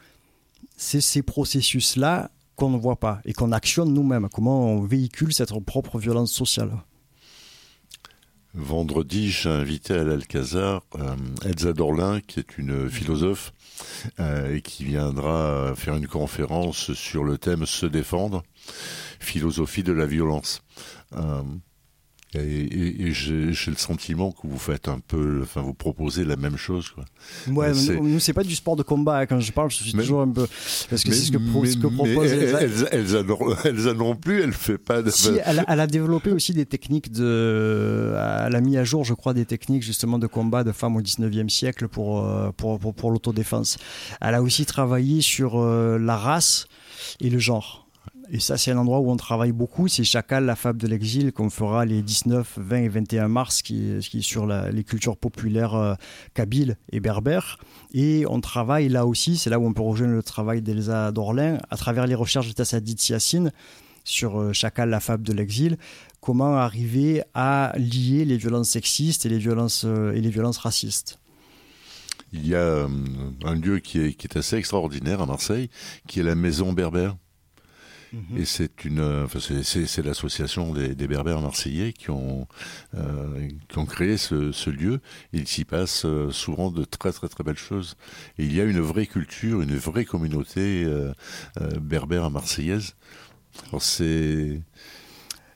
C'est 0.76 1.02
ces 1.02 1.22
processus-là 1.22 2.30
qu'on 2.56 2.70
ne 2.70 2.78
voit 2.78 2.98
pas 2.98 3.20
et 3.24 3.32
qu'on 3.32 3.52
actionne 3.52 3.92
nous-mêmes, 3.92 4.28
comment 4.32 4.66
on 4.66 4.82
véhicule 4.82 5.32
cette 5.32 5.52
propre 5.64 5.98
violence 5.98 6.32
sociale. 6.32 6.72
Vendredi, 8.54 9.30
j'ai 9.30 9.48
invité 9.48 9.94
à 9.94 10.04
l'Alcazar 10.04 10.82
euh, 10.96 11.16
Elsa 11.42 11.72
Dorlin, 11.72 12.20
qui 12.20 12.38
est 12.38 12.58
une 12.58 12.90
philosophe 12.90 13.54
euh, 14.20 14.54
et 14.54 14.60
qui 14.60 14.84
viendra 14.84 15.74
faire 15.74 15.96
une 15.96 16.06
conférence 16.06 16.92
sur 16.92 17.24
le 17.24 17.38
thème 17.38 17.64
Se 17.64 17.86
défendre, 17.86 18.42
philosophie 19.20 19.82
de 19.82 19.92
la 19.92 20.04
violence. 20.04 20.62
Euh, 21.16 21.42
et, 22.34 23.12
j'ai 23.12 23.70
le 23.70 23.76
sentiment 23.76 24.32
que 24.32 24.46
vous 24.46 24.58
faites 24.58 24.88
un 24.88 25.00
peu, 25.00 25.40
enfin, 25.42 25.60
vous 25.60 25.74
proposez 25.74 26.24
la 26.24 26.36
même 26.36 26.56
chose. 26.56 26.90
Quoi. 26.90 27.04
Ouais, 27.48 27.72
nous, 27.72 28.20
c'est 28.20 28.32
pas 28.32 28.42
du 28.42 28.54
sport 28.54 28.76
de 28.76 28.82
combat. 28.82 29.18
Hein. 29.18 29.26
Quand 29.26 29.40
je 29.40 29.52
parle, 29.52 29.70
je 29.70 29.76
suis 29.76 29.92
toujours 29.92 30.22
un 30.22 30.30
peu. 30.30 30.46
Parce 30.88 31.04
que 31.04 31.12
c'est 31.12 31.26
ce 31.26 31.32
que, 31.32 31.38
ce 31.38 31.76
que 31.76 31.86
propose. 31.86 32.32
Elsa. 32.32 33.18
a 33.20 33.94
non 33.94 34.16
plus, 34.16 34.42
elle 34.42 34.52
fait 34.52 34.78
pas 34.78 35.02
de. 35.02 35.10
Si, 35.10 35.30
elle, 35.44 35.80
a, 35.80 35.86
développé 35.86 36.32
aussi 36.32 36.54
des 36.54 36.66
techniques 36.66 37.12
de. 37.12 38.14
Elle 38.46 38.56
a 38.56 38.60
mis 38.60 38.78
à 38.78 38.84
jour, 38.84 39.04
je 39.04 39.14
crois, 39.14 39.34
des 39.34 39.44
techniques 39.44 39.82
justement 39.82 40.18
de 40.18 40.26
combat 40.26 40.64
de 40.64 40.72
femmes 40.72 40.96
au 40.96 41.02
19e 41.02 41.48
siècle 41.48 41.88
pour, 41.88 42.24
euh, 42.24 42.50
pour, 42.56 42.78
pour, 42.78 42.94
pour 42.94 43.10
l'autodéfense. 43.10 43.76
Elle 44.20 44.34
a 44.34 44.42
aussi 44.42 44.64
travaillé 44.64 45.20
sur 45.20 45.58
euh, 45.58 45.98
la 45.98 46.16
race 46.16 46.66
et 47.20 47.28
le 47.28 47.38
genre. 47.38 47.81
Et 48.30 48.40
ça, 48.40 48.56
c'est 48.56 48.70
un 48.70 48.78
endroit 48.78 49.00
où 49.00 49.10
on 49.10 49.16
travaille 49.16 49.52
beaucoup. 49.52 49.88
C'est 49.88 50.04
Chacal, 50.04 50.44
la 50.44 50.56
fable 50.56 50.80
de 50.80 50.86
l'exil, 50.86 51.32
qu'on 51.32 51.50
fera 51.50 51.84
les 51.84 52.02
19, 52.02 52.58
20 52.58 52.76
et 52.76 52.88
21 52.88 53.28
mars, 53.28 53.62
qui 53.62 53.90
est, 53.90 54.20
sur 54.20 54.46
les 54.46 54.84
cultures 54.84 55.16
populaires 55.16 55.74
euh, 55.74 55.94
et 56.92 57.00
berbères. 57.00 57.58
Et 57.92 58.24
on 58.28 58.40
travaille 58.40 58.88
là 58.88 59.06
aussi, 59.06 59.36
c'est 59.36 59.50
là 59.50 59.58
où 59.58 59.66
on 59.66 59.72
peut 59.72 59.82
rejoindre 59.82 60.14
le 60.14 60.22
travail 60.22 60.62
d'Elsa 60.62 61.10
Dorlin, 61.12 61.58
à 61.70 61.76
travers 61.76 62.06
les 62.06 62.14
recherches 62.14 62.48
de 62.48 62.52
Tassadit 62.52 62.96
Yassine 63.08 63.52
sur 64.04 64.40
euh, 64.40 64.52
Chacal, 64.52 64.88
la 64.88 65.00
fable 65.00 65.24
de 65.24 65.32
l'exil, 65.32 65.76
comment 66.20 66.56
arriver 66.56 67.22
à 67.34 67.72
lier 67.76 68.24
les 68.24 68.36
violences 68.36 68.70
sexistes 68.70 69.26
et 69.26 69.28
les 69.28 69.38
violences, 69.38 69.84
euh, 69.84 70.12
et 70.12 70.20
les 70.20 70.30
violences 70.30 70.58
racistes. 70.58 71.18
Il 72.32 72.46
y 72.46 72.54
a 72.54 72.86
un 73.44 73.54
lieu 73.54 73.78
qui 73.80 73.98
est 73.98 74.36
assez 74.38 74.56
extraordinaire 74.56 75.20
à 75.20 75.26
Marseille, 75.26 75.68
qui 76.08 76.20
est 76.20 76.22
la 76.22 76.34
maison 76.34 76.72
berbère. 76.72 77.14
Mhm. 78.12 78.38
Et 78.38 78.44
c'est 78.44 78.84
une, 78.84 78.98
euh, 78.98 79.24
enfin 79.24 79.38
c'est 79.40 80.04
l'association 80.04 80.74
des, 80.74 80.94
des, 80.94 81.08
Berbères 81.08 81.40
marseillais 81.40 81.92
qui 81.92 82.10
ont 82.10 82.46
euh, 82.94 83.48
qui 83.68 83.78
ont 83.78 83.86
créé 83.86 84.18
ce, 84.18 84.52
ce 84.52 84.68
lieu. 84.68 85.00
Il 85.32 85.48
s'y 85.48 85.64
passe 85.64 86.04
euh, 86.04 86.30
souvent 86.30 86.70
de 86.70 86.84
très 86.84 87.12
très 87.12 87.28
très 87.28 87.42
belles 87.42 87.56
choses. 87.56 87.96
Et 88.38 88.44
il 88.44 88.54
y 88.54 88.60
a 88.60 88.64
une 88.64 88.80
vraie 88.80 89.06
culture, 89.06 89.62
une 89.62 89.76
vraie 89.76 90.04
communauté 90.04 90.84
euh, 90.84 91.12
berbère 91.80 92.30
marseillaise. 92.30 92.94
Alors 93.68 93.82
c'est. 93.82 94.60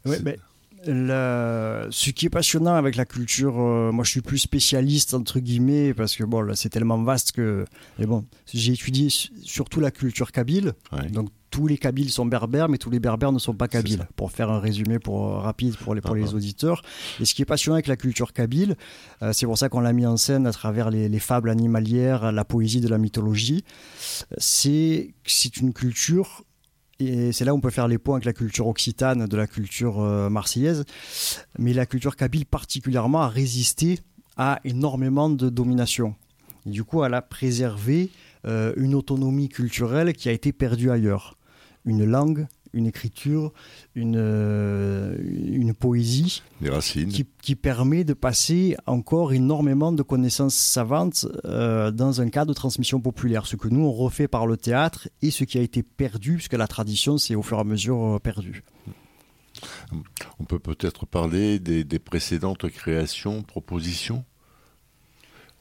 Oui, 0.06 0.16
mais 0.24 0.38
ce 0.86 2.10
qui 2.10 2.26
est 2.26 2.30
passionnant 2.30 2.76
avec 2.76 2.96
la 2.96 3.04
culture, 3.04 3.54
moi 3.54 4.04
je 4.04 4.10
suis 4.10 4.22
plus 4.22 4.38
spécialiste 4.38 5.14
entre 5.14 5.40
guillemets 5.40 5.92
parce 5.94 6.14
que 6.14 6.22
bon 6.22 6.54
c'est 6.54 6.68
tellement 6.68 7.02
vaste 7.02 7.32
que 7.32 7.64
mais 7.98 8.06
bon 8.06 8.24
j'ai 8.46 8.72
étudié 8.72 9.08
surtout 9.42 9.80
la 9.80 9.90
culture 9.90 10.30
kabyle, 10.30 10.74
donc 11.10 11.30
tous 11.56 11.66
les 11.66 11.78
Kabyles 11.78 12.10
sont 12.10 12.26
berbères, 12.26 12.68
mais 12.68 12.76
tous 12.76 12.90
les 12.90 13.00
berbères 13.00 13.32
ne 13.32 13.38
sont 13.38 13.54
pas 13.54 13.66
kabyles. 13.66 14.06
Pour 14.14 14.30
faire 14.30 14.50
un 14.50 14.60
résumé 14.60 14.98
pour, 14.98 15.26
euh, 15.26 15.38
rapide 15.38 15.74
pour 15.78 15.94
les, 15.94 16.02
pour 16.02 16.14
les 16.14 16.34
auditeurs. 16.34 16.82
Et 17.18 17.24
ce 17.24 17.34
qui 17.34 17.40
est 17.40 17.46
passionnant 17.46 17.76
avec 17.76 17.86
la 17.86 17.96
culture 17.96 18.34
kabyle, 18.34 18.76
euh, 19.22 19.32
c'est 19.32 19.46
pour 19.46 19.56
ça 19.56 19.70
qu'on 19.70 19.80
l'a 19.80 19.94
mis 19.94 20.04
en 20.04 20.18
scène 20.18 20.46
à 20.46 20.52
travers 20.52 20.90
les, 20.90 21.08
les, 21.08 21.18
fables 21.18 21.48
animalières, 21.48 22.30
la 22.30 22.44
poésie 22.44 22.82
de 22.82 22.88
la 22.88 22.98
mythologie, 22.98 23.64
c'est 24.36 25.14
c'est 25.24 25.56
une 25.56 25.72
culture 25.72 26.44
et 26.98 27.32
c'est 27.32 27.46
là 27.46 27.54
où 27.54 27.56
on 27.56 27.60
peut 27.60 27.70
faire 27.70 27.88
les 27.88 27.96
points 27.96 28.16
avec 28.16 28.26
la 28.26 28.34
culture 28.34 28.66
occitane 28.66 29.24
de 29.24 29.36
la 29.38 29.46
culture 29.46 30.00
euh, 30.00 30.28
marseillaise. 30.28 30.84
Mais 31.58 31.72
la 31.72 31.86
culture 31.86 32.16
kabyle 32.16 32.44
particulièrement 32.44 33.22
a 33.22 33.28
résisté 33.28 34.00
à 34.36 34.60
énormément 34.64 35.30
de 35.30 35.48
domination. 35.48 36.16
Et 36.66 36.70
du 36.70 36.84
coup, 36.84 37.02
elle 37.02 37.14
a 37.14 37.22
préservé 37.22 38.10
euh, 38.46 38.72
une 38.76 38.94
autonomie 38.94 39.48
culturelle 39.48 40.12
qui 40.12 40.28
a 40.28 40.32
été 40.32 40.52
perdue 40.52 40.90
ailleurs. 40.90 41.35
Une 41.86 42.04
langue, 42.04 42.46
une 42.76 42.86
écriture, 42.86 43.52
une, 43.94 44.16
euh, 44.18 45.16
une 45.18 45.74
poésie 45.74 46.42
Qui, 47.42 47.54
permet 47.56 48.04
de 48.04 48.12
passer 48.12 48.76
encore 48.86 49.32
énormément 49.32 49.92
de 49.92 50.02
connaissances 50.02 50.54
savantes 50.54 51.26
euh, 51.44 51.90
dans 51.90 52.20
un 52.20 52.28
cadre 52.28 52.48
de 52.48 52.54
transmission 52.54 53.00
populaire. 53.00 53.46
Ce 53.46 53.56
que 53.56 53.68
nous, 53.68 53.80
on 53.80 53.92
refait 53.92 54.28
par 54.28 54.46
le 54.46 54.56
théâtre 54.56 55.08
et 55.22 55.30
ce 55.30 55.44
qui 55.44 55.58
a 55.58 55.62
été 55.62 55.82
perdu, 55.82 56.34
puisque 56.34 56.52
la 56.52 56.66
tradition 56.66 57.18
s'est 57.18 57.34
au 57.34 57.42
fur 57.42 57.56
et 57.58 57.60
à 57.60 57.64
mesure 57.64 58.16
euh, 58.16 58.18
perdue. 58.18 58.62
On 60.38 60.44
peut 60.44 60.58
peut-être 60.58 61.06
parler 61.06 61.58
des 61.58 61.98
précédentes 61.98 62.68
créations, 62.68 63.42
propositions? 63.42 64.22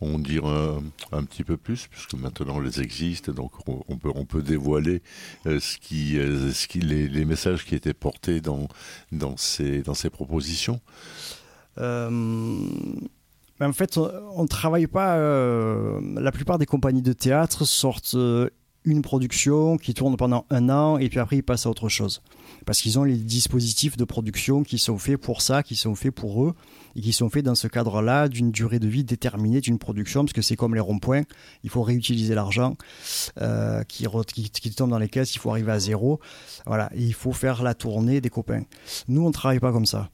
On 0.01 0.19
dire 0.19 0.45
un, 0.45 1.23
petit 1.23 1.43
peu 1.43 1.57
plus, 1.57 1.87
puisque 1.87 2.13
maintenant 2.13 2.61
elles 2.61 2.81
existent, 2.81 3.31
donc 3.31 3.51
on, 3.67 4.25
peut, 4.25 4.41
dévoiler 4.41 5.01
euh, 5.45 5.59
ce 5.59 5.77
qui, 5.77 6.17
euh, 6.17 6.51
les, 6.75 7.25
messages 7.25 7.65
qui 7.65 7.75
étaient 7.75 7.93
portés 7.93 8.41
dans, 8.41 8.67
dans, 9.11 9.37
ces, 9.37 9.81
dans 9.81 9.93
ces 9.93 10.09
propositions 10.09 10.81
euh, 11.77 12.09
en 13.61 13.73
fait, 13.73 13.97
on 13.97 14.43
ne 14.43 14.47
travaille 14.47 14.87
pas. 14.87 15.17
la 15.17 16.31
plupart 16.33 16.57
des 16.57 16.65
compagnies 16.65 17.01
de 17.01 17.13
théâtre 17.13 17.63
sortent 17.65 18.17
une 18.83 19.01
production 19.01 19.77
qui 19.77 19.93
tourne 19.93 20.17
pendant 20.17 20.45
un 20.49 20.69
an 20.69 20.97
et 20.97 21.09
puis 21.09 21.19
après 21.19 21.37
ils 21.37 21.43
passent 21.43 21.65
à 21.65 21.69
autre 21.69 21.87
chose. 21.87 22.21
Parce 22.65 22.81
qu'ils 22.81 22.97
ont 22.99 23.03
les 23.03 23.17
dispositifs 23.17 23.97
de 23.97 24.03
production 24.03 24.63
qui 24.63 24.77
sont 24.77 24.97
faits 24.97 25.17
pour 25.17 25.41
ça, 25.41 25.63
qui 25.63 25.75
sont 25.75 25.95
faits 25.95 26.11
pour 26.11 26.43
eux 26.43 26.55
et 26.95 27.01
qui 27.01 27.13
sont 27.13 27.29
faits 27.29 27.43
dans 27.45 27.55
ce 27.55 27.67
cadre-là 27.67 28.27
d'une 28.27 28.51
durée 28.51 28.79
de 28.79 28.87
vie 28.87 29.03
déterminée 29.03 29.61
d'une 29.61 29.77
production, 29.77 30.23
parce 30.23 30.33
que 30.33 30.41
c'est 30.41 30.55
comme 30.55 30.75
les 30.75 30.81
ronds-points, 30.81 31.23
il 31.63 31.69
faut 31.69 31.83
réutiliser 31.83 32.35
l'argent 32.35 32.77
euh, 33.41 33.83
qui, 33.83 34.05
tombe 34.75 34.89
dans 34.89 34.97
les 34.97 35.09
caisses, 35.09 35.35
il 35.35 35.39
faut 35.39 35.51
arriver 35.51 35.71
à 35.71 35.79
zéro. 35.79 36.19
Voilà, 36.65 36.89
il 36.95 37.13
faut 37.13 37.33
faire 37.33 37.63
la 37.63 37.73
tournée 37.73 38.21
des 38.21 38.29
copains. 38.29 38.63
Nous, 39.07 39.21
on 39.21 39.27
ne 39.27 39.33
travaille 39.33 39.59
pas 39.59 39.71
comme 39.71 39.85
ça 39.85 40.09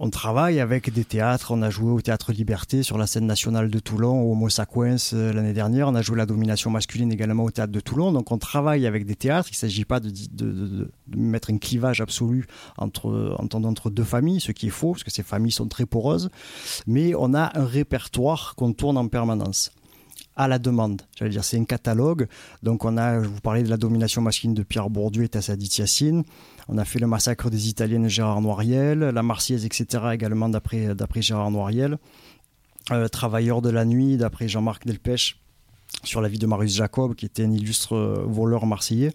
on 0.00 0.10
travaille 0.10 0.60
avec 0.60 0.92
des 0.92 1.04
théâtres. 1.04 1.52
On 1.52 1.62
a 1.62 1.70
joué 1.70 1.90
au 1.90 2.00
Théâtre 2.00 2.32
Liberté 2.32 2.82
sur 2.82 2.98
la 2.98 3.06
scène 3.06 3.26
nationale 3.26 3.70
de 3.70 3.78
Toulon, 3.78 4.22
au 4.22 4.34
Mossacoins 4.34 4.96
euh, 5.12 5.32
l'année 5.32 5.52
dernière. 5.52 5.88
On 5.88 5.94
a 5.94 6.02
joué 6.02 6.16
la 6.16 6.26
domination 6.26 6.70
masculine 6.70 7.12
également 7.12 7.44
au 7.44 7.50
Théâtre 7.50 7.72
de 7.72 7.80
Toulon. 7.80 8.12
Donc 8.12 8.30
on 8.32 8.38
travaille 8.38 8.86
avec 8.86 9.06
des 9.06 9.16
théâtres. 9.16 9.48
Il 9.50 9.54
ne 9.54 9.58
s'agit 9.58 9.84
pas 9.84 10.00
de, 10.00 10.90
mettre 11.14 11.50
un 11.50 11.58
clivage 11.58 12.00
absolu 12.00 12.46
entre, 12.76 13.36
entre 13.38 13.90
deux 13.90 14.04
familles, 14.04 14.40
ce 14.40 14.52
qui 14.52 14.66
est 14.66 14.70
faux, 14.70 14.92
parce 14.92 15.04
que 15.04 15.10
ces 15.10 15.22
familles 15.22 15.52
sont 15.52 15.68
très 15.68 15.86
poreuses. 15.86 16.30
Mais 16.86 17.14
on 17.14 17.34
a 17.34 17.56
un 17.58 17.64
répertoire 17.64 18.54
qu'on 18.56 18.72
tourne 18.72 18.96
en 18.96 19.08
permanence 19.08 19.70
à 20.36 20.48
la 20.48 20.58
demande. 20.58 21.02
J'allais 21.16 21.30
dire, 21.30 21.44
c'est 21.44 21.58
un 21.58 21.64
catalogue. 21.64 22.26
Donc, 22.62 22.84
on 22.84 22.96
a, 22.96 23.22
je 23.22 23.28
vous 23.28 23.40
parlais 23.40 23.62
de 23.62 23.70
la 23.70 23.76
domination 23.76 24.20
masculine 24.22 24.54
de 24.54 24.62
Pierre 24.62 24.90
Bourdieu 24.90 25.24
et 25.24 25.28
Tassadit 25.28 25.70
Yassine. 25.78 26.24
On 26.68 26.78
a 26.78 26.84
fait 26.84 26.98
le 26.98 27.06
massacre 27.06 27.50
des 27.50 27.68
Italiennes 27.68 28.04
de 28.04 28.08
Gérard 28.08 28.40
Noiriel, 28.40 28.98
la 28.98 29.22
Marseillaise, 29.22 29.64
etc. 29.64 30.04
également 30.12 30.48
d'après, 30.48 30.94
d'après 30.94 31.22
Gérard 31.22 31.50
Noiriel. 31.50 31.98
Euh, 32.90 33.08
Travailleurs 33.08 33.62
de 33.62 33.70
la 33.70 33.84
nuit 33.84 34.16
d'après 34.16 34.48
Jean-Marc 34.48 34.86
Delpech 34.86 35.40
sur 36.02 36.20
la 36.20 36.28
vie 36.28 36.38
de 36.38 36.46
Marius 36.46 36.74
Jacob, 36.74 37.14
qui 37.14 37.26
était 37.26 37.44
un 37.44 37.50
illustre 37.50 37.94
euh, 37.94 38.24
voleur 38.26 38.66
marseillais. 38.66 39.12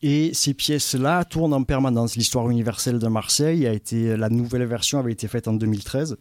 Et 0.00 0.32
ces 0.32 0.54
pièces-là 0.54 1.24
tournent 1.24 1.52
en 1.52 1.64
permanence. 1.64 2.16
L'histoire 2.16 2.48
universelle 2.48 3.00
de 3.00 3.08
Marseille 3.08 3.66
a 3.66 3.72
été, 3.72 4.16
la 4.16 4.28
nouvelle 4.30 4.64
version 4.64 5.00
avait 5.00 5.12
été 5.12 5.26
faite 5.26 5.48
en 5.48 5.54
2013 5.54 6.16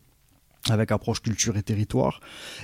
avec 0.69 0.91
approche 0.91 1.21
culture 1.21 1.57
et 1.57 1.63
territoire. 1.63 2.19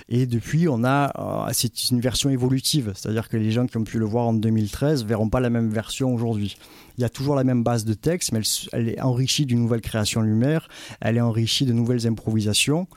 Et 0.10 0.26
depuis, 0.26 0.68
on 0.68 0.84
a, 0.84 1.48
euh, 1.48 1.50
c'est 1.54 1.90
une 1.90 2.00
version 2.00 2.30
évolutive, 2.30 2.94
c'est-à-dire 2.96 3.30
que 3.30 3.38
les 3.38 3.52
gens 3.52 3.66
qui 3.66 3.78
ont 3.78 3.84
pu 3.84 3.98
le 3.98 4.06
voir 4.06 4.28
en 4.28 4.34
2013 4.34 5.06
verront 5.06 5.30
pas 5.30 5.40
la 5.40 5.50
même 5.50 5.70
version 5.70 6.14
aujourd'hui. 6.14 6.58
Il 6.98 7.02
y 7.02 7.06
a 7.06 7.10
toujours 7.10 7.36
la 7.36 7.44
même 7.44 7.64
base 7.64 7.86
de 7.86 7.94
texte, 7.94 8.32
mais 8.32 8.42
elle, 8.74 8.90
est 8.90 9.02
enrichie 9.02 9.46
d'une 9.46 9.60
nouvelle 9.60 9.82
création 9.82 10.22
lumière, 10.22 10.68
elle 11.02 11.18
est 11.18 11.22
enrichie 11.22 11.66
de 11.66 11.74
nouvelles 11.74 12.08
improvisations. 12.08 12.88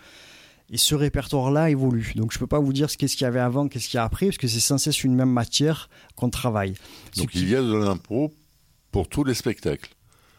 Et 0.72 0.76
ce 0.76 0.94
répertoire-là 0.94 1.68
évolue. 1.70 2.12
Donc 2.14 2.30
je 2.32 2.36
ne 2.36 2.40
peux 2.40 2.46
pas 2.46 2.60
vous 2.60 2.72
dire 2.72 2.90
ce 2.90 2.96
qu'est-ce 2.96 3.16
qu'il 3.16 3.24
y 3.24 3.26
avait 3.26 3.40
avant, 3.40 3.66
qu'est-ce 3.66 3.88
qu'il 3.88 3.96
y 3.96 4.00
a 4.00 4.04
après, 4.04 4.26
parce 4.26 4.38
que 4.38 4.46
c'est 4.46 4.60
censé 4.60 4.90
être 4.90 5.02
une 5.02 5.16
même 5.16 5.30
matière 5.30 5.90
qu'on 6.14 6.30
travaille. 6.30 6.74
Donc 7.16 7.34
il 7.34 7.48
y 7.48 7.56
a 7.56 7.62
de 7.62 7.74
l'impro 7.74 8.32
pour 8.92 9.08
tous 9.08 9.24
les 9.24 9.34
spectacles. 9.34 9.90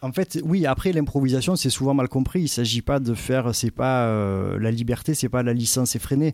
En 0.04 0.12
fait, 0.12 0.40
oui. 0.44 0.66
Après, 0.66 0.92
l'improvisation, 0.92 1.56
c'est 1.56 1.70
souvent 1.70 1.94
mal 1.94 2.10
compris. 2.10 2.42
Il 2.42 2.48
s'agit 2.48 2.82
pas 2.82 3.00
de 3.00 3.14
faire, 3.14 3.54
c'est 3.54 3.70
pas 3.70 4.06
euh, 4.08 4.58
la 4.58 4.72
liberté, 4.72 5.14
c'est 5.14 5.30
pas 5.30 5.44
la 5.44 5.54
licence 5.54 5.96
effrénée. 5.96 6.34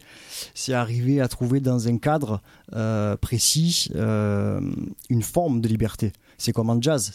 C'est 0.54 0.74
arriver 0.74 1.20
à 1.20 1.28
trouver 1.28 1.60
dans 1.60 1.90
un 1.90 1.98
cadre 1.98 2.42
euh, 2.74 3.18
précis 3.18 3.90
euh, 3.96 4.62
une 5.10 5.22
forme 5.22 5.60
de 5.60 5.68
liberté. 5.68 6.14
C'est 6.38 6.54
comme 6.54 6.70
en 6.70 6.82
jazz. 6.82 7.12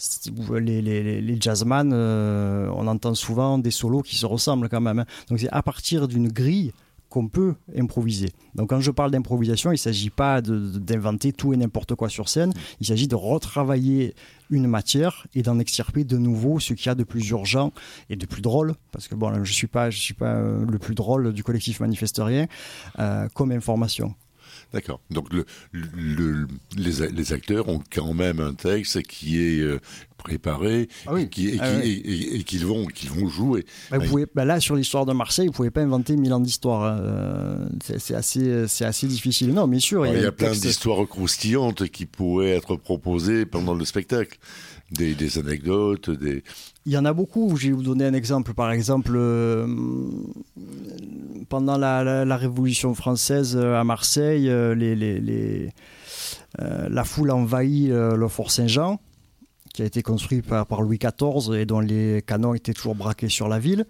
Les 0.51 1.37
jazzman, 1.41 1.95
on 1.95 2.87
entend 2.87 3.15
souvent 3.15 3.57
des 3.57 3.71
solos 3.71 4.03
qui 4.03 4.17
se 4.17 4.27
ressemblent 4.27 4.69
quand 4.69 4.81
même. 4.81 4.99
Hein. 4.99 5.07
Donc 5.29 5.39
c'est 5.39 5.51
à 5.51 5.63
partir 5.63 6.07
d'une 6.07 6.29
grille 6.29 6.73
qu'on 7.13 7.29
peut 7.29 7.55
improviser. 7.77 8.31
Donc 8.55 8.71
quand 8.71 8.81
je 8.81 8.91
parle 8.91 9.11
d'improvisation, 9.11 9.71
il 9.71 9.75
ne 9.75 9.79
s'agit 9.79 10.09
pas 10.09 10.41
d'inventer 10.41 11.35
tout 11.35 11.53
et 11.53 11.59
n'importe 11.59 11.95
quoi 11.95 12.09
sur 12.09 12.31
scène, 12.31 12.55
il 12.81 12.87
s'agit 12.87 13.07
de 13.07 13.15
retravailler 13.15 14.15
une 14.49 14.67
matière 14.67 15.27
et 15.35 15.43
d'en 15.43 15.59
extirper 15.59 16.05
de 16.05 16.17
nouveau 16.17 16.59
ce 16.59 16.73
qu'il 16.73 16.87
y 16.87 16.89
a 16.89 16.95
de 16.95 17.05
plus 17.05 17.29
urgent 17.29 17.71
et 18.09 18.17
de 18.17 18.25
plus 18.25 18.41
drôle, 18.41 18.75
parce 18.93 19.09
que 19.09 19.15
bon, 19.15 19.31
je 19.35 19.41
ne 19.41 19.45
suis 19.45 19.67
pas, 19.67 19.91
euh, 20.23 20.65
le 20.65 20.79
plus 20.79 20.95
drôle 20.95 21.35
du 21.35 21.45
collectif 21.45 21.81
Manifestorien, 21.81 22.47
euh, 22.99 23.29
comme 23.35 23.53
information. 23.53 24.15
D'accord. 24.73 25.01
Donc 25.11 25.29
le, 25.35 26.47
les, 26.79 27.33
acteurs 27.35 27.69
ont 27.69 27.83
quand 27.93 28.15
même 28.15 28.41
un 28.41 28.55
texte 28.55 29.03
qui 29.03 29.39
est 29.39 29.63
euh, 30.23 30.29
préparé 30.29 30.89
ah 31.07 31.19
et, 31.19 31.29
qui, 31.29 31.59
ah 31.61 31.81
qu'ils 32.47 32.67
vont, 32.67 32.87
qu'ils 32.87 33.11
vont 33.11 33.29
jouer. 33.29 33.65
Bah, 33.91 33.99
vous 33.99 34.07
pouvez, 34.07 34.27
bah, 34.35 34.45
là, 34.45 34.61
sur 34.61 34.77
l'histoire 34.77 35.07
de 35.07 35.13
Marseille, 35.13 35.47
vous 35.47 35.53
pouvez 35.53 35.71
pas 35.71 35.83
inventer 35.83 36.17
mille 36.17 36.33
ans 36.33 36.41
d'histoire. 36.41 36.85
Hein. 36.85 36.99
Euh, 37.01 37.69
c'est 37.81 38.15
assez, 38.15 38.85
assez 38.85 39.07
difficile. 39.07 39.53
Non, 39.53 39.67
mais 39.67 39.81
sûr. 39.81 40.07
il 40.07 40.21
y 40.21 40.25
a, 40.25 40.33
plein 40.33 40.53
d'histoires 40.53 41.07
croustillantes 41.09 41.89
qui 41.89 42.07
pourraient 42.07 42.51
être 42.51 42.77
proposées 42.77 43.47
pendant 43.47 43.75
le 43.75 43.85
spectacle. 43.85 44.39
Des, 44.91 45.15
des, 45.15 45.39
anecdotes, 45.39 46.11
des... 46.11 46.45
Il 46.85 46.93
y 46.93 46.99
en 46.99 47.07
a 47.07 47.15
beaucoup. 47.15 47.57
Je 47.57 47.69
vais 47.69 47.73
vous 47.73 47.83
donner 47.83 48.05
un 48.05 48.13
exemple. 48.13 48.53
Par 48.53 48.71
exemple, 48.71 49.13
euh, 49.15 49.67
pendant 51.49 51.79
la, 51.79 52.27
la, 52.27 52.37
Révolution 52.37 52.95
française 52.95 53.57
euh, 53.57 53.81
à 53.81 53.85
Marseille, 53.85 54.53
les, 54.77 54.95
les, 54.95 55.19
les 55.19 55.71
la 56.59 57.05
foule 57.05 57.31
envahit 57.31 57.89
le 57.89 58.29
Fort 58.29 58.51
Saint-Jean 58.51 59.01
qui 59.73 59.83
a 59.83 59.85
été 59.85 60.03
construit 60.03 60.43
par, 60.43 60.83
Louis 60.83 60.99
XIV 60.99 61.55
et 61.55 61.67
dont 61.67 61.81
les 61.81 62.23
canons 62.27 62.55
étaient 62.55 62.75
toujours 62.75 62.95
braqués 62.95 63.29
sur 63.29 63.49
la 63.49 63.59
ville, 63.59 63.87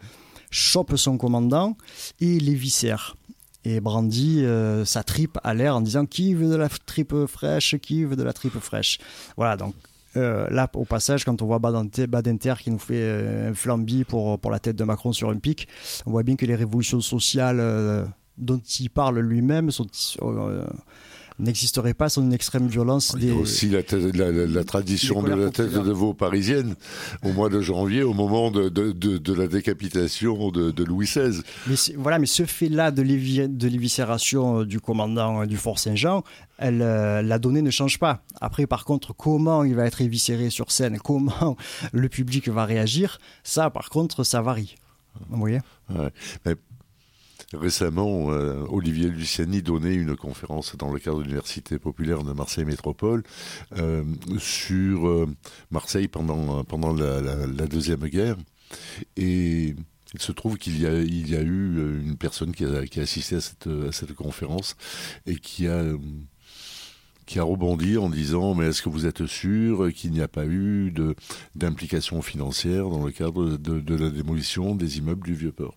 chope 0.51 0.97
son 0.97 1.17
commandant 1.17 1.77
et 2.21 2.39
les 2.39 2.55
viscère 2.55 3.17
et 3.65 3.81
brandit 3.81 4.45
euh, 4.45 4.85
sa 4.85 5.05
tripe 5.05 5.39
à 5.45 5.55
l'air 5.55 5.77
en 5.77 5.81
disant 5.81 6.05
qui 6.05 6.35
veut 6.35 6.49
de 6.49 6.57
la 6.57 6.69
tripe 6.69 7.15
fraîche, 7.27 7.77
qui 7.79 8.05
veut 8.05 8.17
de 8.17 8.23
la 8.23 8.33
tripe 8.33 8.59
fraîche? 8.59 8.99
Voilà, 9.37 9.57
donc 9.57 9.75
euh, 10.17 10.49
là, 10.51 10.69
au 10.75 10.85
passage, 10.85 11.25
quand 11.25 11.41
on 11.43 11.47
voit 11.47 11.59
Badinter 11.59 12.55
qui 12.61 12.71
nous 12.71 12.79
fait 12.79 12.95
euh, 12.97 13.51
un 13.51 13.55
flambi 13.55 14.05
pour, 14.05 14.39
pour 14.39 14.51
la 14.51 14.59
tête 14.59 14.77
de 14.77 14.85
Macron 14.85 15.13
sur 15.13 15.31
un 15.31 15.39
pic, 15.39 15.69
on 16.07 16.11
voit 16.11 16.23
bien 16.23 16.37
que 16.37 16.45
les 16.45 16.57
révolutions 16.57 17.01
sociales 17.01 18.09
dont 18.39 18.61
il 18.81 18.91
parle 18.91 19.21
lui-même 19.21 19.71
sont 19.71 19.87
n'existerait 21.39 21.95
pas 21.95 22.09
sans 22.09 22.23
une 22.23 22.33
extrême 22.33 22.67
violence. 22.67 23.15
Il 23.19 23.29
y 23.29 23.31
a 23.31 23.35
aussi 23.35 23.69
la, 23.69 23.83
tradition 24.65 25.23
de 25.23 25.35
la 25.35 25.51
tête 25.51 25.73
de 25.73 25.93
veau 25.93 26.15
parisienne 26.15 26.75
au 27.23 27.33
mois 27.33 27.49
de 27.49 27.61
janvier, 27.61 28.03
au 28.03 28.15
moment 28.15 28.51
de, 28.51 28.69
de, 28.69 29.35
la 29.35 29.47
décapitation 29.47 30.51
de, 30.51 30.85
Louis 30.85 31.07
XVI. 31.07 31.43
Mais 31.67 31.77
voilà, 31.97 32.19
mais 32.19 32.27
ce 32.27 32.45
fait-là 32.45 32.91
de 32.91 33.03
l'éviscération 33.03 34.61
euh, 34.61 34.67
du 34.67 34.81
commandant 34.81 35.43
euh, 35.43 35.47
du 35.47 35.57
Fort 35.57 35.79
Saint-Jean, 35.79 36.25
euh, 36.63 37.23
la 37.23 37.39
donnée 37.39 37.63
ne 37.63 37.71
change 37.71 37.99
pas. 37.99 38.23
Après, 38.41 38.67
par 38.67 38.85
contre, 38.85 39.13
comment 39.13 39.65
il 39.65 39.75
va 39.75 39.87
être 39.87 40.01
éviscéré 40.01 40.51
sur 40.51 40.71
scène, 40.71 40.99
comment 41.05 41.57
le 41.93 42.09
public 42.09 42.49
va 42.49 42.65
réagir, 42.65 43.19
ça, 43.43 43.71
par 43.71 43.91
contre, 43.91 44.25
ça 44.25 44.43
varie. 44.43 44.77
Vous 45.29 45.39
voyez? 45.39 45.61
Récemment, 47.55 48.27
Olivier 48.71 49.09
Luciani 49.09 49.63
donnait 49.63 49.95
une 49.95 50.17
conférence 50.17 50.77
dans 50.77 50.93
le 50.93 50.99
cadre 50.99 51.19
de 51.19 51.25
l'Université 51.25 51.79
populaire 51.79 52.23
de 52.23 52.33
Marseille 52.33 52.65
Métropole 52.65 53.23
sur 54.39 55.29
Marseille 55.71 56.09
pendant, 56.09 56.65
la, 56.95 57.67
Deuxième 57.67 58.07
Guerre. 58.07 58.37
Et 59.17 59.75
il 60.15 60.21
se 60.21 60.33
trouve 60.33 60.59
qu'il 60.59 60.77
y 60.77 60.83
y 60.83 61.37
a 61.37 61.43
eu 61.43 62.01
une 62.03 62.17
personne 62.17 62.53
qui 62.53 62.65
a, 62.65 62.87
qui 62.87 63.01
assisté 63.01 63.37
à 63.37 63.41
cette, 63.41 64.13
conférence 64.15 64.77
et 65.27 65.37
qui 65.37 65.67
a 65.67 65.85
qui 67.27 67.39
a 67.39 67.45
rebondi 67.45 67.97
en 67.97 68.11
disant 68.11 68.55
mais 68.55 68.67
est-ce 68.67 68.83
que 68.83 68.89
vous 68.89 69.07
êtes 69.07 69.27
sûr 69.27 69.93
qu'il 69.93 70.11
n'y 70.11 70.21
a 70.21 70.29
pas 70.29 70.45
eu 70.45 70.93
d'implication 71.55 72.21
financière 72.21 72.89
dans 72.89 73.05
le 73.05 73.13
cadre 73.13 73.57
de, 73.57 73.95
la 73.95 74.11
démolition 74.11 74.75
des 74.75 74.99
immeubles 74.99 75.27
du 75.27 75.35
Vieux-Port? 75.35 75.77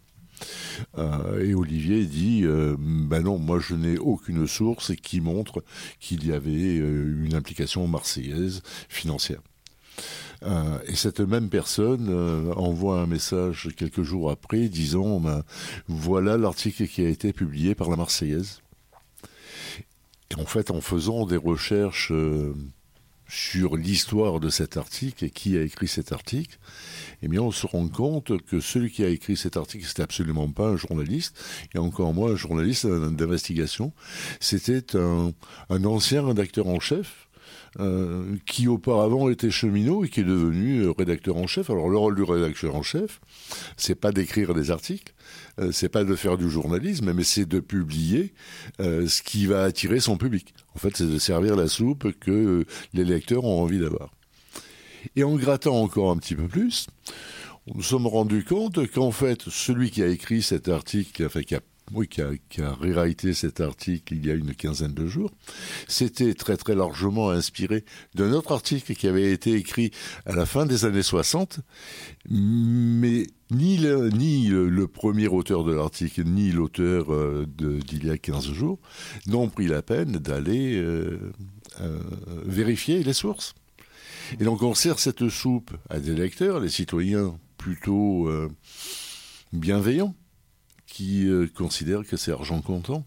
Euh, 0.97 1.43
et 1.43 1.53
Olivier 1.53 2.05
dit 2.05 2.41
euh, 2.43 2.75
ben 2.79 3.23
non, 3.23 3.37
moi 3.37 3.59
je 3.59 3.75
n'ai 3.75 3.97
aucune 3.97 4.47
source 4.47 4.93
qui 4.95 5.21
montre 5.21 5.63
qu'il 5.99 6.25
y 6.25 6.31
avait 6.31 6.79
euh, 6.79 7.25
une 7.25 7.35
implication 7.35 7.87
marseillaise 7.87 8.61
financière. 8.89 9.41
et 10.87 10.95
cette 10.95 11.21
même 11.21 11.49
personne 11.49 12.09
envoie 12.55 12.99
un 12.99 13.07
message 13.07 13.69
quelques 13.77 14.03
jours 14.03 14.29
après 14.29 14.67
disant 14.67 15.19
ben, 15.19 15.43
voilà 15.87 16.37
l'article 16.37 16.87
qui 16.87 17.05
a 17.05 17.09
été 17.09 17.33
publié 17.33 17.73
par 17.73 17.89
la 17.89 17.95
Marseillaise 17.95 18.59
en 20.37 20.45
fait, 20.45 20.69
en 20.71 20.81
faisant 20.81 21.25
des 21.25 21.37
recherches 21.37 22.11
sur 23.27 23.75
l'histoire 23.75 24.39
de 24.39 24.49
cet 24.49 24.77
article 24.77 25.25
et 25.25 25.29
qui 25.29 25.57
a 25.57 25.61
écrit 25.61 25.87
cet 25.87 26.11
article, 26.11 26.57
eh 27.21 27.27
bien, 27.27 27.41
on 27.41 27.51
se 27.51 27.65
rend 27.65 27.87
compte 27.87 28.41
que 28.43 28.59
celui 28.59 28.91
qui 28.91 29.03
a 29.03 29.09
écrit 29.09 29.37
cet 29.37 29.57
article, 29.57 29.85
c'était 29.85 30.03
absolument 30.03 30.49
pas 30.49 30.67
un 30.67 30.77
journaliste, 30.77 31.37
et 31.73 31.77
encore 31.77 32.13
moins 32.13 32.31
un 32.31 32.35
journaliste 32.35 32.85
d'investigation. 32.85 33.93
C'était 34.39 34.95
un, 34.95 35.33
ancien 35.69 36.25
rédacteur 36.25 36.67
en 36.67 36.79
chef 36.79 37.27
euh, 37.79 38.37
qui 38.45 38.67
auparavant 38.67 39.29
était 39.29 39.51
cheminot 39.51 40.05
et 40.05 40.09
qui 40.09 40.21
est 40.21 40.23
devenu 40.23 40.81
euh, 40.81 40.91
rédacteur 40.91 41.37
en 41.37 41.47
chef. 41.47 41.69
Alors 41.69 41.89
le 41.89 41.97
rôle 41.97 42.15
du 42.15 42.23
rédacteur 42.23 42.75
en 42.75 42.83
chef, 42.83 43.19
c'est 43.75 43.95
pas 43.95 44.11
d'écrire 44.11 44.53
des 44.53 44.71
articles, 44.71 45.13
euh, 45.59 45.71
c'est 45.71 45.89
pas 45.89 46.03
de 46.03 46.15
faire 46.15 46.37
du 46.37 46.49
journalisme, 46.49 47.13
mais 47.13 47.23
c'est 47.23 47.45
de 47.45 47.59
publier 47.59 48.33
ce 48.79 49.21
qui 49.21 49.45
va 49.45 49.63
attirer 49.63 49.99
son 49.99 50.17
public. 50.17 50.53
En 50.75 50.79
fait, 50.79 50.95
c'est 50.95 51.09
de 51.09 51.17
servir 51.17 51.55
la 51.55 51.67
soupe 51.67 52.11
que 52.19 52.65
les 52.93 53.05
lecteurs 53.05 53.45
ont 53.45 53.61
envie 53.61 53.79
d'avoir. 53.79 54.11
Et 55.15 55.23
en 55.23 55.35
grattant 55.35 55.81
encore 55.81 56.11
un 56.11 56.17
petit 56.17 56.35
peu 56.35 56.47
plus, 56.47 56.87
nous 57.73 57.83
sommes 57.83 58.07
rendus 58.07 58.43
compte 58.43 58.85
qu'en 58.91 59.11
fait, 59.11 59.43
celui 59.49 59.91
qui 59.91 60.03
a 60.03 60.07
écrit 60.07 60.41
cet 60.41 60.67
article, 60.69 61.25
enfin 61.25 61.41
qui 61.41 61.55
a 61.55 61.61
oui, 61.93 62.07
qui 62.07 62.21
a, 62.21 62.31
qui 62.49 62.61
réalité 62.61 63.33
cet 63.33 63.61
article 63.61 64.15
il 64.15 64.25
y 64.25 64.31
a 64.31 64.33
une 64.33 64.55
quinzaine 64.55 64.93
de 64.93 65.05
jours, 65.05 65.31
c'était 65.87 66.33
très 66.33 66.57
très 66.57 66.75
largement 66.75 67.29
inspiré 67.29 67.85
d'un 68.15 68.31
autre 68.33 68.53
article 68.53 68.95
qui 68.95 69.07
avait 69.07 69.31
été 69.31 69.53
écrit 69.53 69.91
à 70.25 70.35
la 70.35 70.45
fin 70.45 70.65
des 70.65 70.85
années 70.85 71.03
60, 71.03 71.59
mais 72.29 73.27
ni 73.51 73.77
le, 73.77 74.87
premier 74.87 75.27
auteur 75.27 75.63
de 75.63 75.73
l'article, 75.73 76.23
ni 76.23 76.51
l'auteur 76.51 77.13
euh, 77.13 77.45
d'il 77.47 78.05
y 78.05 78.09
a 78.09 78.17
15 78.17 78.51
jours 78.51 78.79
n'ont 79.27 79.49
pris 79.49 79.67
la 79.67 79.81
peine 79.81 80.13
d'aller 80.13 80.75
euh, 80.75 81.31
euh, 81.81 81.99
vérifier 82.45 83.03
les 83.03 83.13
sources. 83.13 83.53
Et 84.39 84.43
donc 84.43 84.63
on 84.63 84.73
sert 84.73 84.97
cette 84.99 85.29
soupe 85.29 85.71
à 85.89 85.99
des 85.99 86.15
lecteurs, 86.15 86.59
les 86.59 86.69
citoyens 86.69 87.37
plutôt 87.57 88.27
bienveillants, 89.53 90.15
qui 90.87 91.29
considèrent 91.55 92.05
que 92.05 92.17
c'est 92.17 92.31
argent 92.31 92.61
comptant 92.61 93.05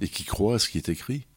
et 0.00 0.08
qui 0.08 0.24
croient 0.24 0.56
à 0.56 0.58
ce 0.58 0.68
qui 0.68 0.78
est 0.78 0.88
écrit 0.88 1.27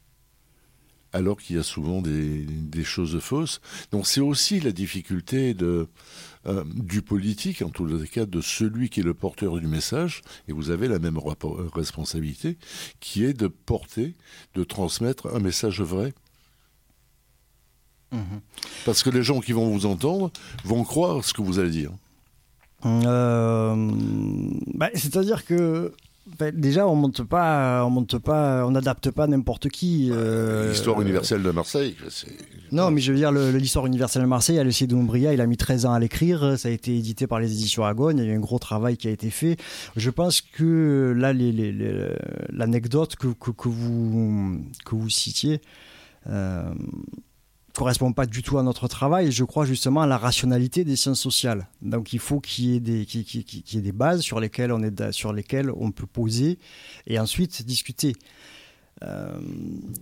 alors 1.12 1.38
qu'il 1.38 1.56
y 1.56 1.58
a 1.58 1.62
souvent 1.62 2.02
des, 2.02 2.46
choses 2.84 3.18
fausses. 3.20 3.60
Donc 3.90 4.06
c'est 4.06 4.20
aussi 4.20 4.60
la 4.60 4.72
difficulté 4.72 5.54
de, 5.54 5.88
euh, 6.46 6.64
du 6.74 7.02
politique, 7.02 7.62
en 7.62 7.68
tout 7.68 7.86
cas 8.10 8.26
de 8.26 8.40
celui 8.40 8.90
qui 8.90 9.00
est 9.00 9.04
le 9.04 9.14
porteur 9.14 9.58
du 9.58 9.66
message, 9.66 10.22
et 10.48 10.52
vous 10.52 10.70
avez 10.70 10.88
la 10.88 10.98
même 10.98 11.18
responsabilité, 11.74 12.58
qui 13.00 13.24
est 13.24 13.34
de 13.34 13.46
porter, 13.46 14.16
de 14.54 14.64
transmettre 14.64 15.34
un 15.34 15.38
message 15.38 15.80
vrai. 15.80 16.12
Mhm. 18.10 18.40
Parce 18.84 19.02
que 19.02 19.10
les 19.10 19.22
gens 19.22 19.40
qui 19.40 19.52
vont 19.52 19.70
vous 19.70 19.86
entendre 19.86 20.30
vont 20.64 20.84
croire 20.84 21.24
ce 21.24 21.32
que 21.32 21.42
vous 21.42 21.58
allez 21.58 21.70
dire. 21.70 21.92
Euh, 22.84 23.90
bah, 24.74 24.90
C'est-à-dire 24.94 25.44
que 25.44 25.94
déjà, 26.52 26.86
on 26.86 26.94
monte 26.94 27.22
pas, 27.22 27.84
on 27.84 27.90
monte 27.90 28.18
pas, 28.18 28.66
on 28.66 28.70
n'adapte 28.70 29.10
pas 29.10 29.26
n'importe 29.26 29.68
qui. 29.68 30.10
Euh, 30.12 30.70
l'histoire 30.70 31.00
universelle 31.00 31.42
de 31.42 31.50
Marseille. 31.50 31.96
Non, 32.70 32.90
mais 32.90 33.00
je 33.00 33.12
veux 33.12 33.18
dire, 33.18 33.32
l'histoire 33.32 33.86
universelle 33.86 34.22
de 34.22 34.28
Marseille, 34.28 34.58
Alexis 34.58 34.86
de 34.86 34.94
Montbriat, 34.94 35.34
il 35.34 35.40
a 35.40 35.46
mis 35.46 35.56
13 35.56 35.86
ans 35.86 35.92
à 35.92 35.98
l'écrire. 35.98 36.58
Ça 36.58 36.68
a 36.68 36.70
été 36.70 36.96
édité 36.96 37.26
par 37.26 37.40
les 37.40 37.52
éditions 37.52 37.84
Agogne. 37.84 38.18
Il 38.18 38.24
y 38.24 38.28
a 38.28 38.32
eu 38.32 38.36
un 38.36 38.40
gros 38.40 38.58
travail 38.58 38.96
qui 38.96 39.08
a 39.08 39.10
été 39.10 39.30
fait. 39.30 39.56
Je 39.96 40.10
pense 40.10 40.40
que 40.40 41.14
là, 41.16 41.32
l'anecdote 42.50 43.16
que, 43.16 43.28
que, 43.28 43.50
que, 43.50 43.68
vous 43.68 44.60
que 44.84 44.94
vous 44.94 45.10
citiez. 45.10 45.60
Euh, 46.28 46.72
correspond 47.74 48.12
pas 48.12 48.26
du 48.26 48.42
tout 48.42 48.58
à 48.58 48.62
notre 48.62 48.88
travail 48.88 49.32
je 49.32 49.44
crois 49.44 49.64
justement 49.64 50.02
à 50.02 50.06
la 50.06 50.18
rationalité 50.18 50.84
des 50.84 50.96
sciences 50.96 51.20
sociales. 51.20 51.68
Donc 51.80 52.12
il 52.12 52.18
faut 52.18 52.40
qu'il 52.40 52.64
y 52.64 52.76
ait 52.76 52.80
des, 52.80 53.92
bases 53.92 54.20
sur 54.20 54.40
lesquelles 54.40 54.72
on 54.72 54.82
est, 54.82 55.12
sur 55.12 55.32
lesquelles 55.32 55.70
on 55.76 55.90
peut 55.90 56.06
poser 56.06 56.58
et 57.06 57.18
ensuite 57.18 57.64
discuter. 57.64 58.14
Euh, 59.02 59.38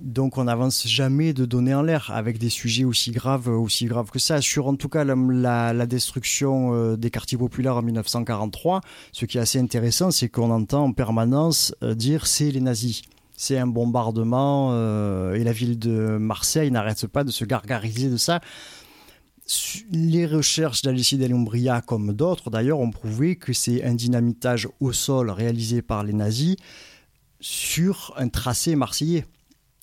donc 0.00 0.36
on 0.36 0.44
n'avance 0.44 0.86
jamais 0.86 1.32
de 1.32 1.44
données 1.46 1.74
en 1.74 1.82
l'air 1.82 2.10
avec 2.12 2.38
des 2.38 2.50
sujets 2.50 2.84
aussi 2.84 3.12
graves, 3.12 3.48
aussi 3.48 3.86
graves 3.86 4.10
que 4.10 4.18
ça. 4.18 4.40
Sur 4.40 4.66
en 4.66 4.76
tout 4.76 4.88
cas 4.88 5.04
la, 5.04 5.72
la, 5.72 5.86
destruction 5.86 6.74
euh, 6.74 6.96
des 6.96 7.10
quartiers 7.10 7.38
populaires 7.38 7.76
en 7.76 7.82
1943, 7.82 8.80
ce 9.12 9.24
qui 9.24 9.38
est 9.38 9.40
assez 9.40 9.58
intéressant, 9.58 10.10
c'est 10.10 10.28
qu'on 10.28 10.50
entend 10.50 10.84
en 10.84 10.92
permanence 10.92 11.74
euh, 11.82 11.94
dire 11.94 12.26
c'est 12.26 12.50
les 12.50 12.60
nazis 12.60 13.02
c'est 13.40 13.56
un 13.56 13.66
bombardement 13.66 14.72
euh, 14.72 15.32
et 15.32 15.44
la 15.44 15.52
ville 15.52 15.78
de 15.78 16.18
Marseille 16.18 16.70
n'arrête 16.70 17.06
pas 17.06 17.24
de 17.24 17.30
se 17.30 17.46
gargariser 17.46 18.10
de 18.10 18.18
ça. 18.18 18.42
Les 19.90 20.26
recherches 20.26 20.82
d'Alessi 20.82 21.18
Umbria, 21.24 21.80
comme 21.80 22.12
d'autres 22.12 22.50
d'ailleurs, 22.50 22.80
ont 22.80 22.90
prouvé 22.90 23.36
que 23.36 23.54
c'est 23.54 23.82
un 23.82 23.94
dynamitage 23.94 24.68
au 24.78 24.92
sol 24.92 25.30
réalisé 25.30 25.80
par 25.80 26.04
les 26.04 26.12
nazis 26.12 26.56
sur 27.40 28.12
un 28.18 28.28
tracé 28.28 28.76
marseillais. 28.76 29.24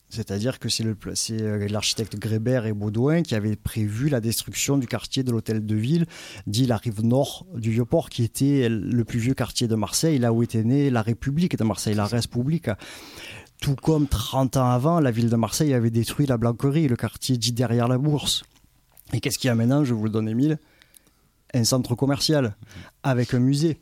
C'est-à-dire 0.10 0.60
que 0.60 0.70
c'est 0.70 0.86
euh, 1.32 1.68
l'architecte 1.68 2.16
Grébert 2.16 2.68
et 2.68 2.74
Baudouin 2.74 3.24
qui 3.24 3.34
avaient 3.34 3.55
prévu 3.55 4.08
la 4.08 4.22
destruction 4.22 4.78
du 4.78 4.88
quartier 4.88 5.24
de 5.24 5.32
l'hôtel 5.32 5.66
de 5.66 5.76
ville, 5.76 6.05
dit 6.45 6.68
la 6.68 6.78
rive 6.78 7.03
nord 7.03 7.47
du 7.55 7.72
Vieux-Port, 7.72 8.10
qui 8.10 8.24
était 8.24 8.70
le 8.70 9.03
plus 9.03 9.20
vieux 9.20 9.34
quartier 9.34 9.68
de 9.68 9.76
Marseille, 9.76 10.20
là 10.20 10.32
où 10.32 10.43
était 10.43 10.64
née 10.64 10.91
la 10.91 11.01
République 11.01 11.58
de 11.58 11.64
Marseille, 11.64 11.95
la 11.95 12.05
République. 12.05 12.70
Tout 13.62 13.76
comme 13.76 14.08
30 14.08 14.58
ans 14.58 14.70
avant, 14.70 14.99
la 14.99 15.12
ville 15.12 15.30
de 15.30 15.36
Marseille 15.36 15.74
avait 15.74 15.89
détruit 15.89 16.26
la 16.28 16.38
Blanquerie, 16.38 16.88
le 16.88 16.95
quartier 16.95 17.38
dit 17.38 17.51
derrière 17.51 17.88
la 17.88 17.97
bourse. 17.97 18.43
Et 19.14 19.20
qu'est-ce 19.20 19.39
qu'il 19.39 19.47
y 19.47 19.51
a 19.51 19.55
maintenant? 19.55 19.84
Je 19.84 19.93
vous 19.93 20.03
le 20.03 20.10
donne, 20.10 20.30
Émile. 20.30 20.60
Un 21.53 21.64
centre 21.64 21.95
commercial 21.95 22.55
avec 23.03 23.34
un 23.34 23.39
musée. 23.39 23.80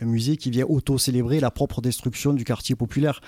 Un 0.00 0.06
musée 0.06 0.36
qui 0.36 0.50
vient 0.50 0.64
auto-célébrer 0.66 1.40
la 1.40 1.50
propre 1.50 1.80
destruction 1.80 2.32
du 2.32 2.44
quartier 2.44 2.76
populaire. 2.76 3.20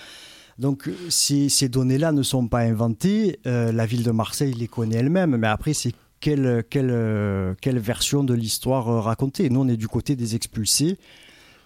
Donc 0.59 0.89
ces, 1.09 1.68
données-là 1.68 2.12
ne 2.12 2.22
sont 2.22 2.47
pas 2.47 2.61
inventées. 2.61 3.41
Euh, 3.47 3.72
la 3.72 3.87
ville 3.87 4.05
de 4.05 4.11
Marseille 4.11 4.53
les 4.53 4.68
connaît 4.68 4.97
elle-même. 4.97 5.37
Mais 5.37 5.49
après, 5.49 5.72
c'est 5.72 5.95
quelle, 6.20 6.64
quelle, 6.70 7.57
quelle 7.61 7.78
version 7.78 8.22
de 8.22 8.35
l'histoire 8.35 9.03
raconter 9.03 9.51
Nous, 9.51 9.61
on 9.61 9.68
est 9.68 9.76
du 9.76 9.89
côté 9.89 10.14
des 10.14 10.37
expulsés. 10.37 10.99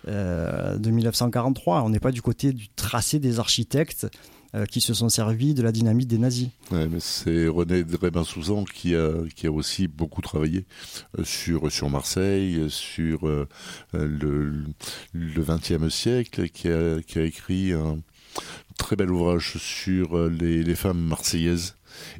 Euh, 0.09 0.79
de 0.79 0.91
1943. 0.91 1.83
On 1.83 1.91
n'est 1.91 1.99
pas 1.99 2.13
du 2.13 2.23
côté 2.23 2.53
du 2.53 2.69
tracé 2.69 3.19
des 3.19 3.41
architectes 3.41 4.07
euh, 4.55 4.65
qui 4.65 4.81
se 4.81 4.95
sont 4.95 5.09
servis 5.09 5.53
de 5.53 5.63
la 5.63 5.73
dynamite 5.73 6.07
des 6.07 6.19
nazis. 6.19 6.49
c'est 7.01 7.49
René 7.49 7.83
Drébin-Souzan 7.83 8.65
qui 8.65 8.95
a, 8.95 9.11
qui 9.35 9.49
a 9.49 9.51
aussi 9.51 9.89
beaucoup 9.89 10.23
travaillé 10.23 10.65
euh, 11.19 11.25
sur, 11.25 11.91
Marseille, 11.91 12.67
sur 12.69 13.27
le, 13.93 14.53
le 15.13 15.43
XXe 15.43 15.93
siècle, 15.93 16.49
qui 16.51 16.69
a, 16.69 17.25
écrit 17.25 17.73
un 17.73 17.99
très 18.79 18.95
bel 18.95 19.11
ouvrage 19.11 19.57
sur 19.59 20.29
les 20.29 20.77
femmes 20.77 21.01
marseillaises 21.01 21.75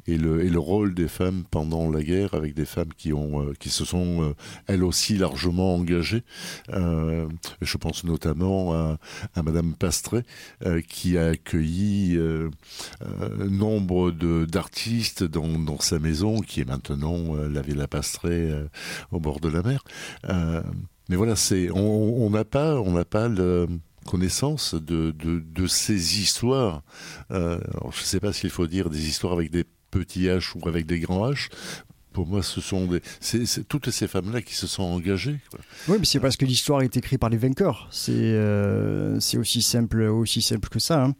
et 0.07 0.17
le, 0.17 0.43
et 0.43 0.49
le 0.49 0.59
rôle 0.59 0.93
des 0.93 1.07
femmes 1.07 1.43
pendant 1.49 1.89
la 1.89 2.03
guerre 2.03 2.33
avec 2.33 2.53
des 2.53 2.65
femmes 2.65 2.93
qui 2.97 3.13
ont 3.13 3.41
euh, 3.41 3.53
qui 3.59 3.69
se 3.69 3.85
sont 3.85 4.23
euh, 4.23 4.33
elles 4.67 4.83
aussi 4.83 5.17
largement 5.17 5.75
engagées. 5.75 6.23
Euh, 6.73 7.27
je 7.61 7.77
pense 7.77 8.03
notamment 8.03 8.73
à, 8.73 8.97
à 9.35 9.43
Madame 9.43 9.73
Pastré 9.73 10.23
qui 10.87 11.17
a 11.17 11.27
accueilli 11.27 12.17
nombre 13.39 14.11
d'artistes 14.11 15.23
dans, 15.23 15.47
dans 15.59 15.79
sa 15.79 15.99
maison 15.99 16.39
qui 16.39 16.61
est 16.61 16.65
maintenant 16.65 17.35
la 17.35 17.61
Villa 17.61 17.87
Pastré 17.87 18.51
au 19.11 19.19
bord 19.19 19.39
de 19.39 19.49
la 19.49 19.61
mer. 19.61 19.83
mais 21.09 21.15
voilà, 21.15 21.35
on 21.73 22.29
n'a 22.29 22.45
pas 22.45 22.75
on 22.79 22.91
n'a 22.91 23.05
pas 23.05 23.27
le 23.27 23.67
connaissance 24.07 24.73
de, 24.73 25.11
de, 25.11 25.67
ces 25.67 26.19
histoires. 26.19 26.81
je 27.29 27.35
ne 27.85 27.91
sais 27.91 28.19
pas 28.19 28.33
s'il 28.33 28.49
faut 28.49 28.67
dire 28.67 28.89
des 28.89 29.07
histoires 29.07 29.33
avec 29.33 29.51
des 29.51 29.65
petits 29.91 30.25
H 30.25 30.53
ou 30.55 30.67
avec 30.67 30.85
des 30.85 30.99
grands 30.99 31.29
H 31.31 31.49
pour 32.17 32.25
moi, 32.25 32.41
ce 32.41 32.61
sont 32.61 32.87
des, 32.87 33.01
toutes 33.69 33.91
ces 33.91 34.07
femmes-là 34.07 34.41
qui 34.41 34.55
se 34.55 34.65
sont 34.65 34.81
engagées. 34.81 35.39
Oui, 35.87 35.97
mais 35.99 36.05
c'est 36.05 36.19
parce 36.19 36.35
que 36.35 36.45
l'histoire 36.45 36.81
est 36.81 36.97
écrite 36.97 37.19
par 37.19 37.29
les 37.29 37.37
vainqueurs. 37.37 37.87
C'est, 37.91 38.11
euh, 38.15 39.19
aussi 39.37 39.61
simple, 39.61 40.01
aussi 40.01 40.41
simple 40.41 40.67
que 40.67 40.79
ça. 40.79 41.03
Hein. 41.03 41.13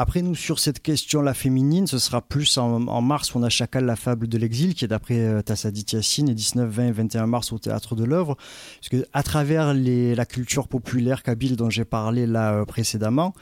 Après, 0.00 0.22
nous, 0.22 0.36
sur 0.36 0.60
cette 0.60 0.80
question-là 0.80 1.34
féminine, 1.34 1.88
ce 1.88 1.98
sera 1.98 2.22
plus 2.22 2.56
en, 2.56 3.02
mars 3.02 3.34
où 3.34 3.38
on 3.38 3.42
a 3.42 3.48
Chacal, 3.48 3.84
la 3.84 3.96
fable 3.96 4.28
de 4.28 4.38
l'exil, 4.38 4.76
qui 4.76 4.84
est 4.84 4.88
d'après 4.88 5.18
euh, 5.18 5.42
Tassadit 5.42 5.86
Yassine, 5.92 6.28
et 6.28 6.34
19, 6.34 6.70
20 6.70 6.86
et 6.86 6.92
21 6.92 7.26
mars 7.26 7.52
au 7.52 7.58
Théâtre 7.58 7.96
de 7.96 8.04
l'œuvre. 8.04 8.36
Parce 8.36 8.90
que, 8.90 9.04
à 9.12 9.24
travers 9.24 9.74
la 9.74 10.24
culture 10.24 10.68
populaire 10.68 11.24
kabyle 11.24 11.56
dont 11.56 11.68
j'ai 11.68 11.84
parlé 11.84 12.28
là 12.28 12.52
euh, 12.52 12.64
précédemment, 12.64 13.34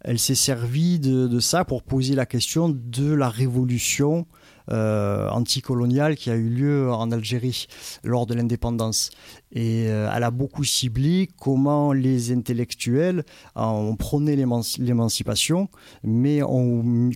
elle 0.00 0.18
s'est 0.18 0.34
servie 0.34 0.98
de, 0.98 1.38
ça 1.38 1.64
pour 1.64 1.84
poser 1.84 2.16
la 2.16 2.26
question 2.26 2.68
de 2.68 3.12
la 3.12 3.28
révolution 3.28 4.26
anticoloniale 4.70 6.16
qui 6.16 6.30
a 6.30 6.36
eu 6.36 6.48
lieu 6.48 6.92
en 6.92 7.10
Algérie 7.10 7.66
lors 8.04 8.26
de 8.26 8.34
l'indépendance. 8.34 9.10
Et 9.52 9.88
euh, 9.88 10.10
elle 10.14 10.22
a 10.22 10.30
beaucoup 10.30 10.64
ciblé 10.64 11.28
comment 11.38 11.92
les 11.92 12.32
intellectuels 12.32 13.24
ont 13.56 13.96
prôné 13.96 14.36
l'émancipation, 14.36 15.68
mais 16.04 16.42
ont, 16.42 17.10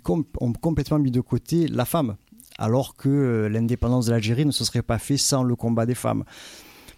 complètement 0.60 0.98
mis 0.98 1.10
de 1.10 1.20
côté 1.20 1.68
la 1.68 1.84
femme 1.84 2.16
alors 2.56 2.94
que 2.94 3.08
euh, 3.08 3.48
l'indépendance 3.48 4.06
de 4.06 4.12
l'Algérie 4.12 4.46
ne 4.46 4.52
se 4.52 4.64
serait 4.64 4.82
pas 4.82 4.98
fait 4.98 5.16
sans 5.16 5.42
le 5.42 5.56
combat 5.56 5.86
des 5.86 5.96
femmes. 5.96 6.24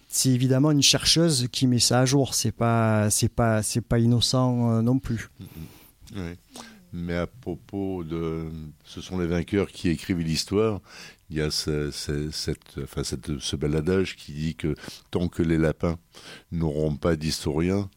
C'est 0.07 0.29
évidemment 0.29 0.69
une 0.69 0.83
chercheuse 0.83 1.47
qui 1.51 1.65
met 1.65 1.79
ça 1.79 2.01
à 2.01 2.05
jour. 2.05 2.35
C'est 2.35 2.51
pas, 2.51 3.09
pas, 3.35 3.61
pas 3.89 3.99
innocent 3.99 4.81
non 4.83 4.99
plus. 4.99 5.29
Oui 6.15 6.37
mais 6.97 7.15
à 7.15 7.27
propos 7.27 8.03
de 8.03 8.49
ce 8.83 9.01
sont 9.01 9.19
les 9.19 9.27
vainqueurs 9.27 9.67
qui 9.67 9.89
écrivent 9.89 10.19
l'histoire, 10.19 10.81
il 11.29 11.37
y 11.37 11.41
a 11.41 11.51
ce, 11.51 11.91
cette, 11.91 12.77
enfin, 12.81 13.03
cette, 13.03 13.39
ce 13.39 13.55
bel 13.57 13.75
adage 13.75 14.15
qui 14.15 14.31
dit 14.31 14.55
que 14.55 14.75
tant 15.11 15.27
que 15.27 15.43
les 15.43 15.57
lapins 15.57 15.97
n'auront 16.53 16.95
pas 16.95 17.17
d'historiens, 17.17 17.89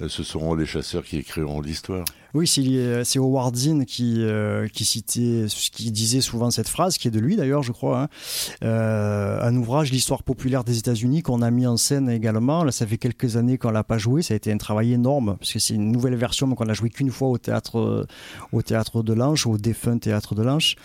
euh, 0.00 0.08
ce 0.08 0.22
seront 0.22 0.54
les 0.54 0.64
chasseurs 0.64 1.04
qui 1.04 1.18
écriront 1.18 1.60
l'histoire. 1.60 2.06
Oui, 2.32 2.46
c'est 2.46 2.62
euh, 2.64 3.04
Howard 3.16 3.54
Zinn 3.56 3.84
qui, 3.84 4.22
euh, 4.22 4.68
qui 4.68 4.86
citait, 4.86 5.46
qui 5.72 5.90
disait 5.90 6.22
souvent 6.22 6.50
cette 6.50 6.68
phrase, 6.68 6.96
qui 6.96 7.08
est 7.08 7.10
de 7.10 7.20
lui 7.20 7.36
d'ailleurs, 7.36 7.62
je 7.62 7.72
crois. 7.72 8.08
Hein. 8.62 8.68
un 9.42 9.54
ouvrage, 9.56 9.92
l'histoire 9.92 10.22
populaire 10.22 10.64
des 10.64 10.78
États-Unis, 10.78 11.20
qu'on 11.22 11.42
a 11.42 11.50
mis 11.50 11.66
en 11.66 11.76
scène 11.76 12.08
également. 12.08 12.64
Là, 12.64 12.72
ça 12.72 12.86
fait 12.86 12.98
quelques 12.98 13.36
années 13.36 13.58
qu'on 13.58 13.70
l'a 13.70 13.84
pas 13.84 13.98
joué. 13.98 14.22
Ça 14.22 14.32
a 14.32 14.36
été 14.38 14.50
un 14.50 14.58
travail 14.58 14.94
énorme 14.94 15.36
parce 15.38 15.52
que 15.52 15.58
c'est 15.58 15.74
une 15.74 15.92
nouvelle 15.92 16.16
version, 16.16 16.46
mais 16.46 16.54
qu'on 16.54 16.68
a 16.68 16.74
joué 16.74 16.88
qu'une 16.88 17.10
fois 17.10 17.28
au 17.28 17.36
théâtre, 17.36 18.06
au 18.52 18.62
théâtre 18.62 19.02
de 19.02 19.12
l'Anche, 19.12 19.46
au 19.46 19.58
défunt 19.58 19.98
théâtre 19.98 20.34
de 20.34 20.42
l'Anche. 20.42 20.76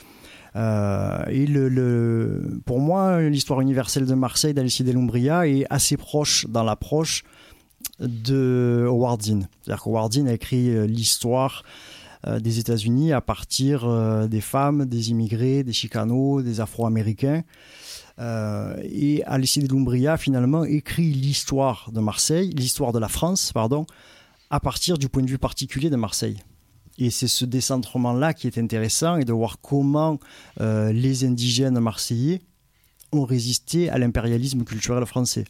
Euh, 0.55 1.23
et 1.29 1.45
le, 1.45 2.61
pour 2.65 2.79
moi, 2.79 3.21
l'histoire 3.21 3.61
universelle 3.61 4.05
de 4.05 4.13
Marseille 4.13 4.53
d'Alcide 4.53 4.93
Lumbria 4.93 5.47
est 5.47 5.65
assez 5.69 5.97
proche 5.97 6.45
dans 6.47 6.63
l'approche 6.63 7.23
de 7.99 8.85
Howard 8.87 9.21
Zinn. 9.21 9.47
C'est-à-dire 9.61 9.83
qu'Howard 9.83 10.13
Zinn 10.13 10.27
a 10.27 10.33
écrit 10.33 10.69
euh, 10.69 10.85
l'histoire 10.85 11.63
euh, 12.27 12.39
des 12.39 12.59
États-Unis 12.59 13.11
à 13.11 13.21
partir 13.21 13.87
des 14.27 14.41
femmes, 14.41 14.85
des 14.85 15.09
immigrés, 15.11 15.63
des 15.63 15.73
chicanos, 15.73 16.43
des 16.43 16.61
Afro-Américains. 16.61 17.43
et 18.19 19.23
Alcide 19.25 19.71
Lumbria 19.71 20.17
finalement 20.17 20.63
écrit 20.63 21.11
l'histoire 21.13 21.89
de 21.91 21.99
Marseille, 21.99 22.51
l'histoire 22.51 22.91
de 22.93 22.99
la 22.99 23.09
France, 23.09 23.51
pardon, 23.53 23.85
à 24.49 24.59
partir 24.59 24.97
du 24.97 25.09
point 25.09 25.23
de 25.23 25.29
vue 25.29 25.39
particulier 25.39 25.89
de 25.89 25.95
Marseille. 25.95 26.37
Et 26.97 27.09
c'est 27.09 27.27
ce 27.27 27.45
décentrement-là 27.45 28.33
qui 28.33 28.47
est 28.47 28.57
intéressant 28.57 29.17
et 29.17 29.25
de 29.25 29.33
voir 29.33 29.59
comment 29.61 30.19
euh, 30.61 30.91
les 30.91 31.25
indigènes 31.25 31.79
marseillais 31.79 32.41
ont 33.11 33.25
résisté 33.25 33.89
à 33.89 33.97
l'impérialisme 33.97 34.63
culturel 34.63 35.05
français. 35.05 35.45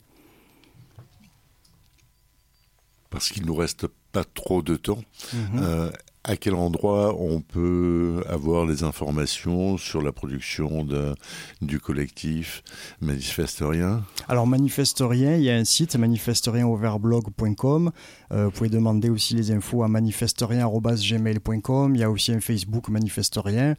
Parce 3.09 3.29
qu'il 3.29 3.45
nous 3.45 3.55
reste 3.55 3.87
pas 4.11 4.23
trop 4.23 4.61
de 4.61 4.75
temps. 4.75 5.03
Mhm. 5.33 5.59
Euh, 5.61 5.91
à 6.23 6.37
quel 6.37 6.55
endroit 6.55 7.15
on 7.19 7.41
peut 7.41 8.23
avoir 8.29 8.65
les 8.65 8.83
informations 8.83 9.77
sur 9.77 10.01
la 10.01 10.13
production 10.13 10.85
de, 10.85 11.13
du 11.61 11.81
collectif 11.81 12.63
Manifesterien 13.01 14.05
Alors 14.29 14.47
Manifesterien, 14.47 15.35
il 15.35 15.43
y 15.43 15.49
a 15.49 15.55
un 15.55 15.65
site 15.65 15.97
manifesterienoverblog.com. 15.97 17.91
Euh, 18.33 18.45
vous 18.45 18.51
pouvez 18.51 18.69
demander 18.69 19.09
aussi 19.09 19.35
les 19.35 19.51
infos 19.51 19.83
à 19.83 19.87
manifesterien.gmail.com. 19.87 21.95
Il 21.95 21.99
y 21.99 22.03
a 22.03 22.09
aussi 22.09 22.31
un 22.31 22.39
Facebook 22.39 22.89
Manifesterien. 22.89 23.75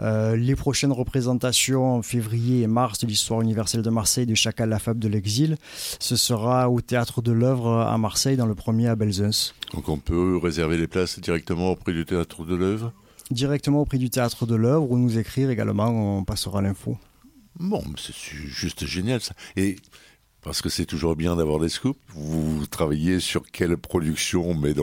Euh, 0.00 0.36
les 0.36 0.54
prochaines 0.54 0.92
représentations 0.92 1.96
en 1.96 2.02
février 2.02 2.62
et 2.62 2.68
mars 2.68 3.00
de 3.00 3.06
l'histoire 3.06 3.42
universelle 3.42 3.82
de 3.82 3.90
Marseille 3.90 4.26
de 4.26 4.34
Chacal 4.34 4.68
la 4.68 4.78
Fable 4.78 5.00
de 5.00 5.08
l'exil, 5.08 5.56
ce 5.98 6.14
sera 6.16 6.70
au 6.70 6.80
Théâtre 6.80 7.22
de 7.22 7.32
l'œuvre 7.32 7.80
à 7.80 7.98
Marseille 7.98 8.36
dans 8.36 8.46
le 8.46 8.54
premier 8.54 8.86
à 8.88 8.96
Belzunce. 8.96 9.54
Donc 9.74 9.88
on 9.88 9.98
peut 9.98 10.36
réserver 10.36 10.76
les 10.76 10.86
places 10.86 11.18
directement 11.18 11.72
auprès 11.72 11.92
du 11.92 12.04
Théâtre 12.04 12.44
de 12.44 12.54
l'œuvre? 12.54 12.92
Directement 13.30 13.80
auprès 13.80 13.98
du 13.98 14.10
Théâtre 14.10 14.46
de 14.46 14.54
l'œuvre 14.54 14.88
ou 14.90 14.98
nous 14.98 15.18
écrire 15.18 15.50
également, 15.50 16.18
on 16.18 16.24
passera 16.24 16.62
l'info. 16.62 16.96
Bon, 17.58 17.82
c'est 17.96 18.14
juste 18.14 18.86
génial 18.86 19.20
ça. 19.20 19.34
Et 19.56 19.76
parce 20.46 20.62
que 20.62 20.68
c'est 20.68 20.86
toujours 20.86 21.16
bien 21.16 21.34
d'avoir 21.34 21.58
des 21.58 21.68
scoops. 21.68 21.98
Vous 22.14 22.66
travaillez 22.66 23.18
sur 23.18 23.42
quelle 23.50 23.76
production, 23.76 24.54
mais 24.54 24.74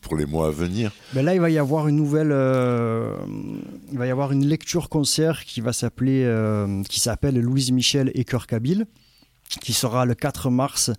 pour 0.00 0.16
les 0.16 0.24
mois 0.24 0.46
à 0.46 0.50
venir? 0.50 0.92
Ben 1.12 1.22
Là, 1.26 1.34
il 1.34 1.42
va 1.42 1.50
y 1.50 1.58
avoir 1.58 1.88
une 1.88 1.96
nouvelle. 1.96 2.32
Euh, 2.32 3.14
il 3.92 3.98
va 3.98 4.06
y 4.06 4.10
avoir 4.10 4.32
une 4.32 4.46
lecture-concert 4.46 5.44
qui 5.44 5.60
va 5.60 5.74
s'appeler, 5.74 6.22
euh, 6.24 6.82
qui 6.84 7.00
s'appelle 7.00 7.38
Louise 7.38 7.70
Michel 7.70 8.10
et 8.14 8.24
Cœur 8.24 8.46
Kabyle 8.46 8.86
qui 9.62 9.72
sera 9.72 10.04
le 10.04 10.14
4 10.14 10.50
mars 10.50 10.90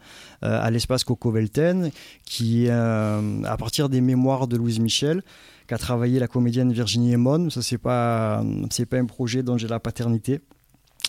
euh, 0.44 0.60
à 0.60 0.72
l'espace 0.72 1.04
Coco 1.04 1.30
Velten, 1.30 1.92
qui 2.26 2.68
à 2.68 3.58
partir 3.60 3.90
des 3.90 4.02
mémoires 4.02 4.48
de 4.48 4.58
Louise 4.58 4.80
Michel, 4.80 5.24
qu'a 5.68 5.78
travaillé 5.78 6.20
la 6.20 6.28
comédienne 6.28 6.74
Virginie 6.74 7.14
Emon. 7.14 7.52
Ça, 7.52 7.62
c'est 7.62 7.78
pas, 7.78 8.44
c'est 8.72 8.88
pas 8.88 8.98
un 8.98 9.06
projet 9.06 9.44
dont 9.44 9.58
j'ai 9.58 9.68
la 9.68 9.80
paternité. 9.80 10.42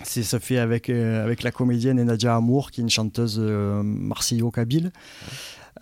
C'est 0.03 0.23
ça 0.23 0.41
fait 0.41 0.59
avec, 0.59 0.89
euh, 0.89 1.23
avec 1.23 1.43
la 1.43 1.51
comédienne 1.51 2.03
Nadia 2.03 2.35
Amour, 2.35 2.71
qui 2.71 2.81
est 2.81 2.85
une 2.85 2.91
chanteuse 2.91 3.37
euh, 3.39 3.83
marseillo-kabyle. 3.83 4.93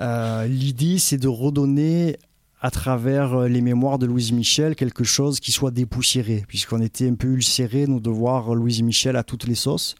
Euh, 0.01 0.47
l'idée, 0.47 0.99
c'est 0.99 1.19
de 1.19 1.29
redonner 1.29 2.16
à 2.61 2.71
travers 2.71 3.43
les 3.43 3.61
mémoires 3.61 3.99
de 3.99 4.07
Louise 4.07 4.33
Michel 4.33 4.75
quelque 4.75 5.05
chose 5.05 5.39
qui 5.39 5.53
soit 5.53 5.71
dépoussiéré, 5.71 6.45
puisqu'on 6.49 6.81
était 6.83 7.09
un 7.09 7.14
peu 7.14 7.29
ulcéré, 7.29 7.87
nous, 7.87 8.01
de 8.01 8.11
voir 8.11 8.55
Louise 8.55 8.83
Michel 8.83 9.14
à 9.16 9.23
toutes 9.23 9.47
les 9.47 9.55
sauces 9.55 9.95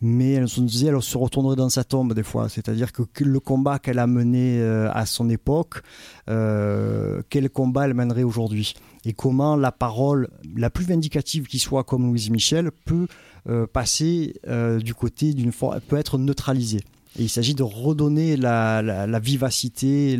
mais 0.00 0.32
elle 0.32 0.48
se 0.48 0.60
disait 0.60 0.88
elle 0.88 1.02
se 1.02 1.18
retournerait 1.18 1.56
dans 1.56 1.68
sa 1.68 1.84
tombe 1.84 2.14
des 2.14 2.22
fois. 2.22 2.48
C'est-à-dire 2.48 2.92
que 2.92 3.02
le 3.24 3.40
combat 3.40 3.78
qu'elle 3.78 3.98
a 3.98 4.06
mené 4.06 4.60
euh, 4.60 4.90
à 4.92 5.06
son 5.06 5.28
époque, 5.28 5.82
euh, 6.28 7.22
quel 7.30 7.50
combat 7.50 7.86
elle 7.86 7.94
mènerait 7.94 8.22
aujourd'hui? 8.22 8.74
Et 9.04 9.12
comment 9.12 9.56
la 9.56 9.72
parole 9.72 10.28
la 10.56 10.70
plus 10.70 10.84
vindicative 10.84 11.46
qui 11.46 11.58
soit 11.58 11.84
comme 11.84 12.06
Louise 12.06 12.30
Michel 12.30 12.70
peut 12.84 13.06
euh, 13.06 13.27
passer 13.72 14.34
du 14.82 14.94
côté 14.94 15.34
d'une 15.34 15.52
forme, 15.52 15.80
peut 15.80 15.96
être 15.96 16.18
neutralisée. 16.18 16.80
Il 17.18 17.28
s'agit 17.28 17.54
de 17.54 17.62
redonner 17.62 18.36
la, 18.36 18.82
la 18.82 19.18
vivacité, 19.18 20.18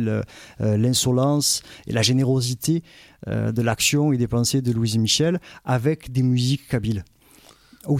l'insolence 0.59 1.63
et 1.87 1.93
la 1.93 2.01
générosité 2.01 2.83
de 3.27 3.61
l'action 3.61 4.11
et 4.11 4.17
des 4.17 4.27
pensées 4.27 4.61
de 4.61 4.71
Louise 4.71 4.97
Michel 4.97 5.39
avec 5.63 6.11
des 6.11 6.23
musiques 6.23 6.67
kabyles. 6.67 7.03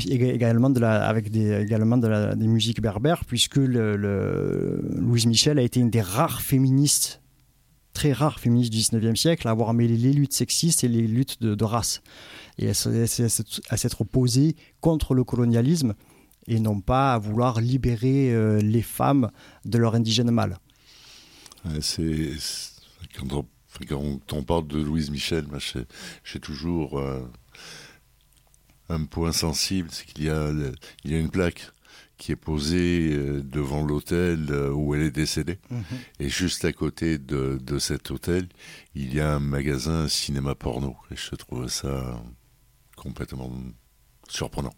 Également, 0.10 0.70
de 0.70 0.84
avec 0.84 1.32
des, 1.32 1.62
également 1.62 1.98
de 1.98 2.36
des 2.36 2.48
musiques 2.48 2.82
berbères, 2.82 3.24
puisque 3.24 3.56
Louise 3.56 5.26
Michel 5.26 5.58
a 5.58 5.62
été 5.62 5.80
une 5.80 5.90
des 5.90 6.02
rares 6.02 6.42
féministes, 6.42 7.22
très 7.94 8.12
rares 8.12 8.42
féministes 8.42 8.74
du 8.74 8.80
19e 8.80 9.16
siècle, 9.16 9.48
à 9.48 9.52
avoir 9.52 9.74
mêlé 9.74 9.96
les 9.96 10.12
luttes 10.12 10.34
sexistes 10.34 10.84
et 10.84 10.90
les 10.90 11.08
luttes 11.08 11.42
de, 11.42 11.64
race. 11.64 12.02
Et 12.60 12.70
à, 12.70 12.74
s'être 12.74 14.02
opposée 14.02 14.58
contre 14.82 15.14
le 15.14 15.24
colonialisme 15.24 15.94
et 16.48 16.60
non 16.60 16.82
pas 16.82 17.14
à 17.14 17.18
vouloir 17.18 17.62
libérer 17.62 18.34
euh, 18.34 18.60
les 18.60 18.82
femmes 18.82 19.32
de 19.64 19.78
leur 19.78 19.96
indigène 19.96 20.30
mâle. 20.30 20.58
c'est, 21.80 22.32
quand, 23.18 23.46
on, 24.34 24.44
parle 24.44 24.68
de 24.68 24.78
Louise 24.82 25.10
Michel, 25.10 25.46
j'ai 26.24 26.40
toujours. 26.40 27.00
Euh, 27.00 27.26
un 28.92 29.06
point 29.06 29.32
sensible, 29.32 29.90
c'est 29.92 30.04
qu'il 30.06 30.24
y 30.24 30.30
a, 30.30 30.52
il 31.04 31.12
y 31.12 31.16
a 31.16 31.20
une 31.20 31.30
plaque 31.30 31.72
qui 32.18 32.32
est 32.32 32.36
posée 32.36 33.12
euh, 33.14 33.44
devant 33.44 33.86
l'hôtel 33.86 34.52
où 34.74 34.96
elle 34.96 35.04
est 35.04 35.12
décédée. 35.12 35.60
Mhm. 35.70 35.84
Et 36.20 36.28
juste 36.28 36.66
à 36.66 36.74
côté 36.74 37.20
de, 37.20 37.60
de, 37.62 37.78
cet 37.78 38.10
hôtel, 38.10 38.50
il 38.96 39.14
y 39.14 39.20
a 39.20 39.36
un 39.36 39.40
magasin 39.40 40.08
cinéma 40.08 40.56
porno. 40.56 40.98
Et 41.12 41.16
je 41.16 41.36
trouve 41.36 41.68
ça 41.68 42.20
complètement 43.00 43.50
surprenant. 44.28 44.74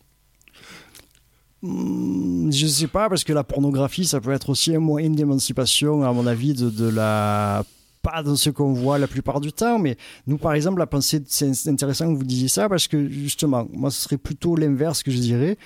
Hmm, 1.62 2.52
je 2.52 2.66
ne 2.66 2.70
sais 2.70 2.88
pas, 2.88 3.10
parce 3.10 3.24
que 3.24 3.34
la 3.34 3.44
pornographie, 3.44 4.06
ça 4.06 4.20
peut 4.20 4.32
être 4.32 4.50
aussi 4.50 4.76
un 4.76 4.80
moyen 4.80 5.12
d'émancipation, 5.12 6.04
à 6.04 6.12
mon 6.12 6.26
avis, 6.26 6.54
de, 6.54 6.70
de 6.70 6.88
la 6.88 7.64
pas 8.02 8.24
dans 8.24 8.36
ce 8.36 8.50
qu'on 8.50 8.74
voit 8.74 8.98
la 8.98 9.08
plupart 9.08 9.40
du 9.42 9.54
temps, 9.54 9.80
mais 9.80 9.98
nous, 10.28 10.38
par 10.38 10.54
exemple, 10.54 10.80
la 10.80 10.88
pensée, 10.88 11.22
c'est 11.28 11.68
intéressant 11.68 12.12
que 12.12 12.18
vous 12.18 12.24
disiez 12.24 12.48
ça 12.48 12.68
parce 12.68 12.88
que 12.88 13.08
justement, 13.08 13.68
moi, 13.72 13.92
ce 13.92 14.02
serait 14.02 14.18
plutôt 14.18 14.56
l'inverse 14.56 15.04
que 15.04 15.12
je 15.12 15.20
dirais. 15.20 15.58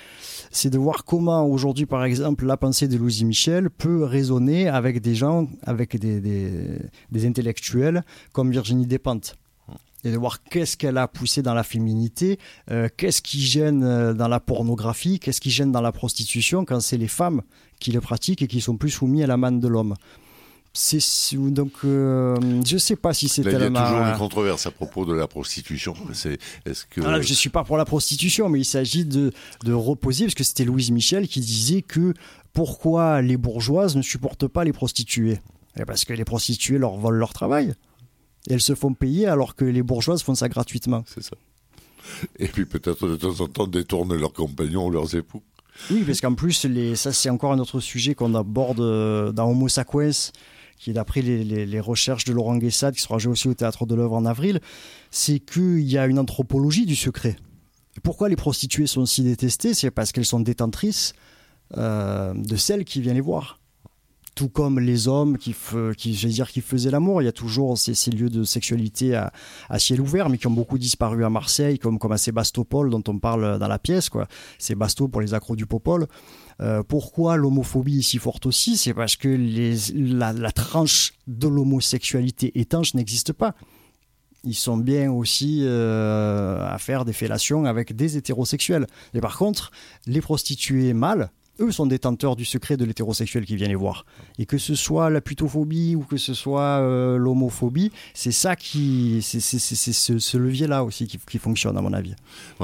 C'est 0.51 0.69
de 0.69 0.77
voir 0.77 1.05
comment 1.05 1.45
aujourd'hui, 1.45 1.85
par 1.85 2.03
exemple, 2.03 2.45
la 2.45 2.57
pensée 2.57 2.87
de 2.87 2.97
Louise 2.97 3.23
Michel 3.23 3.69
peut 3.69 4.03
résonner 4.03 4.67
avec 4.67 5.01
des 5.01 5.15
gens, 5.15 5.47
avec 5.63 5.97
des, 5.97 6.19
des, 6.19 7.25
intellectuels 7.25 8.03
comme 8.33 8.51
Virginie 8.51 8.85
Despentes 8.85 9.35
et 10.05 10.11
de 10.11 10.17
voir 10.17 10.43
qu'est-ce 10.43 10.77
qu'elle 10.77 10.97
a 10.97 11.07
poussé 11.07 11.41
dans 11.41 11.53
la 11.53 11.63
féminité, 11.63 12.39
euh, 12.71 12.87
qu'est-ce 12.95 13.21
qui 13.21 13.41
gêne 13.41 13.83
euh, 13.83 14.13
dans 14.13 14.27
la 14.27 14.39
pornographie, 14.39 15.19
qu'est-ce 15.19 15.41
qui 15.41 15.49
gêne 15.49 15.71
dans 15.71 15.81
la 15.81 15.91
prostitution 15.91 16.63
quand 16.63 16.79
c'est 16.79 16.97
les 16.97 17.07
femmes 17.07 17.41
qui 17.79 17.91
le 17.91 17.99
pratiquent 17.99 18.43
et 18.43 18.47
qui 18.47 18.61
sont 18.61 18.77
plus 18.77 18.91
soumis 18.91 19.23
à 19.23 19.27
la 19.27 19.35
manne 19.35 19.59
de 19.59 19.67
l'homme 19.67 19.95
c'est 20.77 20.99
donc 21.37 21.71
euh, 21.85 22.35
je 22.65 22.77
sais 22.77 22.97
pas 22.97 23.13
si 23.13 23.29
c'est 23.29 23.43
tellement. 23.43 23.79
Il 23.79 23.83
y 23.83 23.85
a 23.85 23.89
toujours 23.89 24.05
une 24.07 24.17
controverse 24.17 24.65
à 24.65 24.71
propos 24.71 25.05
de 25.05 25.13
la 25.13 25.25
prostitution. 25.25 25.95
C'est 26.11 26.37
est-ce 26.65 26.85
que 26.85 26.99
ah, 26.99 27.21
je 27.21 27.33
suis 27.33 27.49
pas 27.49 27.63
pour 27.63 27.77
la 27.77 27.85
prostitution, 27.85 28.49
mais 28.49 28.59
il 28.59 28.65
s'agit 28.65 29.05
de, 29.05 29.31
de 29.63 29.71
reposer 29.71 30.25
parce 30.25 30.35
que 30.35 30.43
c'était 30.43 30.65
Louise 30.65 30.91
Michel 30.91 31.29
qui 31.29 31.39
disait 31.39 31.81
que 31.81 32.13
pourquoi 32.51 33.21
les 33.21 33.37
bourgeoises 33.37 33.95
ne 33.95 34.01
supportent 34.01 34.47
pas 34.47 34.65
les 34.65 34.73
prostituées? 34.73 35.39
Parce 35.87 36.03
que 36.03 36.11
les 36.11 36.25
prostituées 36.25 36.77
leur 36.77 36.97
volent 36.97 37.19
leur 37.19 37.31
travail. 37.31 37.73
Et 38.49 38.53
elles 38.53 38.61
se 38.61 38.75
font 38.75 38.93
payer 38.93 39.27
alors 39.27 39.55
que 39.55 39.65
les 39.65 39.83
bourgeoises 39.83 40.23
font 40.23 40.35
ça 40.35 40.49
gratuitement. 40.49 41.03
C'est 41.07 41.23
ça. 41.23 41.35
Et 42.37 42.47
puis 42.47 42.65
peut-être 42.65 43.07
de 43.07 43.15
temps 43.15 43.43
en 43.43 43.47
temps 43.47 43.67
détournent 43.67 44.15
leurs 44.15 44.33
compagnons 44.33 44.87
ou 44.87 44.91
leurs 44.91 45.15
époux. 45.15 45.41
Oui, 45.91 46.03
parce 46.05 46.21
qu'en 46.21 46.35
plus, 46.35 46.65
les, 46.65 46.95
ça 46.95 47.11
c'est 47.11 47.29
encore 47.29 47.51
un 47.51 47.59
autre 47.59 47.79
sujet 47.79 48.15
qu'on 48.15 48.33
aborde 48.35 48.79
euh, 48.79 49.31
dans 49.31 49.49
Homo 49.49 49.67
sapiens 49.67 50.11
qui 50.77 50.89
est 50.89 50.93
d'après 50.93 51.21
les, 51.21 51.79
recherches 51.79 52.25
de 52.25 52.33
Laurent 52.33 52.57
Guessade, 52.57 52.95
qui 52.95 53.01
sera 53.01 53.17
joué 53.17 53.31
aussi 53.31 53.47
au 53.47 53.53
Théâtre 53.53 53.85
de 53.85 53.95
l'œuvre 53.95 54.15
en 54.15 54.25
avril, 54.25 54.59
c'est 55.09 55.39
qu'il 55.39 55.81
y 55.81 55.97
a 55.97 56.05
une 56.05 56.19
anthropologie 56.19 56.85
du 56.85 56.95
secret. 56.95 57.37
pourquoi 58.03 58.29
les 58.29 58.35
prostituées 58.35 58.87
sont 58.87 59.05
si 59.05 59.23
détestées? 59.23 59.73
C'est 59.73 59.91
parce 59.91 60.11
qu'elles 60.11 60.25
sont 60.25 60.41
détentrices 60.41 61.13
euh, 61.77 62.33
de 62.33 62.55
celles 62.55 62.83
qui 62.83 63.01
viennent 63.01 63.15
les 63.15 63.21
voir. 63.21 63.59
Tout 64.35 64.49
comme 64.49 64.79
les 64.79 65.07
hommes 65.07 65.37
qui, 65.37 65.55
qui, 65.97 66.11
dire, 66.11 66.51
qui 66.51 66.61
faisaient 66.61 66.91
l'amour, 66.91 67.21
il 67.21 67.25
y 67.25 67.29
a 67.29 67.31
toujours 67.31 67.77
ces, 67.77 68.11
lieux 68.11 68.29
de 68.29 68.43
sexualité 68.43 69.15
à, 69.15 69.31
ciel 69.79 70.01
ouvert, 70.01 70.29
mais 70.29 70.37
qui 70.37 70.47
ont 70.47 70.51
beaucoup 70.51 70.77
disparu 70.77 71.23
à 71.23 71.29
Marseille, 71.29 71.79
comme, 71.79 71.97
à 72.11 72.17
Sébastopol, 72.17 72.89
dont 72.89 73.03
on 73.07 73.17
parle 73.17 73.57
dans 73.57 73.67
la 73.67 73.79
pièce. 73.79 74.09
Quoi. 74.09 74.27
Sébasto 74.59 75.07
pour 75.07 75.21
les 75.21 75.33
accros 75.33 75.55
du 75.55 75.65
Popol. 75.65 76.07
Euh, 76.61 76.83
pourquoi 76.83 77.35
l'homophobie 77.35 77.99
est 77.99 78.01
si 78.01 78.17
forte 78.17 78.45
aussi? 78.45 78.77
C'est 78.77 78.93
parce 78.93 79.15
que 79.15 79.29
la, 79.29 80.51
tranche 80.51 81.13
de 81.27 81.47
l'homosexualité 81.47 82.59
étanche 82.59 82.93
n'existe 82.93 83.33
pas. 83.33 83.55
Ils 84.43 84.55
sont 84.55 84.77
bien 84.77 85.11
aussi 85.11 85.61
euh, 85.63 86.65
à 86.67 86.77
faire 86.77 87.03
des 87.03 87.13
fellations 87.13 87.65
avec 87.65 87.95
des 87.95 88.15
hétérosexuels. 88.15 88.85
Et 89.13 89.19
par 89.19 89.37
contre, 89.37 89.71
les 90.05 90.21
prostituées 90.21 90.93
mâles, 90.93 91.31
eux 91.59 91.71
sont 91.71 91.85
détenteurs 91.85 92.35
du 92.35 92.45
secret 92.45 92.77
de 92.77 92.85
l'hétérosexuel 92.85 93.45
qui 93.45 93.55
vient 93.55 93.67
les 93.67 93.75
voir. 93.75 94.05
Et 94.39 94.45
que 94.45 94.57
ce 94.57 94.75
soit 94.75 95.09
la 95.09 95.21
putophobie 95.21 95.95
ou 95.95 96.01
que 96.01 96.17
ce 96.17 96.33
soit 96.33 96.79
euh, 96.79 97.17
l'homophobie, 97.17 97.91
c'est 98.13 98.31
ça 98.31 98.55
qui, 98.55 99.21
c'est 99.21 99.39
ce, 99.39 100.37
levier-là 100.37 100.83
aussi 100.83 101.07
qui, 101.07 101.37
fonctionne 101.37 101.77
à 101.77 101.81
mon 101.81 101.93
avis. 101.93 102.15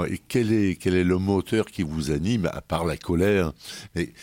et 0.07 0.19
quel 0.27 0.51
est 0.51 0.75
quel 0.75 0.95
est 0.95 1.03
le 1.03 1.17
moteur 1.17 1.65
qui 1.65 1.83
vous 1.83 2.11
anime 2.11 2.49
à 2.51 2.61
part 2.61 2.85
la 2.85 2.97
colère? 2.97 3.53
Et, 3.95 4.13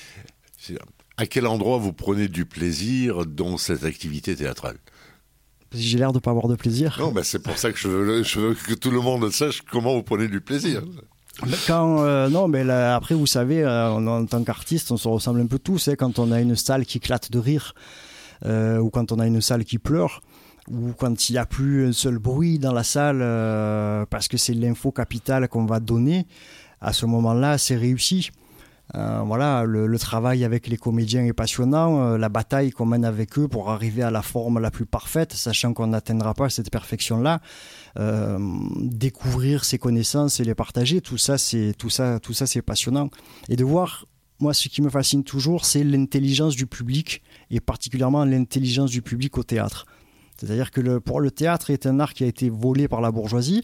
À 1.16 1.26
quel 1.26 1.46
endroit 1.46 1.78
vous 1.78 1.92
prenez 1.92 2.28
du 2.28 2.44
plaisir 2.44 3.26
dans 3.26 3.58
cette 3.58 3.84
activité 3.84 4.36
théâtrale? 4.36 4.76
J'ai 5.72 5.98
l'air 5.98 6.12
de 6.12 6.18
pas 6.18 6.30
avoir 6.30 6.48
de 6.48 6.56
plaisir. 6.56 6.96
Non, 6.98 7.12
mais 7.12 7.22
c'est 7.24 7.42
pour 7.42 7.58
ça 7.58 7.72
que 7.72 7.78
je 7.78 7.88
veux, 7.88 8.22
je 8.22 8.40
veux, 8.40 8.54
que 8.54 8.74
tout 8.74 8.90
le 8.90 9.00
monde 9.00 9.30
sache 9.30 9.60
comment 9.62 9.94
vous 9.94 10.02
prenez 10.02 10.28
du 10.28 10.40
plaisir. 10.40 10.82
Quand, 11.66 12.02
euh, 12.02 12.28
non, 12.28 12.48
mais 12.48 12.68
après, 12.68 13.14
vous 13.14 13.26
savez, 13.26 13.62
euh, 13.62 13.90
en 13.90 14.26
tant 14.26 14.42
qu'artiste, 14.42 14.90
on 14.90 14.96
se 14.96 15.06
ressemble 15.06 15.40
un 15.40 15.46
peu 15.46 15.58
tous. 15.58 15.88
Hein, 15.88 15.94
quand 15.96 16.18
on 16.18 16.32
a 16.32 16.40
une 16.40 16.56
salle 16.56 16.84
qui 16.84 16.98
éclate 16.98 17.30
de 17.30 17.38
rire, 17.38 17.74
euh, 18.44 18.78
ou 18.78 18.90
quand 18.90 19.12
on 19.12 19.18
a 19.18 19.26
une 19.26 19.40
salle 19.40 19.64
qui 19.64 19.78
pleure, 19.78 20.20
ou 20.68 20.92
quand 20.92 21.28
il 21.28 21.32
n'y 21.32 21.38
a 21.38 21.46
plus 21.46 21.86
un 21.86 21.92
seul 21.92 22.18
bruit 22.18 22.58
dans 22.58 22.72
la 22.72 22.82
salle, 22.82 23.18
parce 24.10 24.28
que 24.28 24.36
c'est 24.36 24.52
l'info 24.52 24.90
capitale 24.90 25.48
qu'on 25.48 25.64
va 25.64 25.80
donner, 25.80 26.26
à 26.80 26.92
ce 26.92 27.06
moment-là, 27.06 27.56
c'est 27.56 27.76
réussi. 27.76 28.30
Euh, 28.94 29.20
voilà, 29.24 29.64
le, 29.64 29.98
travail 29.98 30.44
avec 30.44 30.66
les 30.66 30.78
comédiens 30.78 31.24
est 31.24 31.34
passionnant, 31.34 32.02
euh, 32.02 32.18
la 32.18 32.30
bataille 32.30 32.70
qu'on 32.70 32.86
mène 32.86 33.04
avec 33.04 33.38
eux 33.38 33.46
pour 33.46 33.70
arriver 33.70 34.02
à 34.02 34.10
la 34.10 34.22
forme 34.22 34.60
la 34.60 34.70
plus 34.70 34.86
parfaite, 34.86 35.34
sachant 35.34 35.74
qu'on 35.74 35.88
n'atteindra 35.88 36.32
pas 36.32 36.48
cette 36.48 36.70
perfection-là. 36.70 37.40
Euh, 37.98 38.38
découvrir 38.80 39.64
ses 39.64 39.78
connaissances 39.78 40.40
et 40.40 40.44
les 40.44 40.54
partager, 40.54 41.00
tout 41.02 41.18
ça, 41.18 41.36
c'est 41.36 41.74
tout 41.76 41.90
ça, 41.90 42.18
tout 42.20 42.32
ça, 42.32 42.46
c'est 42.46 42.62
passionnant. 42.62 43.10
Et 43.50 43.56
de 43.56 43.64
voir, 43.64 44.06
moi, 44.40 44.54
ce 44.54 44.68
qui 44.68 44.80
me 44.80 44.88
fascine 44.88 45.22
toujours, 45.22 45.66
c'est 45.66 45.84
l'intelligence 45.84 46.56
du 46.56 46.66
public 46.66 47.22
et 47.50 47.60
particulièrement 47.60 48.24
l'intelligence 48.24 48.90
du 48.90 49.02
public 49.02 49.36
au 49.36 49.42
théâtre. 49.42 49.84
C'est-à-dire 50.38 50.70
que 50.70 50.80
le, 50.80 51.00
pour 51.00 51.20
le 51.20 51.30
théâtre 51.30 51.70
est 51.70 51.84
un 51.86 52.00
art 52.00 52.14
qui 52.14 52.24
a 52.24 52.26
été 52.26 52.48
volé 52.48 52.88
par 52.88 53.00
la 53.00 53.10
bourgeoisie, 53.10 53.62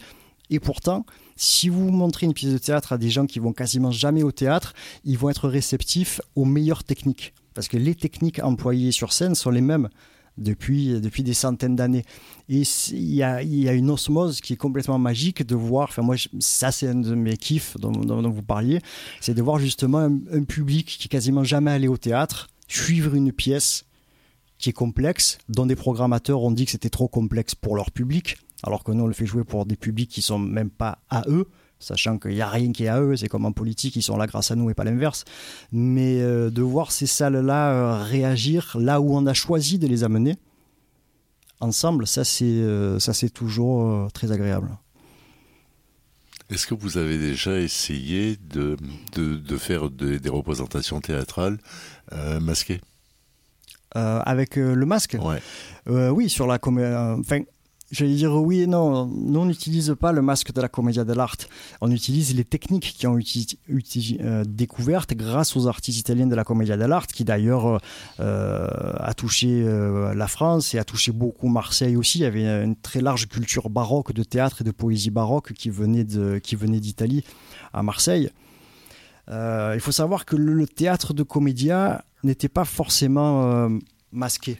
et 0.51 0.59
pourtant, 0.59 1.05
si 1.35 1.69
vous 1.69 1.91
montrez 1.91 2.25
une 2.25 2.33
pièce 2.33 2.53
de 2.53 2.57
théâtre 2.57 2.93
à 2.93 2.97
des 2.97 3.09
gens 3.09 3.25
qui 3.25 3.39
vont 3.39 3.53
quasiment 3.53 3.91
jamais 3.91 4.23
au 4.23 4.31
théâtre, 4.31 4.73
ils 5.03 5.17
vont 5.17 5.29
être 5.29 5.49
réceptifs 5.49 6.21
aux 6.35 6.45
meilleures 6.45 6.83
techniques. 6.83 7.33
Parce 7.53 7.67
que 7.67 7.77
les 7.77 7.95
techniques 7.95 8.39
employées 8.43 8.91
sur 8.91 9.13
scène 9.13 9.35
sont 9.35 9.49
les 9.49 9.61
mêmes 9.61 9.89
depuis, 10.37 10.99
depuis 10.99 11.23
des 11.23 11.33
centaines 11.33 11.75
d'années. 11.75 12.03
Et 12.49 12.63
il 12.91 13.15
y 13.15 13.23
a, 13.23 13.41
y 13.41 13.67
a, 13.69 13.73
une 13.73 13.89
osmose 13.89 14.41
qui 14.41 14.53
est 14.53 14.57
complètement 14.57 14.99
magique 14.99 15.45
de 15.45 15.55
voir, 15.55 15.89
enfin 15.89 16.01
moi, 16.01 16.15
ça 16.39 16.71
c'est 16.71 16.87
un 16.87 16.95
de 16.95 17.15
mes 17.15 17.37
kiffs 17.37 17.77
dont, 17.77 17.91
vous 18.29 18.43
parliez, 18.43 18.79
c'est 19.21 19.33
de 19.33 19.41
voir 19.41 19.59
justement 19.59 19.99
un, 19.99 20.43
public 20.43 20.97
qui 20.99 21.07
est 21.07 21.09
quasiment 21.09 21.43
jamais 21.43 21.71
allé 21.71 21.87
au 21.87 21.97
théâtre 21.97 22.49
suivre 22.67 23.15
une 23.15 23.31
pièce 23.31 23.85
qui 24.57 24.69
est 24.69 24.73
complexe, 24.73 25.37
dont 25.49 25.65
des 25.65 25.75
programmateurs 25.75 26.41
ont 26.41 26.51
dit 26.51 26.65
que 26.65 26.71
c'était 26.71 26.89
trop 26.89 27.07
complexe 27.07 27.55
pour 27.55 27.75
leur 27.75 27.91
public 27.91 28.37
alors 28.65 28.83
que 28.83 28.91
nous 28.91 29.05
on 29.05 29.07
le 29.07 29.13
fait 29.13 29.25
jouer 29.25 29.45
pour 29.45 29.65
des 29.65 29.77
publics 29.77 30.09
qui 30.09 30.21
sont 30.21 30.39
même 30.39 30.69
pas 30.69 30.99
à 31.09 31.23
eux 31.27 31.47
sachant 31.79 32.17
qu'il 32.17 32.31
n'y 32.31 32.41
a 32.41 32.49
rien 32.49 32.71
qui 32.71 32.85
est 32.85 32.87
à 32.87 33.01
eux, 33.01 33.15
c'est 33.15 33.27
comme 33.27 33.45
en 33.45 33.51
politique, 33.51 33.95
ils 33.95 34.01
sont 34.01 34.17
là 34.17 34.27
grâce 34.27 34.51
à 34.51 34.55
nous 34.55 34.69
et 34.69 34.73
pas 34.73 34.83
l'inverse. 34.83 35.23
Mais 35.71 36.19
euh, 36.21 36.49
de 36.49 36.61
voir 36.61 36.91
ces 36.91 37.05
salles-là 37.05 37.71
euh, 37.71 38.03
réagir 38.03 38.75
là 38.79 39.01
où 39.01 39.15
on 39.15 39.25
a 39.25 39.33
choisi 39.33 39.77
de 39.77 39.87
les 39.87 40.03
amener, 40.03 40.37
ensemble, 41.59 42.07
ça 42.07 42.23
c'est 42.23 42.45
euh, 42.45 42.99
ça 42.99 43.13
c'est 43.13 43.29
toujours 43.29 44.11
très 44.13 44.31
agréable. 44.31 44.69
Est-ce 46.49 46.67
que 46.67 46.75
vous 46.75 46.97
avez 46.97 47.17
déjà 47.17 47.59
essayé 47.59 48.37
de, 48.37 48.77
de, 49.15 49.57
faire 49.57 49.89
des 49.89 50.29
représentations 50.29 51.01
théâtrales 51.01 51.57
masquées? 52.39 52.81
Avec 53.95 54.55
le 54.55 54.85
masque? 54.85 55.17
Oui, 55.87 56.29
sur 56.29 56.45
la 56.45 56.59
comédie. 56.59 57.47
J'allais 57.95 58.15
dire 58.15 58.33
oui 58.33 58.59
et 58.59 58.67
non. 58.67 59.05
Nous, 59.05 59.39
on 59.39 59.45
n'utilise 59.45 59.95
pas 59.97 60.11
le 60.11 60.21
masque 60.21 60.51
de 60.51 60.59
la 60.59 60.67
Commedia 60.67 61.05
dell'arte. 61.05 61.47
On 61.79 61.89
utilise 61.89 62.35
les 62.35 62.43
techniques 62.43 62.93
qui 62.97 63.07
ont 63.07 63.17
été 63.17 63.57
euh, 64.19 64.43
découvertes 64.45 65.13
grâce 65.13 65.55
aux 65.55 65.67
artistes 65.67 65.97
italiens 65.97 66.27
de 66.27 66.35
la 66.35 66.43
Commedia 66.43 66.75
dell'arte, 66.75 67.13
qui 67.13 67.23
d'ailleurs 67.23 67.79
euh, 68.19 68.67
a 68.99 69.13
touché 69.13 69.63
euh, 69.63 70.13
la 70.13 70.27
France 70.27 70.75
et 70.75 70.77
a 70.77 70.83
touché 70.83 71.13
beaucoup 71.13 71.47
Marseille 71.47 71.95
aussi. 71.95 72.19
Il 72.19 72.23
y 72.23 72.25
avait 72.25 72.65
une 72.65 72.75
très 72.75 72.99
large 72.99 73.29
culture 73.29 73.69
baroque 73.69 74.11
de 74.11 74.23
théâtre 74.23 74.57
et 74.59 74.65
de 74.65 74.71
poésie 74.71 75.09
baroque 75.09 75.53
qui 75.53 75.69
venait 75.69 76.03
d'Italie 76.03 77.23
à 77.71 77.81
Marseille. 77.81 78.29
il 79.29 79.79
faut 79.79 79.93
savoir 79.93 80.25
que 80.25 80.35
le, 80.35 80.51
le 80.51 80.67
théâtre 80.67 81.13
de 81.13 81.23
Commedia 81.23 82.03
n'était 82.25 82.49
pas 82.49 82.65
forcément 82.65 83.69
masqué. 84.11 84.59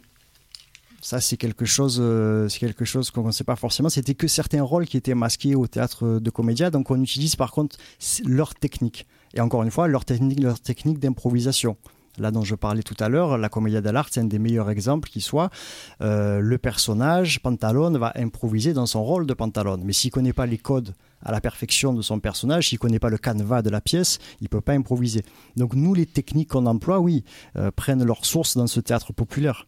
Ça, 1.06 1.20
c'est 1.20 1.36
quelque 1.36 1.64
chose, 1.64 1.98
euh, 2.00 2.48
c'est 2.48 2.58
quelque 2.58 2.84
chose 2.84 3.12
qu'on 3.12 3.28
ne 3.28 3.30
sait 3.30 3.44
pas 3.44 3.54
forcément. 3.54 3.88
C'était 3.88 4.16
que 4.16 4.26
certains 4.26 4.60
rôles 4.64 4.86
qui 4.86 4.96
étaient 4.96 5.14
masqués 5.14 5.54
au 5.54 5.68
théâtre 5.68 6.18
de 6.18 6.30
comédia. 6.30 6.68
Donc, 6.72 6.90
on 6.90 7.00
utilise 7.00 7.36
par 7.36 7.52
contre 7.52 7.76
leur 8.24 8.56
technique. 8.56 9.06
Et 9.32 9.40
encore 9.40 9.62
une 9.62 9.70
fois, 9.70 9.86
leur 9.86 10.04
technique, 10.04 10.40
leur 10.40 10.58
technique 10.58 10.98
d'improvisation. 10.98 11.76
Là 12.18 12.32
dont 12.32 12.42
je 12.42 12.56
parlais 12.56 12.82
tout 12.82 12.96
à 12.98 13.08
l'heure, 13.08 13.38
la 13.38 13.48
comédia 13.48 13.80
dell'arte, 13.80 14.14
c'est 14.14 14.20
un 14.20 14.24
des 14.24 14.40
meilleurs 14.40 14.68
exemples 14.68 15.08
qui 15.08 15.20
soit. 15.20 15.48
Euh, 16.00 16.40
le 16.40 16.58
personnage, 16.58 17.40
Pantalone, 17.40 17.98
va 17.98 18.12
improviser 18.16 18.72
dans 18.72 18.86
son 18.86 19.04
rôle 19.04 19.26
de 19.26 19.34
Pantalone. 19.34 19.82
Mais 19.84 19.92
s'il 19.92 20.08
ne 20.08 20.12
connaît 20.14 20.32
pas 20.32 20.46
les 20.46 20.58
codes 20.58 20.92
à 21.26 21.32
la 21.32 21.40
perfection 21.40 21.92
de 21.92 22.02
son 22.02 22.20
personnage, 22.20 22.68
s'il 22.68 22.78
connaît 22.78 23.00
pas 23.00 23.10
le 23.10 23.18
canevas 23.18 23.60
de 23.62 23.68
la 23.68 23.80
pièce, 23.80 24.18
il 24.40 24.48
peut 24.48 24.60
pas 24.60 24.72
improviser. 24.72 25.22
Donc 25.56 25.74
nous, 25.74 25.92
les 25.92 26.06
techniques 26.06 26.50
qu'on 26.50 26.66
emploie, 26.66 27.00
oui, 27.00 27.24
euh, 27.56 27.70
prennent 27.72 28.04
leur 28.04 28.24
source 28.24 28.56
dans 28.56 28.68
ce 28.68 28.78
théâtre 28.78 29.12
populaire. 29.12 29.66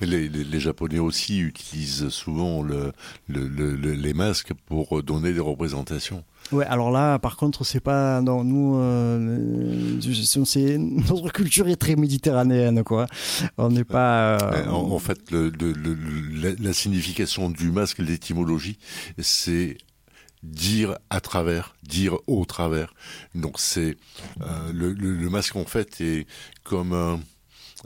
Les, 0.00 0.28
les, 0.28 0.60
Japonais 0.60 1.00
aussi 1.00 1.40
utilisent 1.40 2.08
souvent 2.08 2.62
le, 2.62 2.92
les 3.28 4.14
masques 4.14 4.52
pour 4.66 5.02
donner 5.02 5.32
des 5.32 5.40
représentations. 5.40 6.24
Ouais, 6.50 6.66
alors 6.66 6.90
là, 6.90 7.18
par 7.18 7.36
contre, 7.36 7.64
c'est 7.64 7.80
pas. 7.80 8.20
Non, 8.20 8.44
nous, 8.44 8.76
euh, 8.76 9.98
c'est, 10.44 10.78
notre 10.78 11.30
culture 11.32 11.68
est 11.68 11.76
très 11.76 11.96
méditerranéenne, 11.96 12.82
quoi. 12.82 13.06
On 13.56 13.70
n'est 13.70 13.84
pas. 13.84 14.38
Euh, 14.38 14.66
en, 14.68 14.98
fait, 14.98 15.30
la, 15.30 16.72
signification 16.72 17.48
du 17.48 17.70
masque, 17.70 17.98
l'étymologie, 17.98 18.78
c'est 19.18 19.78
dire 20.42 20.98
à 21.10 21.20
travers, 21.20 21.74
dire 21.82 22.18
au 22.26 22.44
travers. 22.44 22.94
Donc 23.34 23.58
c'est 23.58 23.96
euh, 24.40 24.72
le, 24.72 24.92
le, 24.92 25.30
masque 25.30 25.56
en 25.56 25.64
fait 25.64 26.00
est 26.00 26.26
comme 26.64 26.92
un, 26.92 27.20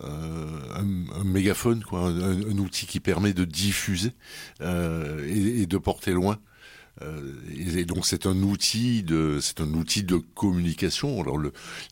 euh, 0.00 0.60
un, 0.74 1.24
mégaphone, 1.24 1.82
quoi, 1.82 2.08
un, 2.08 2.58
outil 2.58 2.86
qui 2.86 3.00
permet 3.00 3.32
de 3.32 3.44
diffuser 3.44 4.12
euh, 4.60 5.24
et, 5.26 5.62
et, 5.62 5.66
de 5.66 5.78
porter 5.78 6.12
loin. 6.12 6.38
Euh, 7.02 7.34
et, 7.54 7.84
donc 7.84 8.06
c'est 8.06 8.26
un 8.26 8.42
outil 8.42 9.02
de 9.02 9.38
c'est 9.40 9.60
un 9.60 9.72
outil 9.74 10.02
de 10.02 10.16
communication. 10.16 11.20
Alors 11.20 11.38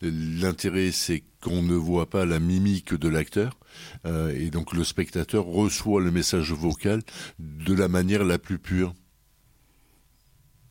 l'intérêt 0.02 0.92
c'est 0.92 1.22
qu'on 1.42 1.62
ne 1.62 1.74
voit 1.74 2.08
pas 2.08 2.24
la 2.24 2.38
mimique 2.38 2.94
de 2.94 3.08
l'acteur 3.08 3.58
euh, 4.06 4.34
et 4.34 4.50
donc 4.50 4.72
le 4.72 4.82
spectateur 4.82 5.44
reçoit 5.44 6.00
le 6.00 6.10
message 6.10 6.52
vocal 6.52 7.02
de 7.38 7.74
la 7.74 7.88
manière 7.88 8.24
la 8.24 8.38
plus 8.38 8.58
pure. 8.58 8.94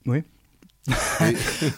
Oui. 0.05 0.23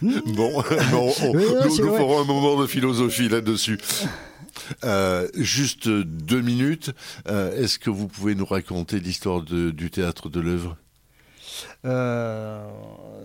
bon, 0.01 0.63
nous, 0.91 1.95
ferons 1.95 2.21
un 2.21 2.25
moment 2.25 2.59
de 2.59 2.65
philosophie 2.65 3.29
là-dessus. 3.29 3.77
Euh, 4.83 5.27
juste 5.35 5.87
deux 5.87 6.41
minutes. 6.41 6.91
Euh, 7.27 7.61
est-ce 7.61 7.77
que 7.77 7.89
vous 7.89 8.07
pouvez 8.07 8.33
nous 8.33 8.45
raconter 8.45 8.99
l'histoire 8.99 9.41
du 9.41 9.91
théâtre 9.91 10.29
de 10.29 10.39
l'œuvre? 10.39 10.77
Euh, 11.85 12.67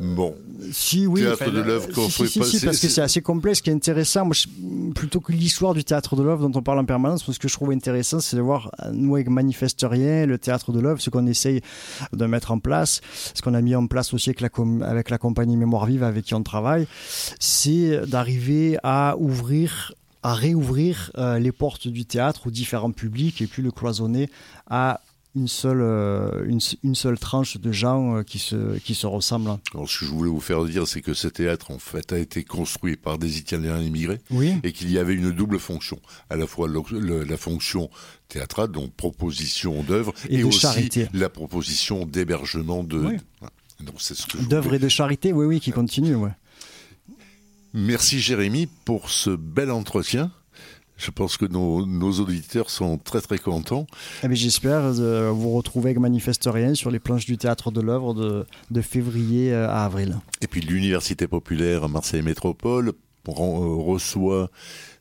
bon. 0.00 0.34
Si, 0.72 1.06
oui. 1.06 1.22
Théâtre 1.22 1.50
de 1.50 1.60
l'œuvre 1.60 1.88
qu'on 1.92 2.08
si, 2.08 2.28
si, 2.28 2.44
si, 2.44 2.64
parce 2.64 2.78
que 2.78 2.88
c'est 2.88 3.00
assez 3.00 3.22
complexe. 3.22 3.58
Ce 3.58 3.62
qui 3.62 3.70
est 3.70 3.74
intéressant, 3.74 4.24
moi, 4.24 4.34
plutôt 4.94 5.20
que 5.20 5.32
l'histoire 5.32 5.74
du 5.74 5.84
théâtre 5.84 6.16
de 6.16 6.22
l'œuvre 6.22 6.48
dont 6.48 6.58
on 6.58 6.62
parle 6.62 6.78
en 6.78 6.84
permanence, 6.84 7.30
ce 7.30 7.38
que 7.38 7.48
je 7.48 7.54
trouve 7.54 7.70
intéressant, 7.72 8.20
c'est 8.20 8.36
de 8.36 8.42
voir, 8.42 8.70
nous, 8.92 9.14
avec 9.14 9.28
Manifeste 9.28 9.86
Rien, 9.88 10.26
le 10.26 10.38
théâtre 10.38 10.72
de 10.72 10.80
l'œuvre, 10.80 11.00
ce 11.00 11.10
qu'on 11.10 11.26
essaye 11.26 11.60
de 12.12 12.26
mettre 12.26 12.52
en 12.52 12.58
place, 12.58 13.00
ce 13.34 13.42
qu'on 13.42 13.54
a 13.54 13.60
mis 13.60 13.74
en 13.74 13.86
place 13.86 14.14
aussi 14.14 14.30
avec 14.30 14.40
la, 14.40 14.50
avec 14.86 15.10
la 15.10 15.18
compagnie 15.18 15.56
Mémoire 15.56 15.86
Vive 15.86 16.02
avec 16.02 16.24
qui 16.24 16.34
on 16.34 16.42
travaille, 16.42 16.86
c'est 17.38 18.06
d'arriver 18.06 18.78
à 18.82 19.16
ouvrir 19.18 19.92
à 20.22 20.34
réouvrir 20.34 21.10
euh, 21.16 21.38
les 21.38 21.52
portes 21.52 21.88
du 21.88 22.04
théâtre 22.04 22.48
aux 22.48 22.50
différents 22.50 22.90
publics 22.90 23.40
et 23.40 23.46
puis 23.46 23.62
le 23.62 23.70
cloisonner 23.70 24.28
à 24.68 25.00
une 25.36 25.48
seule, 25.48 25.80
euh, 25.80 26.44
une, 26.46 26.58
une, 26.82 26.94
seule 26.94 27.18
tranche 27.18 27.56
de 27.56 27.70
gens 27.70 28.16
euh, 28.16 28.22
qui, 28.22 28.38
se, 28.38 28.78
qui 28.78 28.94
se 28.94 29.06
ressemblent. 29.06 29.58
Alors, 29.74 29.88
ce 29.88 30.00
que 30.00 30.04
je 30.06 30.10
voulais 30.10 30.30
vous 30.30 30.40
faire 30.40 30.64
dire, 30.64 30.88
c'est 30.88 31.02
que 31.02 31.14
ce 31.14 31.28
théâtre, 31.28 31.70
en 31.70 31.78
fait, 31.78 32.12
a 32.12 32.18
été 32.18 32.42
construit 32.42 32.96
par 32.96 33.18
des 33.18 33.38
Italiens 33.38 33.80
immigrés 33.80 34.18
oui. 34.30 34.54
et 34.64 34.72
qu'il 34.72 34.90
y 34.90 34.98
avait 34.98 35.14
une 35.14 35.30
double 35.30 35.58
fonction. 35.58 36.00
À 36.30 36.36
la 36.36 36.46
fois 36.46 36.68
la 36.68 37.36
fonction 37.36 37.90
théâtrale, 38.28 38.68
donc 38.68 38.92
proposition 38.94 39.82
d'œuvre, 39.82 40.14
et, 40.28 40.42
aussi 40.42 40.60
charité. 40.60 41.08
la 41.12 41.28
proposition 41.28 42.06
d'hébergement 42.06 42.82
de. 42.82 42.98
Oui. 42.98 43.16
D'œuvre 44.48 44.74
et 44.74 44.78
de 44.78 44.88
charité, 44.88 45.32
oui, 45.32 45.46
oui, 45.46 45.60
qui 45.60 45.70
continue, 45.70 46.14
ouais. 46.14 46.32
Merci 47.72 48.20
Jérémy 48.20 48.66
pour 48.84 49.10
ce 49.10 49.30
bel 49.30 49.70
entretien. 49.70 50.32
Je 51.00 51.10
pense 51.10 51.38
que 51.38 51.46
nos, 51.46 52.12
auditeurs 52.20 52.68
sont 52.68 52.98
très 52.98 53.22
très 53.22 53.38
contents. 53.38 53.86
Eh 54.22 54.34
J'espère 54.34 54.82
euh, 54.98 55.30
vous 55.30 55.50
retrouver 55.52 55.90
avec 55.90 55.98
Manifeste 55.98 56.46
Rien 56.52 56.74
sur 56.74 56.90
les 56.90 56.98
planches 56.98 57.24
du 57.24 57.38
théâtre 57.38 57.70
de 57.70 57.80
l'œuvre 57.80 58.12
de, 58.12 58.44
de 58.70 58.80
février 58.82 59.52
euh, 59.52 59.68
à 59.68 59.86
avril. 59.86 60.18
Et 60.42 60.46
puis 60.46 60.60
l'Université 60.60 61.26
populaire 61.26 61.88
Marseille 61.88 62.20
Métropole 62.20 62.92
euh, 63.28 63.32
reçoit 63.32 64.50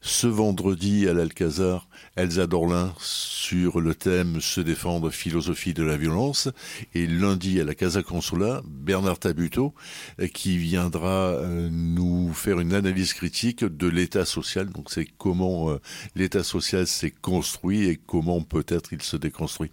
ce 0.02 0.28
vendredi 0.28 1.08
à 1.10 1.14
l'Alcazar 1.14 1.89
Elsa 2.20 2.47
Dorlin 2.47 2.93
sur 2.99 3.80
le 3.80 3.95
thème 3.95 4.41
Se 4.41 4.59
défendre, 4.59 5.09
philosophie 5.09 5.74
de 5.74 5.84
la 5.84 5.95
violence. 5.95 6.49
Et 6.93 7.07
lundi 7.07 7.61
à 7.61 7.63
la 7.63 7.76
Casa 7.76 8.03
Consola, 8.03 8.61
Bernard 8.67 9.20
Tabuteau, 9.20 9.74
euh, 10.20 10.28
qui 10.28 10.57
viendra 10.57 11.30
euh, 11.30 11.70
nous 11.72 12.34
faire 12.34 12.59
une 12.59 12.74
analyse 12.74 13.13
critique 13.13 13.63
de 13.63 13.88
l'état 13.88 14.26
social. 14.26 14.67
Donc 14.67 14.91
c'est 14.91 15.07
comment 15.17 15.70
euh, 15.70 15.80
l'état 16.15 16.43
social 16.43 16.88
s'est 16.88 17.13
construit 17.22 17.86
et 17.86 17.95
comment 17.95 18.41
peut-être 18.41 18.91
il 18.91 19.01
se 19.01 19.15
déconstruit. 19.15 19.72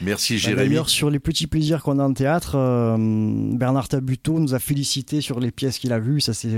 Merci 0.00 0.34
bah, 0.34 0.38
Jérémy. 0.38 0.68
D'ailleurs, 0.68 0.90
sur 0.90 1.10
les 1.10 1.18
petits 1.18 1.48
plaisirs 1.48 1.82
qu'on 1.82 1.98
a 1.98 2.04
en 2.04 2.12
théâtre, 2.12 2.52
Bernard 3.56 3.88
Tabuteau 3.88 4.38
nous 4.38 4.54
a 4.54 4.60
félicité 4.60 5.20
sur 5.20 5.40
les 5.40 5.50
pièces 5.50 5.78
qu'il 5.78 5.92
a 5.92 5.98
vues. 5.98 6.20
Ça, 6.20 6.32
c'est 6.32 6.48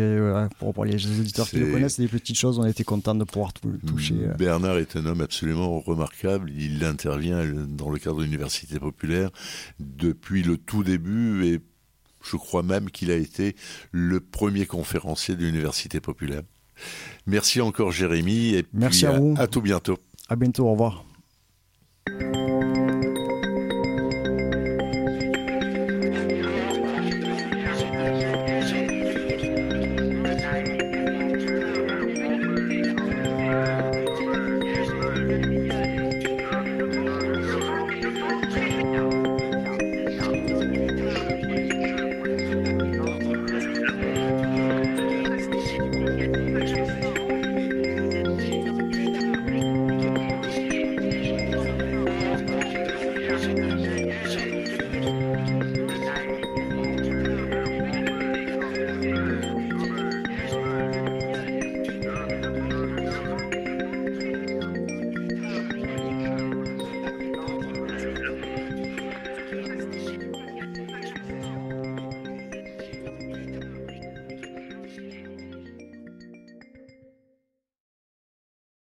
pour, 0.59 0.85
les 0.85 1.07
auditeurs 1.19 1.49
qui 1.49 1.57
le 1.57 1.73
connaissent, 1.73 1.95
c'est 1.95 2.03
des 2.03 2.09
petites 2.09 2.39
choses. 2.39 2.59
On 2.59 2.67
était 2.67 2.85
contents 2.85 3.15
de 3.15 3.25
pouvoir 3.25 3.55
toucher. 3.87 4.17
Bernard 4.39 4.77
est 4.77 4.97
un 4.97 5.07
homme 5.07 5.23
absolument 5.31 5.79
remarquable. 5.79 6.51
Il 6.59 6.85
intervient 6.85 7.45
dans 7.69 7.89
le 7.89 8.01
cadre 8.01 8.19
de 8.19 8.25
l'université 8.25 8.81
populaire 8.81 9.31
depuis 9.79 10.43
le 10.43 10.57
tout 10.57 10.83
début 10.83 11.47
et 11.47 11.61
je 12.21 12.37
crois 12.37 12.65
même 12.65 12.91
qu'il 12.91 13.13
a 13.13 13.15
été 13.15 13.55
le 13.93 14.19
premier 14.19 14.67
conférencier 14.67 15.37
de 15.37 15.45
l'université 15.45 16.01
populaire. 16.01 16.43
Merci 17.27 17.61
encore 17.61 17.93
Jérémy 17.93 18.57
et 18.57 18.65
Merci 18.73 19.07
à, 19.07 19.13
vous. 19.13 19.37
à 19.39 19.47
tout 19.47 19.63
bientôt. 19.63 19.99
À 20.29 20.35
bientôt, 20.35 20.67
au 20.67 20.73
revoir. 20.73 21.05